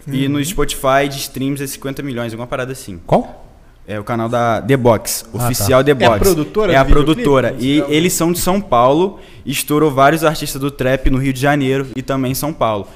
[0.05, 0.33] E Uhum.
[0.33, 3.01] no Spotify de streams é 50 milhões, alguma parada assim.
[3.05, 3.46] Qual?
[3.87, 5.85] É o canal da The Box, Ah, oficial tá.
[5.95, 6.19] The É a Box.
[6.19, 7.55] produtora É a produtora.
[7.57, 11.87] E eles são de São Paulo, estourou vários artistas do trap no Rio de Janeiro
[11.95, 12.87] e também em São Paulo.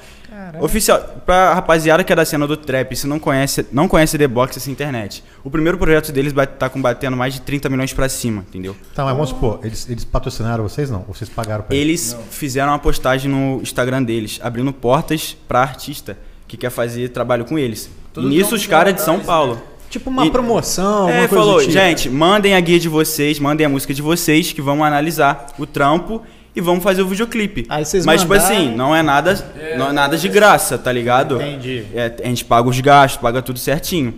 [0.60, 4.28] Oficial, pra rapaziada que é da cena do trap, se não conhece, não conhece The
[4.28, 5.24] Box essa internet.
[5.42, 8.76] O primeiro projeto deles tá combatendo mais de 30 milhões pra cima, entendeu?
[8.94, 11.04] Tá, mas vamos supor, eles, eles patrocinaram vocês não?
[11.08, 16.56] Vocês pagaram pra Eles fizeram uma postagem no Instagram deles, abrindo portas pra artista que
[16.56, 17.88] quer fazer trabalho com eles.
[18.12, 19.60] Todo e nisso os caras de de São Paulo.
[19.92, 21.70] Tipo uma E- promoção, É, coisa falou, tipo.
[21.70, 25.66] gente, mandem a guia de vocês, mandem a música de vocês, que vamos analisar o
[25.66, 26.22] trampo
[26.56, 27.66] e vamos fazer o videoclipe.
[27.68, 30.90] Aí vocês Mas, tipo mandaram- assim, não é nada, não é nada de graça, tá
[30.90, 31.36] ligado?
[31.36, 31.84] Entendi.
[31.94, 34.14] É, a gente paga os gastos, paga tudo certinho.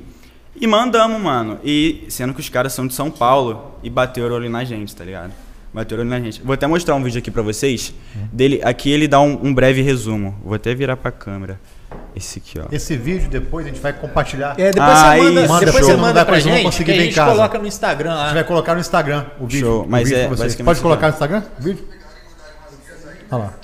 [0.61, 1.59] E mandamos, mano.
[1.65, 5.05] E sendo que os caras são de São Paulo e bateram ali na gente, tá
[5.05, 5.33] ligado?
[5.73, 6.41] Bateram ali na gente.
[6.41, 7.93] Vou até mostrar um vídeo aqui pra vocês.
[8.33, 10.37] Dele, aqui ele dá um, um breve resumo.
[10.45, 11.59] Vou até virar pra câmera.
[12.17, 12.67] Esse aqui, ó.
[12.71, 14.55] Esse vídeo depois a gente vai compartilhar.
[14.59, 15.49] É, depois Ah, você manda, isso.
[15.49, 17.33] Manda depois show, você manda pra gente, conseguir que a gente casa.
[17.33, 19.67] coloca no Instagram A gente vai colocar no Instagram o vídeo.
[19.67, 20.39] Show, o mas vídeo é pra vocês.
[20.39, 21.89] basicamente Pode colocar no Instagram o vídeo?
[23.31, 23.55] Olha lá.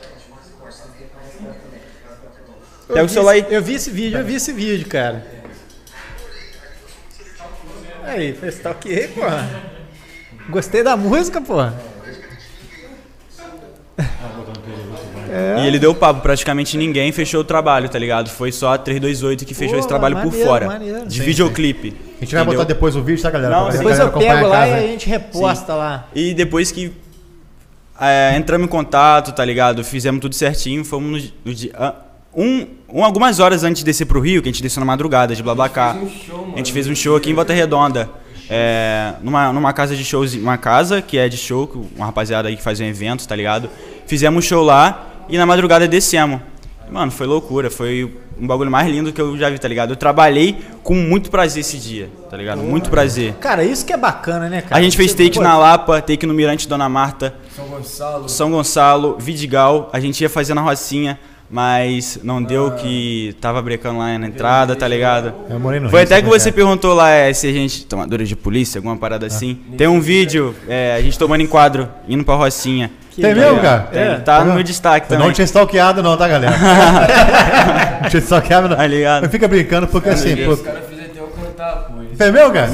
[2.89, 3.47] Eu Pega o vi celular aí.
[3.48, 5.24] Eu vi esse vídeo, eu vi esse vídeo, cara.
[8.02, 9.20] Aí, fez toque aí, pô.
[10.51, 11.40] Gostei da música,
[15.62, 18.28] E ele deu papo, praticamente ninguém fechou o trabalho, tá ligado?
[18.31, 20.66] Foi só a 328 que fechou Pô, esse trabalho por maneiro, fora.
[20.66, 21.07] maneiro.
[21.07, 21.94] De Sim, videoclipe.
[22.20, 23.55] A gente vai botar depois o vídeo, tá, galera?
[23.57, 23.69] Não, sim.
[23.69, 26.09] a Depois galera eu pego lá e a gente reposta lá.
[26.15, 26.93] E depois que
[28.01, 29.85] é, entramos em contato, tá ligado?
[29.85, 31.70] Fizemos tudo certinho, fomos no, no dia.
[31.74, 31.94] ah,
[32.35, 35.35] Um, um- algumas horas antes de descer pro Rio, que a gente desceu na madrugada
[35.35, 35.97] de Blablacar.
[36.55, 38.09] A gente fez um show aqui em Volta Redonda.
[38.48, 42.57] é, numa, numa casa de shows, uma casa que é de show, uma rapaziada aí
[42.57, 43.69] que faz um evento, tá ligado?
[44.07, 46.40] Fizemos um show lá e na madrugada descemos.
[46.90, 49.90] Mano, foi loucura, foi um bagulho mais lindo que eu já vi, tá ligado?
[49.90, 52.62] Eu trabalhei com muito prazer esse dia, tá ligado?
[52.62, 53.35] Muito prazer.
[53.35, 54.77] Cara, isso que é bacana, né, cara?
[54.77, 58.28] A gente fez take pô, na Lapa, take no Mirante Dona Marta, São Gonçalo.
[58.28, 59.89] São Gonçalo, Vidigal.
[59.93, 61.16] A gente ia fazer na Rocinha,
[61.48, 65.32] mas não deu que tava brecando lá na entrada, tá ligado?
[65.48, 67.85] Eu morei no Foi Rio, até que você perguntou lá é, se a gente.
[67.86, 69.61] Tomadora de polícia, alguma parada assim.
[69.77, 72.90] Tem um vídeo, é, a gente tomando enquadro, indo pra Rocinha.
[73.16, 73.80] Tem mesmo, cara?
[73.90, 74.14] Tem, É.
[74.18, 75.26] tá no Tá meu destaque Eu também.
[75.26, 76.56] não tinha stalkeado não, tá, galera?
[78.02, 78.76] não tinha stalkeado não.
[78.76, 79.24] Tá ligado?
[79.24, 80.52] Eu fica brincando porque assim, pô...
[80.52, 82.00] Os caras fizeram até eu cantar, pô.
[82.02, 82.70] Eles- É meu, cara?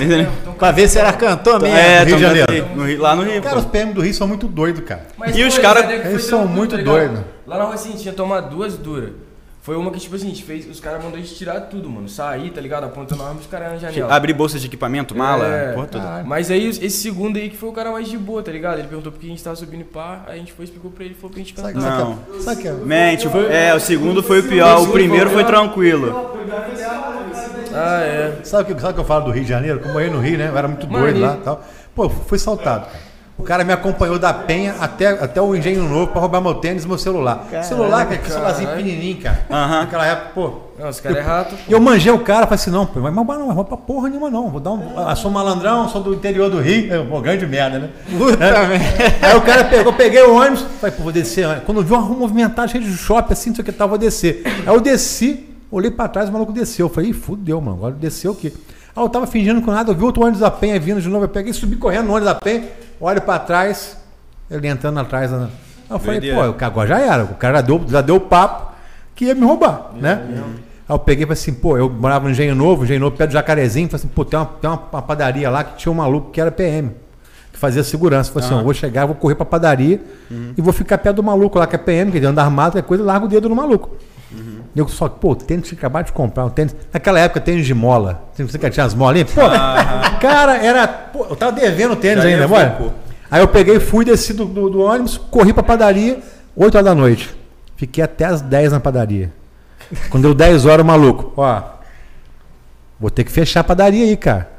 [0.58, 1.76] Pra ver se era cantor mesmo.
[1.76, 2.68] É, Rio de Janeiro.
[2.74, 3.40] no Rio- lá no Rio.
[3.42, 3.60] Cara, pô.
[3.60, 5.02] os PM do Rio são muito doidos, cara.
[5.18, 7.20] Mas, E pô, os cara- que foi eles são tranquilo, muito tá doidos.
[7.46, 9.10] Lá na Rocinha tinha tomado duas duras.
[9.66, 11.90] Foi uma que, tipo assim, a gente fez, os caras mandaram a gente tirar tudo,
[11.90, 12.08] mano.
[12.08, 12.84] Sair, tá ligado?
[12.84, 14.14] Apontando a arma os caras na janela.
[14.14, 15.72] Abrir bolsa de equipamento, mala, É.
[15.72, 16.22] porra toda.
[16.24, 18.78] Mas aí esse segundo aí que foi o cara mais de boa, tá ligado?
[18.78, 21.04] Ele perguntou por que a gente tava subindo pá, aí a gente foi, explicou pra
[21.04, 21.74] ele, falou pra gente cantar.
[21.74, 22.16] Não.
[22.42, 22.72] Sabe que é?
[22.74, 26.14] Mente, é, o segundo foi o pior, o primeiro foi tranquilo.
[27.74, 28.38] Ah, é.
[28.44, 29.80] Sabe o que, sabe que eu falo do Rio de Janeiro?
[29.80, 30.48] Como eu morei no Rio, né?
[30.48, 31.64] Eu era muito doido lá e tal.
[31.92, 33.05] Pô, fui saltado, cara.
[33.38, 36.84] O cara me acompanhou da Penha até, até o Engenho Novo pra roubar meu tênis
[36.84, 37.46] e meu celular.
[37.62, 39.46] celular, cara, que celularzinho pequenininho, cara.
[39.50, 39.80] Aham.
[39.80, 40.52] Naquela época, pô.
[40.78, 41.54] Não, os caras é rato.
[41.68, 43.76] E eu manjei o cara, falei assim, não, pô, mas roubar não, vai roubar pra
[43.76, 44.48] porra nenhuma não.
[44.48, 45.08] Vou dar um.
[45.08, 46.92] Eu sou malandrão, sou do interior do Rio.
[46.92, 47.90] É, pô, grande merda, né?
[48.16, 48.76] Puta merda.
[49.20, 51.60] Aí o cara pegou, eu peguei o ônibus, falei, pô, vou descer.
[51.66, 53.88] Quando eu vi uma rua movimentada, cheia de shopping, assim, não sei o que tal,
[53.88, 54.42] vou descer.
[54.66, 56.86] Aí eu desci, olhei pra trás, o maluco desceu.
[56.86, 58.52] Eu falei, ih, fudeu, mano, agora desceu o quê?
[58.94, 61.24] Aí eu tava fingindo com nada, eu vi outro ônibus da Penha vindo de novo,
[61.24, 62.64] eu peguei, subi correndo no ônibus da Penha,
[63.00, 63.96] olho pra trás,
[64.50, 65.32] ele entrando atrás.
[65.32, 65.48] Aí
[65.90, 66.52] eu falei, Doideira.
[66.52, 68.72] pô, agora já era, o cara já deu, já deu papo
[69.14, 70.22] que ia me roubar, né?
[70.88, 73.30] Aí eu peguei e falei assim, pô, eu morava no Engenho Novo, Engenho Novo, perto
[73.30, 76.30] do Jacarezinho, falei assim, pô, tem uma, tem uma, padaria lá que tinha um maluco
[76.30, 76.92] que era PM,
[77.52, 78.32] que fazia segurança.
[78.32, 80.00] Falei assim, eu vou chegar, vou correr pra padaria
[80.56, 82.86] e vou ficar perto do maluco lá que é PM, que ele anda armado, qualquer
[82.86, 83.96] coisa, larga o dedo no maluco.
[84.74, 86.74] Eu só, pô, tênis que acabar de comprar, um tênis.
[86.92, 88.24] Naquela época, tênis de mola.
[88.34, 89.30] Você que tinha as molinhas?
[89.32, 89.40] Pô,
[90.20, 90.86] cara, era.
[90.86, 92.92] Pô, eu tava devendo tênis Já ainda, bora?
[93.30, 96.20] Aí eu peguei, fui, desci do, do, do ônibus, corri pra padaria,
[96.54, 97.34] 8 horas da noite.
[97.76, 99.32] Fiquei até as 10 na padaria.
[100.10, 101.62] Quando deu 10 horas, o maluco, ó.
[102.98, 104.50] Vou ter que fechar a padaria aí, cara.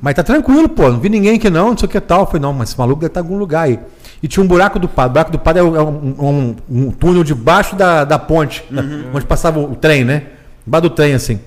[0.00, 0.90] Mas tá tranquilo, pô.
[0.90, 2.26] Não vi ninguém aqui não, não sei o que tal.
[2.26, 3.78] Falei, não, mas esse maluco deve estar em algum lugar aí.
[4.22, 5.10] E tinha um buraco do padre.
[5.10, 8.64] O buraco do padre é um, é um- um- um túnel debaixo da, da ponte,
[8.70, 8.82] da-
[9.12, 10.24] onde passava o trem, né?
[10.64, 11.40] Debaixo do trem, assim.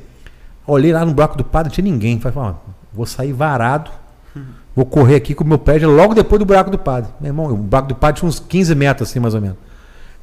[0.68, 2.20] Olhei lá no buraco do padre, não tinha ninguém.
[2.20, 2.54] Falei,
[2.94, 3.92] vou sair varado.
[4.76, 7.10] Vou correr aqui com o meu prédio logo depois do buraco do padre.
[7.22, 9.56] Meu irmão, o buraco do padre tinha uns 15 metros, assim, mais ou menos.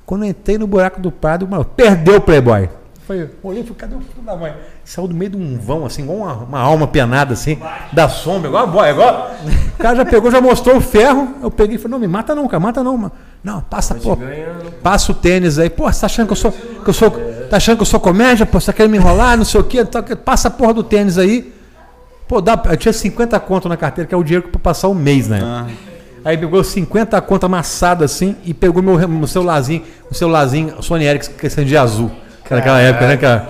[0.04, 2.68] Quando eu entrei no buraco do padre, mano, perdeu o Playboy.
[3.12, 4.54] Falei, olhei e falei, cadê o filho da mãe?
[4.84, 7.58] Saiu do meio de um vão, assim, igual uma, uma alma penada, assim,
[7.92, 9.30] da sombra, igual a boia, igual.
[9.74, 11.34] O cara já pegou, já mostrou o ferro.
[11.42, 13.12] Eu peguei e falei, não, me mata não, cara, mata não, mano.
[13.44, 14.16] Não, passa, pô.
[14.82, 15.68] Passa o tênis aí.
[15.68, 16.52] Pô, você tá achando que eu sou.
[16.52, 18.46] Que eu sou tá achando que eu sou comédia?
[18.46, 19.84] Pô, você tá querendo me enrolar, não sei o quê?
[19.84, 21.52] Tá- Passa a porra do tênis aí.
[22.26, 24.94] Pô, dá, eu tinha 50 conto na carteira, que é o dinheiro pra passar o
[24.94, 25.40] mês, né?
[25.42, 25.66] Ah.
[26.24, 31.32] Aí pegou 50 conto amassado assim e pegou meu, meu celularzinho, o celularzinho Sony Ericsson
[31.32, 32.10] que acendia azul.
[32.46, 33.48] Era naquela época, né, cara?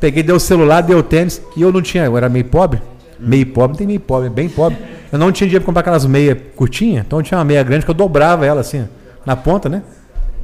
[0.00, 2.80] Peguei, deu o celular, deu o tênis e eu não tinha, eu era meio pobre.
[3.18, 4.76] Meio pobre, não tem meio pobre, bem pobre.
[5.10, 7.84] Eu não tinha dinheiro pra comprar aquelas meias curtinhas, então eu tinha uma meia grande
[7.84, 8.86] que eu dobrava ela assim,
[9.24, 9.82] na ponta, né?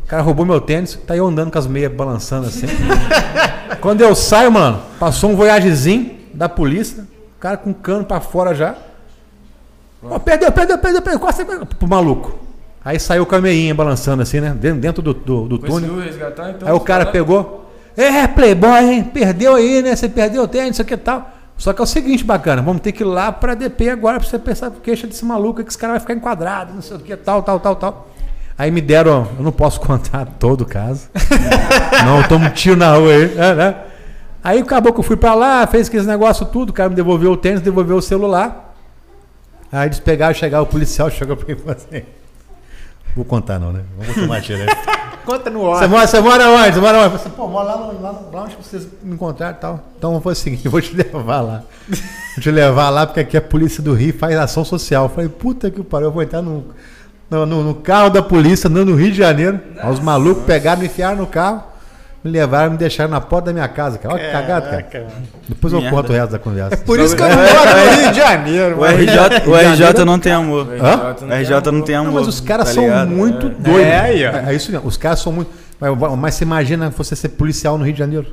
[0.05, 2.67] O cara roubou meu tênis, tá eu andando com as meias balançando assim.
[3.81, 7.05] Quando eu saio, mano, passou um voyagezinho da polícia,
[7.37, 8.77] o cara com cano pra fora já.
[10.03, 12.39] Ó, perdeu, perdeu, perdeu, perdeu, quase pro maluco.
[12.85, 14.57] Aí saiu com a meinha balançando assim, né?
[14.59, 16.01] Dentro, dentro do, do, do túnel.
[16.01, 16.67] Resgatar, então?
[16.67, 17.70] Aí o cara pegou.
[18.01, 19.05] É, Playboy, hein?
[19.05, 19.95] Perdeu aí, né?
[19.95, 21.31] Você perdeu o tênis, isso aqui e tal.
[21.59, 24.27] Só que é o seguinte, bacana, vamos ter que ir lá pra DP agora pra
[24.27, 27.15] você pensar queixa desse maluco que esse cara vai ficar enquadrado, não sei o que,
[27.15, 28.09] tal, tal, tal, tal.
[28.57, 31.11] Aí me deram, eu não posso contar todo o caso.
[32.03, 33.77] não, tomo um tiro na rua aí, né, né?
[34.43, 37.33] Aí acabou que eu fui pra lá, fez aquele negócio tudo, o cara me devolveu
[37.33, 38.75] o tênis, devolveu o celular.
[39.71, 42.03] Aí eles pegaram, chegaram, o policial chegou pra mim e falou assim.
[43.15, 43.83] Vou contar não, né?
[43.99, 44.69] Vamos tomar tiro aí.
[45.31, 45.89] Conta no Você ar.
[45.91, 46.75] mora, você mora onde?
[46.75, 47.05] Você mora onde?
[47.07, 49.81] Eu falei assim, pô, mora lá, lá, no- lá onde vocês me encontraram e tal.
[49.99, 51.63] Então vou fazer o seguinte, eu vou te levar lá.
[51.89, 55.05] Vou te levar lá, porque aqui a polícia do Rio faz ação social.
[55.05, 56.65] Eu falei, puta que pariu, eu vou entrar no,
[57.31, 59.61] no, no- no carro da polícia, andando no Rio de Janeiro.
[59.79, 61.63] Aí os malucos pegaram, me enfiaram no carro,
[62.23, 64.15] me levaram e me deixaram na porta da minha casa, cara.
[64.15, 65.07] Olha que cagado, cara.
[65.49, 65.97] Depois eu Merda.
[65.97, 66.77] conto o resto da conversa.
[66.79, 67.47] Por isso que eu não moro
[67.87, 68.77] no Rio de Janeiro.
[68.77, 68.99] O mano.
[68.99, 70.67] RJ, o RJ não tem amor.
[70.81, 71.17] Hã?
[71.27, 72.13] O RJ não tem amor.
[72.13, 73.09] Não, mas os caras tá são ligado?
[73.11, 73.81] muito doidos.
[73.83, 74.31] É, aí, ó.
[74.51, 74.87] É, isso mesmo.
[74.87, 75.51] Os caras são muito.
[75.81, 78.27] Mas, mas você imagina você ser policial no Rio de Janeiro?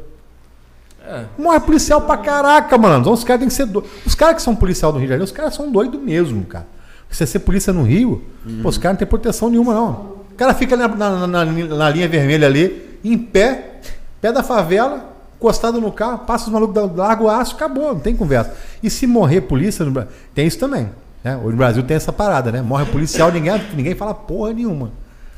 [1.08, 1.22] É.
[1.38, 3.00] Morre policial pra caraca, mano.
[3.00, 3.90] Então, os caras têm que ser doidos.
[4.06, 6.66] Os caras que são policial do Rio de Janeiro, os caras são doidos mesmo, cara.
[7.10, 8.22] Você ser polícia no Rio,
[8.62, 10.18] pô, os caras não têm proteção nenhuma, não.
[10.30, 13.77] O cara fica na, na- na- na linha vermelha ali, em pé,
[14.22, 15.06] pé da favela,
[15.38, 18.54] encostado no carro, passa os malucos, larga o aço, acabou, não tem conversa.
[18.82, 20.90] E se morrer polícia, no tem isso também.
[21.24, 21.36] Né?
[21.44, 22.62] O Brasil tem essa parada, né?
[22.62, 24.92] Morre policial, ninguém, ninguém fala porra nenhuma.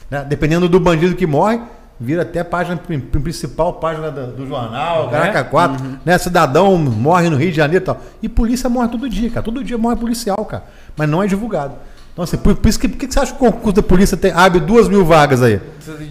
[0.10, 0.26] né?
[0.28, 1.60] Dependendo do bandido que morre,
[2.00, 6.18] vira até página prin- principal, página do, do jornal, Caraca 4, né?
[6.18, 7.98] Cidadão morre no Rio de Janeiro e tal.
[8.22, 9.44] E polícia morre todo dia, cara.
[9.44, 10.64] Todo dia morre policial, cara.
[10.96, 11.74] Mas não é divulgado.
[12.20, 14.18] Então, assim, por, por isso que, por que você acha que o concurso da polícia
[14.18, 15.62] tem, abre duas mil vagas aí?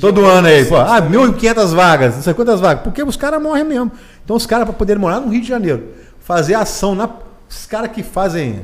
[0.00, 0.76] Todo ano aí, pô.
[0.76, 2.82] Ah, 1.500 vagas, não sei quantas vagas.
[2.82, 3.92] Porque os caras morrem mesmo.
[4.24, 7.10] Então, os caras, para poderem morar no Rio de Janeiro, fazer ação na.
[7.46, 8.62] Os caras que fazem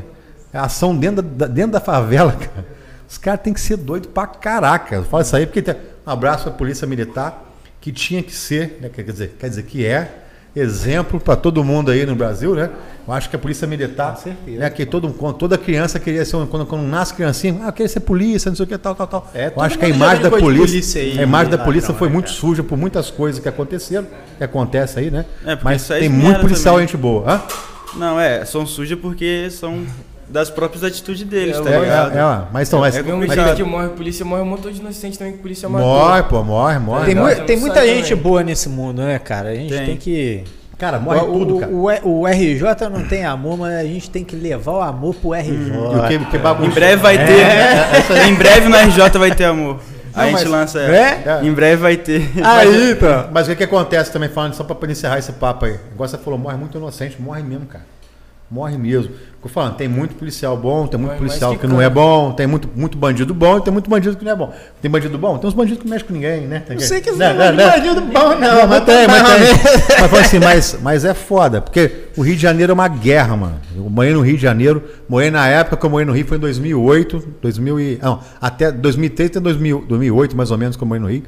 [0.55, 2.67] ação dentro da, dentro da favela, cara.
[3.07, 4.95] Os caras têm que ser doidos pra caraca.
[4.95, 5.77] Eu falo isso aí porque tem
[6.07, 7.45] um abraço pra Polícia Militar,
[7.79, 10.24] que tinha que ser, né, quer dizer, quer dizer que é
[10.55, 12.71] exemplo para todo mundo aí no Brasil, né?
[13.07, 16.83] Eu acho que a Polícia Militar, né, que todo, toda criança queria ser, quando, quando
[16.85, 19.31] nasce criancinha, ah, queria ser polícia, não sei o que, tal, tal, tal.
[19.35, 21.89] É, eu acho que a imagem da polícia, polícia aí, a imagem da né, polícia
[21.89, 22.37] Ladrão, foi né, muito cara?
[22.39, 24.07] suja por muitas coisas que aconteceram,
[24.39, 25.27] que acontece aí, né?
[25.45, 26.89] É, Mas tem merda muito policial também.
[26.89, 27.31] gente boa.
[27.31, 27.43] Hã?
[27.97, 29.85] Não, é, são sujas porque são
[30.35, 32.17] das próprias atitudes deles, É, tá É, ligado?
[32.19, 34.81] é, é, mas então, mas, É mesmo mas- que morre polícia, morre um montão de
[34.81, 35.87] inocente também que polícia matou.
[35.87, 37.07] morre, pô, morre, morre.
[37.07, 38.23] Tem, não tem muita gente também.
[38.25, 39.51] boa nesse mundo, né, cara?
[39.51, 39.97] A gente tem, Tem.
[39.97, 40.43] que.
[40.77, 42.03] Cara, morre o, tudo, o- cara.
[42.05, 45.33] O, o RJ não tem amor, mas a gente tem que levar o amor pro
[45.33, 45.71] RJ.
[45.73, 46.69] E o que, que bagunça.
[46.69, 48.27] Em breve vai ter.
[48.29, 49.79] Em breve no RJ vai ter amor.
[50.13, 51.41] Não, a gente mas- lança É?
[51.45, 52.29] Em breve vai ter.
[52.45, 53.29] Aí, então.
[53.33, 55.79] Mas o que, que acontece também, falando, só pra encerrar esse papo aí?
[55.93, 57.85] Igual você falou, morre muito inocente, morre mesmo, cara.
[58.51, 59.11] Morre mesmo.
[59.43, 62.47] Eu falando, tem muito policial bom, tem muito policial que que, não é bom, tem
[62.47, 64.55] muito, muito bandido bom e tem muito bandido que não é bom.
[64.81, 65.37] Tem bandido bom?
[65.37, 66.61] Tem uns bandidos que não mexem com ninguém, né?
[66.61, 67.71] Tem Não sei que né, não, né, né?
[67.71, 68.39] bandido bom, não.
[68.39, 70.01] Não, mas tem, mas tem.
[70.01, 73.37] Mas, fala assim, mas, mas é foda, porque o Rio de Janeiro é uma guerra,
[73.37, 73.61] mano.
[73.77, 76.39] Eu morei no Rio de Janeiro, morei na época que eu morei no Rio foi
[76.39, 80.89] em 2008, 2000 e, não, até 2003 até 2000, 2008 mais ou menos que eu
[80.89, 81.25] morei no Rio.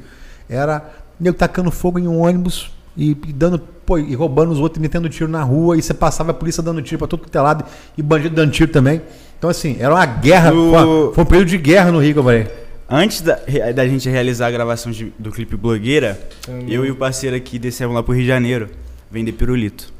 [0.49, 0.83] Era
[1.19, 4.81] nego tacando fogo em um ônibus e, e dando, pô, e roubando os outros, e
[4.81, 7.41] metendo tiro na rua, e você passava a polícia dando tiro pra todo que é
[7.41, 7.63] lado
[7.97, 9.01] e bandido dando tiro também.
[9.39, 12.19] Então assim, era uma guerra, No- foi, foi um período de guerra no Rio que
[12.19, 12.47] eu morei.
[12.89, 13.39] Antes da,
[13.75, 16.19] da gente realizar a gravação de- do clipe Blogueira,
[16.67, 18.69] eu e o parceiro aqui descemos lá pro Rio de Janeiro
[19.09, 19.91] vender pirulito,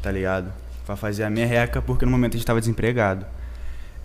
[0.00, 0.52] tá ligado?
[0.86, 3.26] Pra fazer a merreca, porque no momento a gente tava desempregado.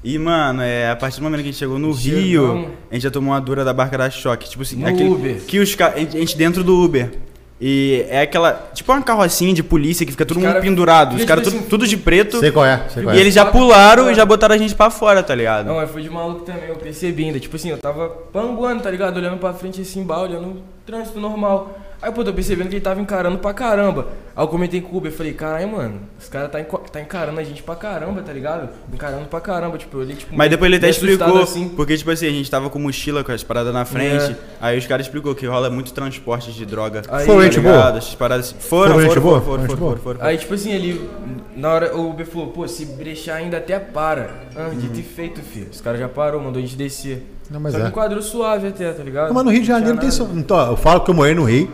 [0.03, 2.23] E, mano, é, a partir do momento que a gente chegou no Chegamos.
[2.26, 4.47] Rio, a gente já tomou uma dura da barca da choque.
[4.49, 5.35] Tipo assim, No aquele- Uber.
[5.47, 7.11] Que os a gente dentro do Uber.
[7.59, 8.69] E é aquela.
[8.73, 11.15] Tipo uma carrocinha de polícia que fica todo mundo cara- pendurado.
[11.15, 12.39] Os caras tipo tudo, assim, tudo de preto.
[12.39, 13.21] Sei qual é, sei qual E é.
[13.21, 15.65] eles já pularam e já botaram a gente pra fora, tá ligado?
[15.65, 17.39] Não, mas foi de maluco também, eu percebi ainda.
[17.39, 19.17] Tipo assim, eu tava panguando, tá ligado?
[19.17, 21.75] Olhando pra frente assim, bah, olhando trânsito normal.
[21.99, 24.10] Aí, pô, tô percebendo que ele tava encarando pra caramba.
[24.36, 27.44] Aí eu comentei com o Uber, falei, caralho, mano, os caras tá, tá encarando a
[27.44, 28.69] gente pra caramba, tá ligado?
[28.94, 30.36] Encarando pra caramba, tipo, eu olhei, tipo...
[30.38, 31.69] Mas depois ele até explicou, assim.
[31.69, 34.32] porque, tipo assim, a gente tava com mochila, com as paradas na frente.
[34.32, 34.36] É.
[34.61, 37.02] Aí os caras explicou que rola muito transporte de droga.
[37.10, 37.88] Aí- Foram tá gente ligado?
[37.90, 37.98] boa?
[37.98, 38.56] Essas paradas assim.
[38.60, 40.22] Foram, Foram foram, gente foram, foram, Foram foram, gente foram, foram.
[40.24, 41.10] Aí, tipo assim, ele.
[41.56, 44.30] Na hora o Uber falou, pô, se brechar ainda até para.
[44.56, 45.69] Ah, dito e feito, filho.
[45.72, 47.26] Os caras já parou, mandou a gente descer.
[47.49, 47.88] Não, mas Só que é.
[47.88, 49.28] um quadro suave até, tá ligado?
[49.28, 50.24] Não, mas no Rio de Não Janeiro tem isso.
[50.26, 50.40] nada.
[50.40, 51.72] Então, eu falo que eu morei no Rio.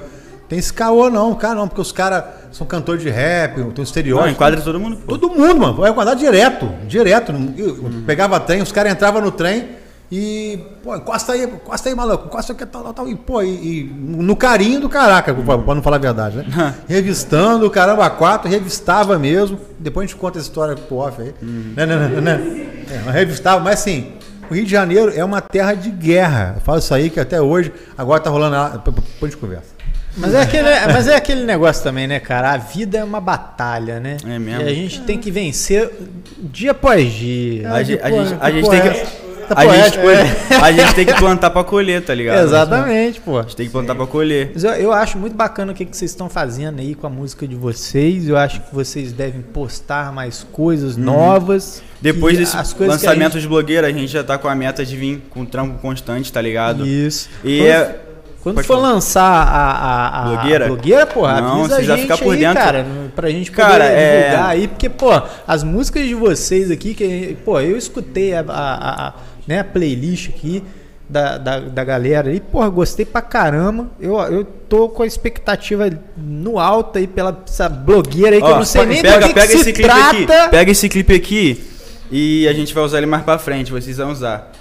[0.49, 4.17] Tem esse caô não, cara não, porque os caras são cantores de rap, tem um
[4.21, 4.97] Não, enquadra todo mundo.
[4.97, 5.17] pô.
[5.17, 5.73] Todo mundo, mano.
[5.75, 6.69] Vai enquadrar direto.
[6.85, 7.31] Direto.
[7.57, 9.69] Eu- Pegava trem, os caras entravam no trem
[10.11, 10.59] e.
[10.83, 12.27] Pô, encosta aí, encosta aí, maluco.
[12.27, 13.07] Encosta aqui, tal, tal, tal.
[13.07, 16.75] E, pô, e, e no carinho do caraca, pra, pra não falar a verdade, né?
[16.87, 19.57] Revistando, caramba, quatro, revistava mesmo.
[19.79, 21.33] Depois a gente conta essa história pro off aí.
[21.41, 22.67] Né, né, né, né?
[22.91, 24.11] É, mas revistava, mas assim.
[24.49, 26.53] O Rio de Janeiro é uma terra de guerra.
[26.55, 28.77] Eu falo isso aí que até hoje, agora tá rolando.
[28.77, 29.73] Depois a gente conversa.
[30.15, 32.51] Mas é, aquele, mas é aquele negócio também, né, cara?
[32.51, 34.17] A vida é uma batalha, né?
[34.23, 34.61] É mesmo.
[34.61, 35.89] E a gente tem que vencer
[36.37, 37.71] dia após dia.
[37.71, 39.32] A, gente, a gente, a que gente tem é que.
[39.47, 42.43] Tá A gente, poético, a gente tem que plantar pra colher, tá ligado?
[42.43, 43.39] Exatamente, pô.
[43.39, 44.51] A gente tem que plantar pra colher.
[44.53, 47.09] Mas eu, eu acho muito bacana o que, que vocês estão fazendo aí com a
[47.09, 48.27] música de vocês.
[48.27, 51.81] Eu acho que vocês devem postar mais coisas novas.
[52.01, 54.95] Depois desse a lançamento gente- de blogueira, a gente já tá com a meta de
[54.97, 56.85] vir com trampo constante, tá ligado?
[56.85, 57.29] Isso.
[57.43, 57.95] E Quando- é.
[58.43, 58.89] Quando Pode for falar.
[58.91, 60.65] lançar a, a, a Blogueira?
[60.67, 62.55] blogueira, porra, Não, avisa você a gente por aí, dentro.
[62.61, 66.93] cara, pra gente poder Cara, é- divulgar aí, porque, pô, as músicas de vocês aqui,
[66.93, 69.13] que, pô, eu escutei a, a, a- a,
[69.47, 70.63] né, a playlist aqui
[71.09, 73.87] da, da, da galera aí, porra, gostei pra caramba.
[73.99, 78.53] Eu, eu tô com a expectativa no alto aí pela essa blogueira aí, que eu
[78.53, 80.09] Ó, não sei nem pega, do que, pega que esse se clipe trata.
[80.09, 80.49] aqui.
[80.49, 81.63] Pega esse clipe aqui
[82.11, 84.51] e a gente vai usar ele mais pra frente, vocês vão usar.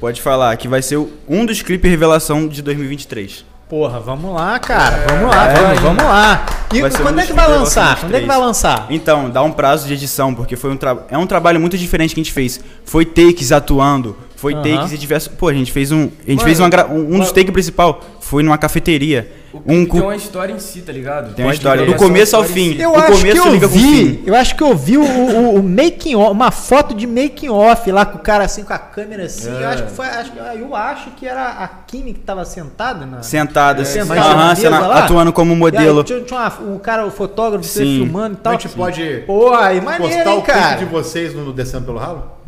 [0.00, 0.98] Pode falar, que vai ser
[1.28, 3.44] um dos clipes revelação de 2023.
[3.68, 6.46] Porra, vamos lá, cara, vamos lá, vamos, vamos lá.
[6.72, 8.00] E quando um é que vai lançar?
[8.00, 8.46] Quando é que vai 23.
[8.46, 8.86] lançar?
[8.90, 12.20] Então, dá um prazo de edição, porque foi um é um trabalho muito diferente que
[12.20, 12.60] a gente fez.
[12.84, 14.62] Foi takes atuando, foi Aham.
[14.62, 15.28] takes e diversos.
[15.28, 16.04] Pô, a gente fez um.
[16.04, 19.30] A gente Mano, fez uma gra- um, um dos takes principal foi numa cafeteria.
[19.52, 21.34] O Um cu- tem uma história em si, tá ligado?
[21.34, 22.76] Tem uma história, do é começo ao fim.
[22.80, 25.56] Eu O acho começo que eu liga vi, eu acho que eu vi o, o,
[25.56, 28.78] o making off, uma foto de making off lá com o cara assim com a
[28.78, 29.50] câmera assim.
[29.50, 33.22] Eu acho que foi, acho, eu acho que era a Kimi que tava sentada na
[33.24, 36.04] Sentada, assim, sentada aham, cena- atuando como E aí modelo.
[36.04, 38.04] tinha, tinha uma- um cara, o fotógrafo você Sim.
[38.04, 38.52] filmando e tal.
[38.52, 40.76] A gente pode Pô, aí maneiro, postar hein, o clipe cara.
[40.76, 42.38] de vocês no Descendo pelo Ralo?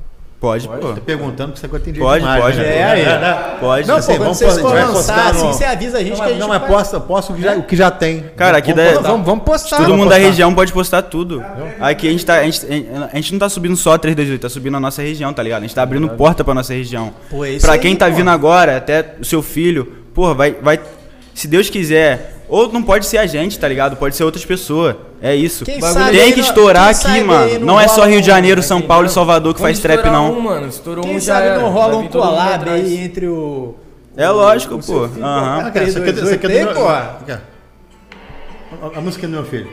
[0.43, 0.75] Pode, pô.
[0.75, 2.57] Tô perguntando, porque isso agora tem direito Pode, de imagem, pode.
[2.59, 2.77] né?
[2.79, 3.59] É, aí.
[3.61, 3.87] Pode.
[3.89, 5.65] Não, Assim, pô, vamos vocês pôr- for a gente vai lançar, postar assim, no- você
[5.65, 7.55] avisa a gente Não, que a gente não, mas vai- posta, posta o que já,
[7.57, 8.25] o que já tem.
[8.37, 9.11] Cara, aqui Vamos da- postar.
[9.13, 9.77] Vamos, vamos postar.
[9.77, 10.29] Todo Vamos mundo da postar.
[10.29, 11.45] região pode postar tudo.
[11.81, 12.35] Aqui a gente tá.
[12.41, 12.67] A gente,
[13.13, 15.61] a gente não tá subindo só a 328, tá subindo a nossa região, tá ligado?
[15.61, 17.15] A gente tá abrindo porta pra nossa região.
[17.31, 18.17] Pô, é isso Pra aí, quem tá pô.
[18.17, 20.81] vindo agora, até o seu filho, porra, vai, vai.
[21.35, 22.42] Se Deus quiser.
[22.53, 23.97] Ou não pode ser a gente, tá ligado?
[23.97, 24.95] Pode ser outras pessoas.
[25.23, 25.65] É isso.
[25.65, 27.59] Quem Tem que estourar aqui, mano.
[27.61, 29.09] não Não é só Rio de Janeiro, São Paulo e?
[29.09, 30.37] Salvador que faz trap, não.
[30.37, 33.75] Um, mano, estourou Quem um já sabe era, não rola um collab aí entre o.
[34.15, 35.05] É lógico, pô.
[35.05, 35.73] Aham.
[35.75, 36.11] Ah, isso aqui é-
[36.61, 37.39] é do meu- ó.
[38.97, 39.71] A, música é do meu filho.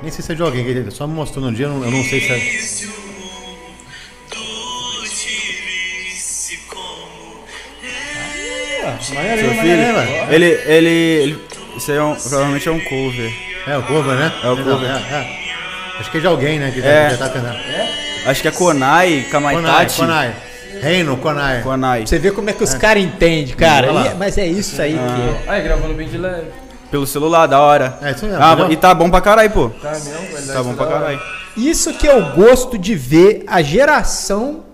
[0.00, 2.02] Nem sei se é de alguém, só me mostrou no dia, eu não, eu não
[2.02, 3.11] sei se é.
[9.02, 9.72] Seu filho,
[10.30, 11.38] ele, ele, ele.
[11.76, 13.32] Isso aí é um, provavelmente é um cover.
[13.66, 14.32] É o cover, né?
[14.44, 14.90] É o cover.
[14.90, 15.42] É, é.
[16.00, 16.70] Acho que é de alguém, né?
[16.72, 17.10] Que já, É.
[17.10, 17.56] já tá cantando.
[18.26, 19.96] Acho que é Konai, Konai, Kamaitachi.
[20.00, 20.34] Konai.
[20.80, 21.62] Reino, Konai.
[21.62, 22.06] Konai.
[22.06, 23.92] Você vê como é que os caras entendem, cara.
[23.92, 24.06] Lá.
[24.08, 25.52] E- mas é isso aí que é.
[25.52, 26.46] Aí, gravando bem de leve.
[26.90, 27.98] Pelo celular, da hora.
[28.02, 28.42] É isso mesmo.
[28.42, 28.72] Ah, entendeu?
[28.72, 29.70] e tá bom pra caralho, pô.
[29.70, 31.20] Tá mesmo, Tá bom pra caralho.
[31.56, 34.64] Isso que eu gosto de ver a geração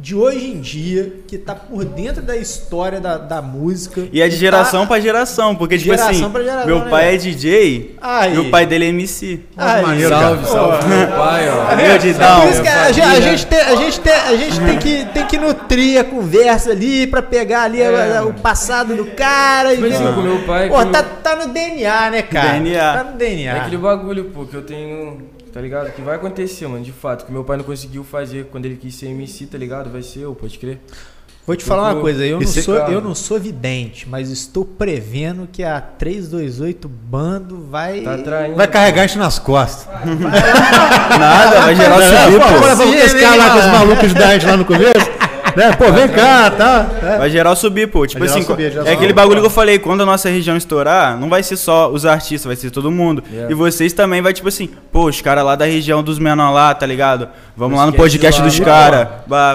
[0.00, 4.08] de hoje em dia, que tá por dentro da história da, da música.
[4.10, 6.78] E é de que geração tá- pra geração, porque, tipo Geração assim, pra geração, meu
[6.84, 8.34] né, pai é DJ Aí.
[8.34, 9.40] e o pai dele é MC.
[9.56, 11.76] Aí, maneiro, Salve, salve, meu pai, ó.
[11.76, 12.40] Meu É Down.
[12.40, 15.04] por isso que a, gente- a gente tem, a gente tem, a gente tem que,
[15.12, 19.74] tem que nutrir a conversa ali pra pegar ali a- a- o passado do cara.
[19.74, 20.68] Tipo e assim, com meu pai.
[20.68, 22.52] Pô, que eu- tá, tá no DNA, né, cara?
[22.58, 22.92] DNA.
[22.94, 23.52] Tá no DNA.
[23.56, 25.29] É aquele bagulho, pô, que eu tenho.
[25.52, 25.92] Tá ligado?
[25.92, 27.26] Que vai acontecer, mano, de fato.
[27.26, 29.90] Que meu pai não conseguiu fazer quando ele quis ser MC, tá ligado?
[29.90, 30.78] Vai ser eu, pode crer.
[31.46, 34.30] Vou te falar uma Tipo, coisa, eu não, sou, cara- eu não sou vidente, mas
[34.30, 38.02] estou prevendo que a 328 bando vai.
[38.02, 38.54] Tá traindo.
[38.56, 39.88] Vai carregar isso nas costas.
[41.18, 44.56] Nada, vai gerar É, subir, pô, vamos cara lá com os malucos da gente lá
[44.56, 45.19] no começo.
[45.56, 45.72] Né?
[45.76, 46.86] Pô, vem cá, tá?
[47.02, 47.18] É.
[47.18, 48.06] Vai gerar subir, pô.
[48.06, 51.28] Tipo assim, subir, é aquele bagulho que eu falei, quando a nossa região estourar, não
[51.28, 53.22] vai ser só os artistas, vai ser todo mundo.
[53.30, 53.50] Yeah.
[53.50, 56.74] E vocês também vai, tipo assim, pô, os caras lá da região dos menor lá,
[56.74, 57.28] tá ligado?
[57.56, 59.08] Vamos lá no podcast lá, dos caras.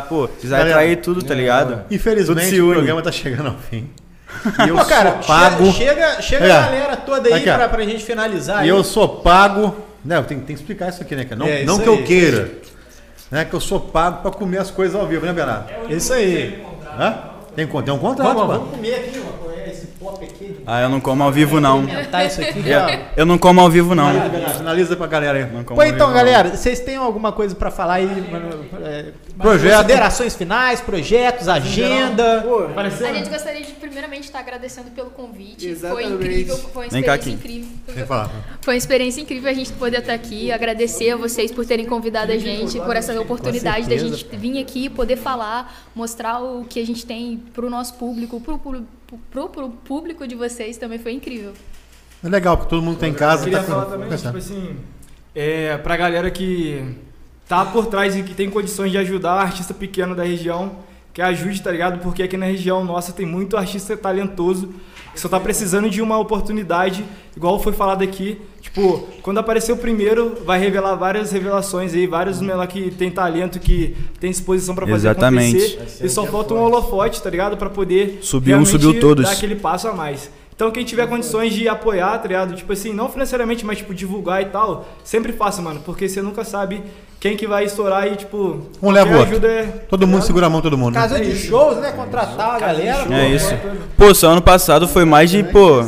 [0.10, 1.82] Pô, vocês vão atrair tudo, tá ligado?
[1.92, 3.90] Infelizmente, Tudo se o programa tá chegando ao fim.
[4.66, 5.72] E eu Pô, cara, sou pago.
[5.72, 6.52] chega, chega É.
[6.52, 8.58] a galera toda aí Aqui, pra, pra gente finalizar.
[8.58, 8.68] E aí.
[8.70, 9.74] eu sou pago.
[10.04, 11.38] Não, tem, tem que explicar isso aqui, né, cara?
[11.38, 12.52] Não, É, não que aí, eu queira.
[13.32, 15.68] Né, que eu sou pago pra comer as coisas ao vivo, né, Bernardo?
[15.90, 16.64] Isso aí.
[17.00, 17.18] Hã?
[17.56, 19.56] Tem, tem um contrato, Vamos, vamos comer aqui, mano.
[19.66, 20.58] esse pop aqui.
[20.68, 21.86] Ah, eu não como ao vivo não.
[21.86, 22.64] Isso aqui,
[23.16, 24.12] Eu, não como ao vivo não.
[24.58, 25.46] Finaliza pra galera aí.
[25.46, 26.14] Não como Pô, ao então, vivo, não.
[26.14, 28.06] galera, vocês têm alguma coisa pra falar aí?
[28.30, 28.66] mano?
[28.84, 29.06] É,
[29.38, 29.76] Projeto.
[29.78, 32.44] Considerações finais, projetos, agenda.
[32.76, 35.68] A gente gostaria de primeiramente estar agradecendo pelo convite.
[35.68, 36.08] Exatamente.
[36.08, 37.68] Foi incrível, foi uma Vem cá, experiência incrível.
[38.62, 40.52] Foi uma experiência incrível a gente poder estar aqui.
[40.52, 44.90] Agradecer a vocês por terem convidado a gente, por essa oportunidade da gente vir aqui,
[44.90, 48.60] poder falar, mostrar o que a gente tem pro nosso público, pro,
[49.32, 51.54] pro público de vocês também foi incrível.
[52.22, 53.46] É legal, porque todo mundo tem em casa.
[53.46, 54.40] Queria tá falar com- também, conversando.
[54.40, 54.76] tipo assim,
[55.34, 56.84] é, pra galera que
[57.48, 60.84] tá por trás e que tem condições de ajudar artista pequeno da região,
[61.16, 62.00] que ajude, tá ligado?
[62.02, 64.70] Porque aqui na região nossa tem muito artista talentoso
[65.14, 67.06] que só tá precisando de uma oportunidade,
[67.38, 68.38] igual foi falado aqui.
[68.60, 73.58] Tipo, quando aparecer o primeiro, vai revelar várias revelações aí, vários menor que tem talento,
[73.58, 75.76] que tem disposição pra fazer Exatamente.
[75.76, 76.06] acontecer.
[76.06, 77.56] E só falta um holofote, tá ligado?
[77.56, 79.24] Pra poder Subiu um, subiu todos.
[79.24, 80.30] dar aquele passo a mais.
[80.54, 82.54] Então quem tiver condições de apoiar, tá ligado?
[82.54, 86.44] Tipo assim, não financeiramente, mas tipo divulgar e tal, sempre faça, mano, porque você nunca
[86.44, 86.82] sabe
[87.26, 89.32] quem que vai estourar e tipo, Um leva o outro.
[89.32, 90.94] ajuda é Todo mundo segura a mão, todo mundo.
[90.94, 91.02] né?
[91.02, 91.92] Casa de shows, né?
[91.92, 93.08] Contratar a galera.
[93.16, 93.52] É isso.
[93.98, 95.84] Pô, só ano passado foi mais de, pô,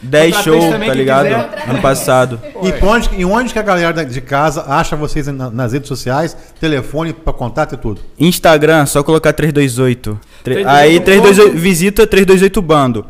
[0.00, 1.24] 10 Contratante shows, tá ligado?
[1.24, 1.64] quiser.
[1.70, 2.40] Ano passado.
[2.62, 5.88] E pra onde, e onde que a galera de casa acha vocês na- nas redes
[5.88, 8.00] sociais, telefone pra contato e tudo?
[8.16, 10.20] Instagram, só colocar 328.
[10.44, 11.60] Tre- 328 Aí 328, bando.
[11.60, 13.06] visita 328 bando.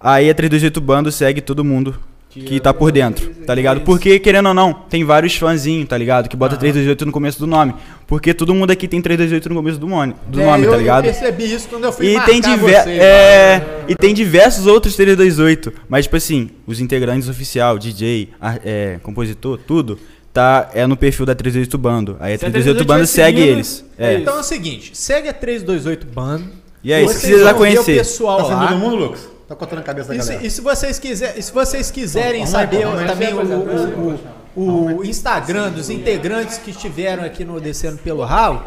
[0.00, 1.94] Aí é 328 bando, segue todo mundo
[2.32, 3.82] que tá por dentro, tá ligado?
[3.82, 6.28] Porque, querendo ou não, tem vários fãzinhos, tá ligado?
[6.28, 7.74] Que bota 328 no começo do nome.
[8.06, 10.76] Porque todo mundo aqui tem 328 no começo do nome, do É, nome eu, tá
[10.78, 11.04] ligado?
[11.04, 15.72] Eu percebi isso quando eu fui E tem, você, é, e tem diversos outros 328.
[15.88, 18.30] Mas, tipo assim, os integrantes oficial, DJ,
[18.64, 19.98] é, compositor, tudo,
[20.32, 22.16] tá, é no perfil da 328 Bando.
[22.18, 23.84] Aí a a 328 328 Bando segue seguindo, eles.
[23.98, 24.14] É.
[24.20, 26.44] Então é o seguinte, segue a 328 Bando.
[26.84, 27.92] E aí, se Vocês quiser conhecer.
[27.92, 28.66] o pessoal Tá sendo lá.
[28.68, 29.31] todo mundo, Lucas?
[29.52, 30.46] Tá cortando a cabeça da E se, galera.
[30.46, 33.06] e se vocês quiser, e se vocês quiserem Vamos saber vamos lá.
[33.06, 34.18] também o, o-
[34.56, 38.62] o- o Instagram dos integrantes que estiveram aqui no Descendo pelo Ralo,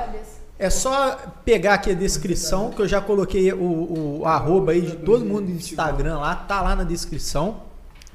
[0.59, 4.95] é só pegar aqui a descrição, que eu já coloquei o, o arroba aí de
[4.97, 7.61] todo mundo no Instagram lá, tá lá na descrição,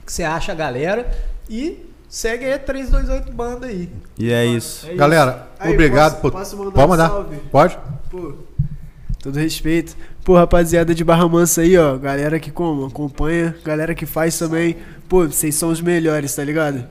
[0.07, 1.11] que você acha a galera,
[1.49, 3.89] e segue aí a 328 Banda aí.
[4.17, 4.87] E é isso.
[4.95, 6.33] Galera, Aí, obrigado posso- por.
[6.33, 7.09] posso mandar Pode um mandar?
[7.09, 7.37] salve?
[7.51, 7.79] Pode?
[8.11, 8.33] Pô,
[9.23, 9.97] todo respeito.
[10.25, 11.97] Pô, rapaziada de Barra Mansa aí, ó.
[11.97, 14.77] Galera que como, acompanha, galera que faz também.
[15.09, 16.85] Pô, vocês são os melhores, tá ligado?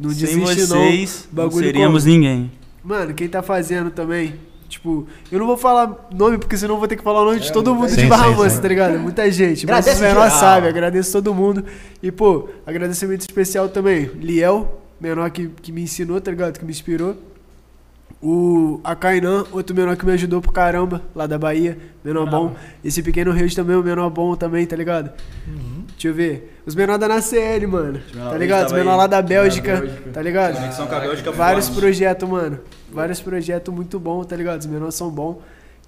[0.00, 1.44] Não Sem desiste vocês, não.
[1.44, 2.50] não seríamos ninguém.
[2.82, 4.34] Mano, quem tá fazendo também,
[4.68, 7.40] tipo, eu não vou falar nome porque senão eu vou ter que falar o nome
[7.40, 8.62] de todo mundo Sim, de Barra sim, Mansa, sim.
[8.62, 8.98] tá ligado?
[8.98, 9.66] Muita gente.
[9.66, 10.30] Mas os menor geral.
[10.30, 11.64] sabe, agradeço todo mundo.
[12.02, 14.04] E, pô, agradecimento especial também.
[14.14, 16.58] Liel, menor que, que me ensinou, tá ligado?
[16.58, 17.16] Que me inspirou.
[18.22, 22.54] O a Kainan, outro menor que me ajudou pro caramba, lá da Bahia, menor bom.
[22.84, 25.10] Esse pequeno Reis também, o menor bom também, tá ligado?
[25.92, 26.60] Deixa eu ver.
[26.66, 28.00] Os menor da NACL, mano.
[28.12, 28.66] Tá ligado?
[28.66, 29.82] Os menor lá da Bélgica,
[30.12, 30.56] tá ligado?
[30.56, 32.58] Conexão com a Bélgica Vários projetos, mano.
[32.92, 34.60] Vários projetos muito bons, tá ligado?
[34.60, 35.38] Os menores são bons.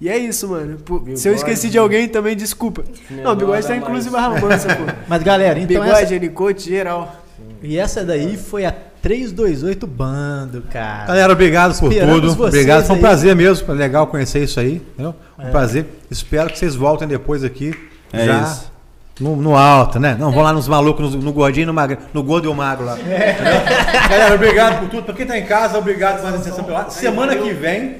[0.01, 0.77] E é isso, mano.
[0.79, 2.83] Pô, se eu esqueci de alguém, também desculpa.
[3.11, 4.83] Não, o Bigode tá incluso em Barra Mansa, pô.
[5.07, 7.15] Mas galera, então Bigode, essa, Anicote, geral.
[7.61, 11.07] e essa daí foi a 328 Bando, cara.
[11.07, 12.47] Galera, obrigado por Esperamos tudo.
[12.47, 13.01] Obrigado, foi um aí.
[13.01, 13.65] prazer mesmo.
[13.65, 14.75] Foi legal conhecer isso aí.
[14.75, 15.13] Entendeu?
[15.37, 15.85] Um prazer.
[16.09, 17.77] Espero que vocês voltem depois aqui.
[18.13, 18.71] É já isso.
[19.19, 20.15] No, no alto, né?
[20.17, 22.55] Não vão lá nos malucos, no, no gordinho e no magro, no gordo e o
[22.55, 22.97] magro lá.
[22.97, 24.09] Entendeu?
[24.09, 25.03] Galera, obrigado por tudo.
[25.03, 26.89] Pra quem tá em casa, obrigado por mais atenção pela.
[26.89, 27.97] Semana que vem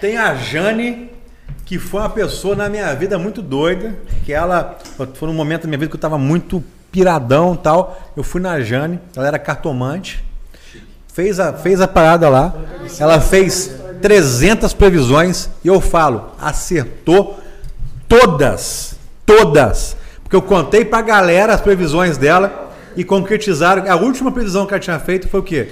[0.00, 1.10] tem a Jane,
[1.64, 3.98] que foi uma pessoa na minha vida muito doida.
[4.24, 4.78] Que ela.
[5.14, 6.62] Foi num momento da minha vida que eu tava muito
[6.92, 8.00] piradão e tal.
[8.14, 10.22] Eu fui na Jane, ela era cartomante.
[11.12, 12.54] Fez a, fez a parada lá.
[13.00, 15.48] Ela fez 300 previsões.
[15.64, 17.40] E eu falo, acertou
[18.06, 18.94] todas.
[19.26, 19.96] Todas.
[20.22, 23.90] Porque eu contei pra galera as previsões dela e concretizaram.
[23.90, 25.68] A última previsão que ela tinha feito foi o quê?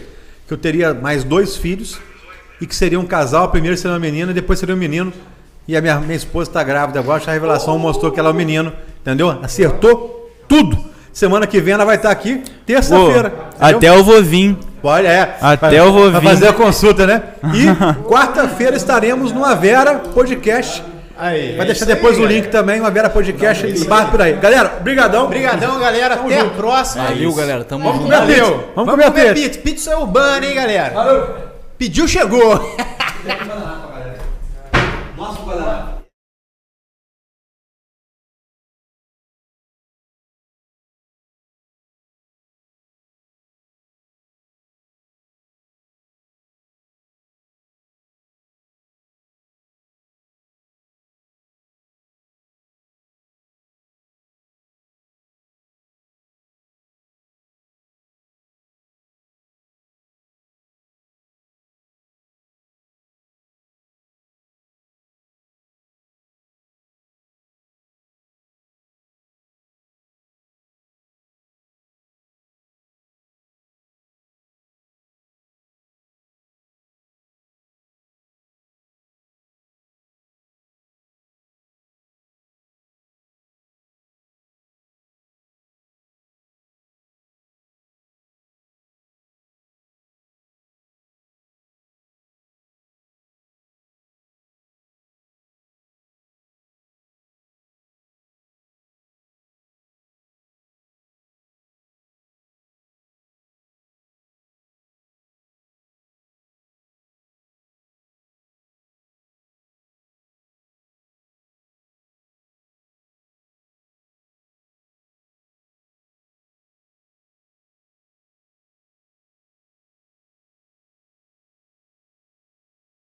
[0.49, 1.99] Que eu teria mais dois filhos
[2.61, 3.51] e que seria um casal.
[3.51, 5.13] Primeiro seria uma menina, depois seria um menino.
[5.69, 7.23] E a minha, minha esposa está grávida agora.
[7.27, 8.73] A revelação mostrou que ela é um menino.
[9.01, 9.39] Entendeu?
[9.43, 10.91] Acertou tudo.
[11.21, 13.31] Semana que vem ela vai estar aqui, terça-feira.
[13.61, 14.57] Até eu vou vir.
[14.81, 15.37] Pode, é.
[15.43, 16.29] Até Vai- eu vou vai vir.
[16.31, 17.23] fazer a consulta, né?
[17.53, 17.67] E
[18.09, 20.83] quarta-feira estaremos no Avera Podcast.
[21.19, 23.67] Aí, Vai deixar depois aí, o link também, o Avera Podcast.
[23.67, 24.33] e barra por aí.
[24.37, 25.27] Galera, brigadão.
[25.27, 26.15] Obrigadão, galera.
[26.15, 27.05] Até a próxima.
[27.05, 27.65] Valeu, galera.
[27.65, 28.17] Tamo Vamos junto.
[28.17, 28.41] comer.
[28.41, 28.73] Valeu.
[28.75, 29.35] Vamos comer pizza.
[29.35, 29.59] pizza.
[29.61, 31.27] Pizza é urbana, hein, galera?
[31.77, 32.59] Pediu, chegou.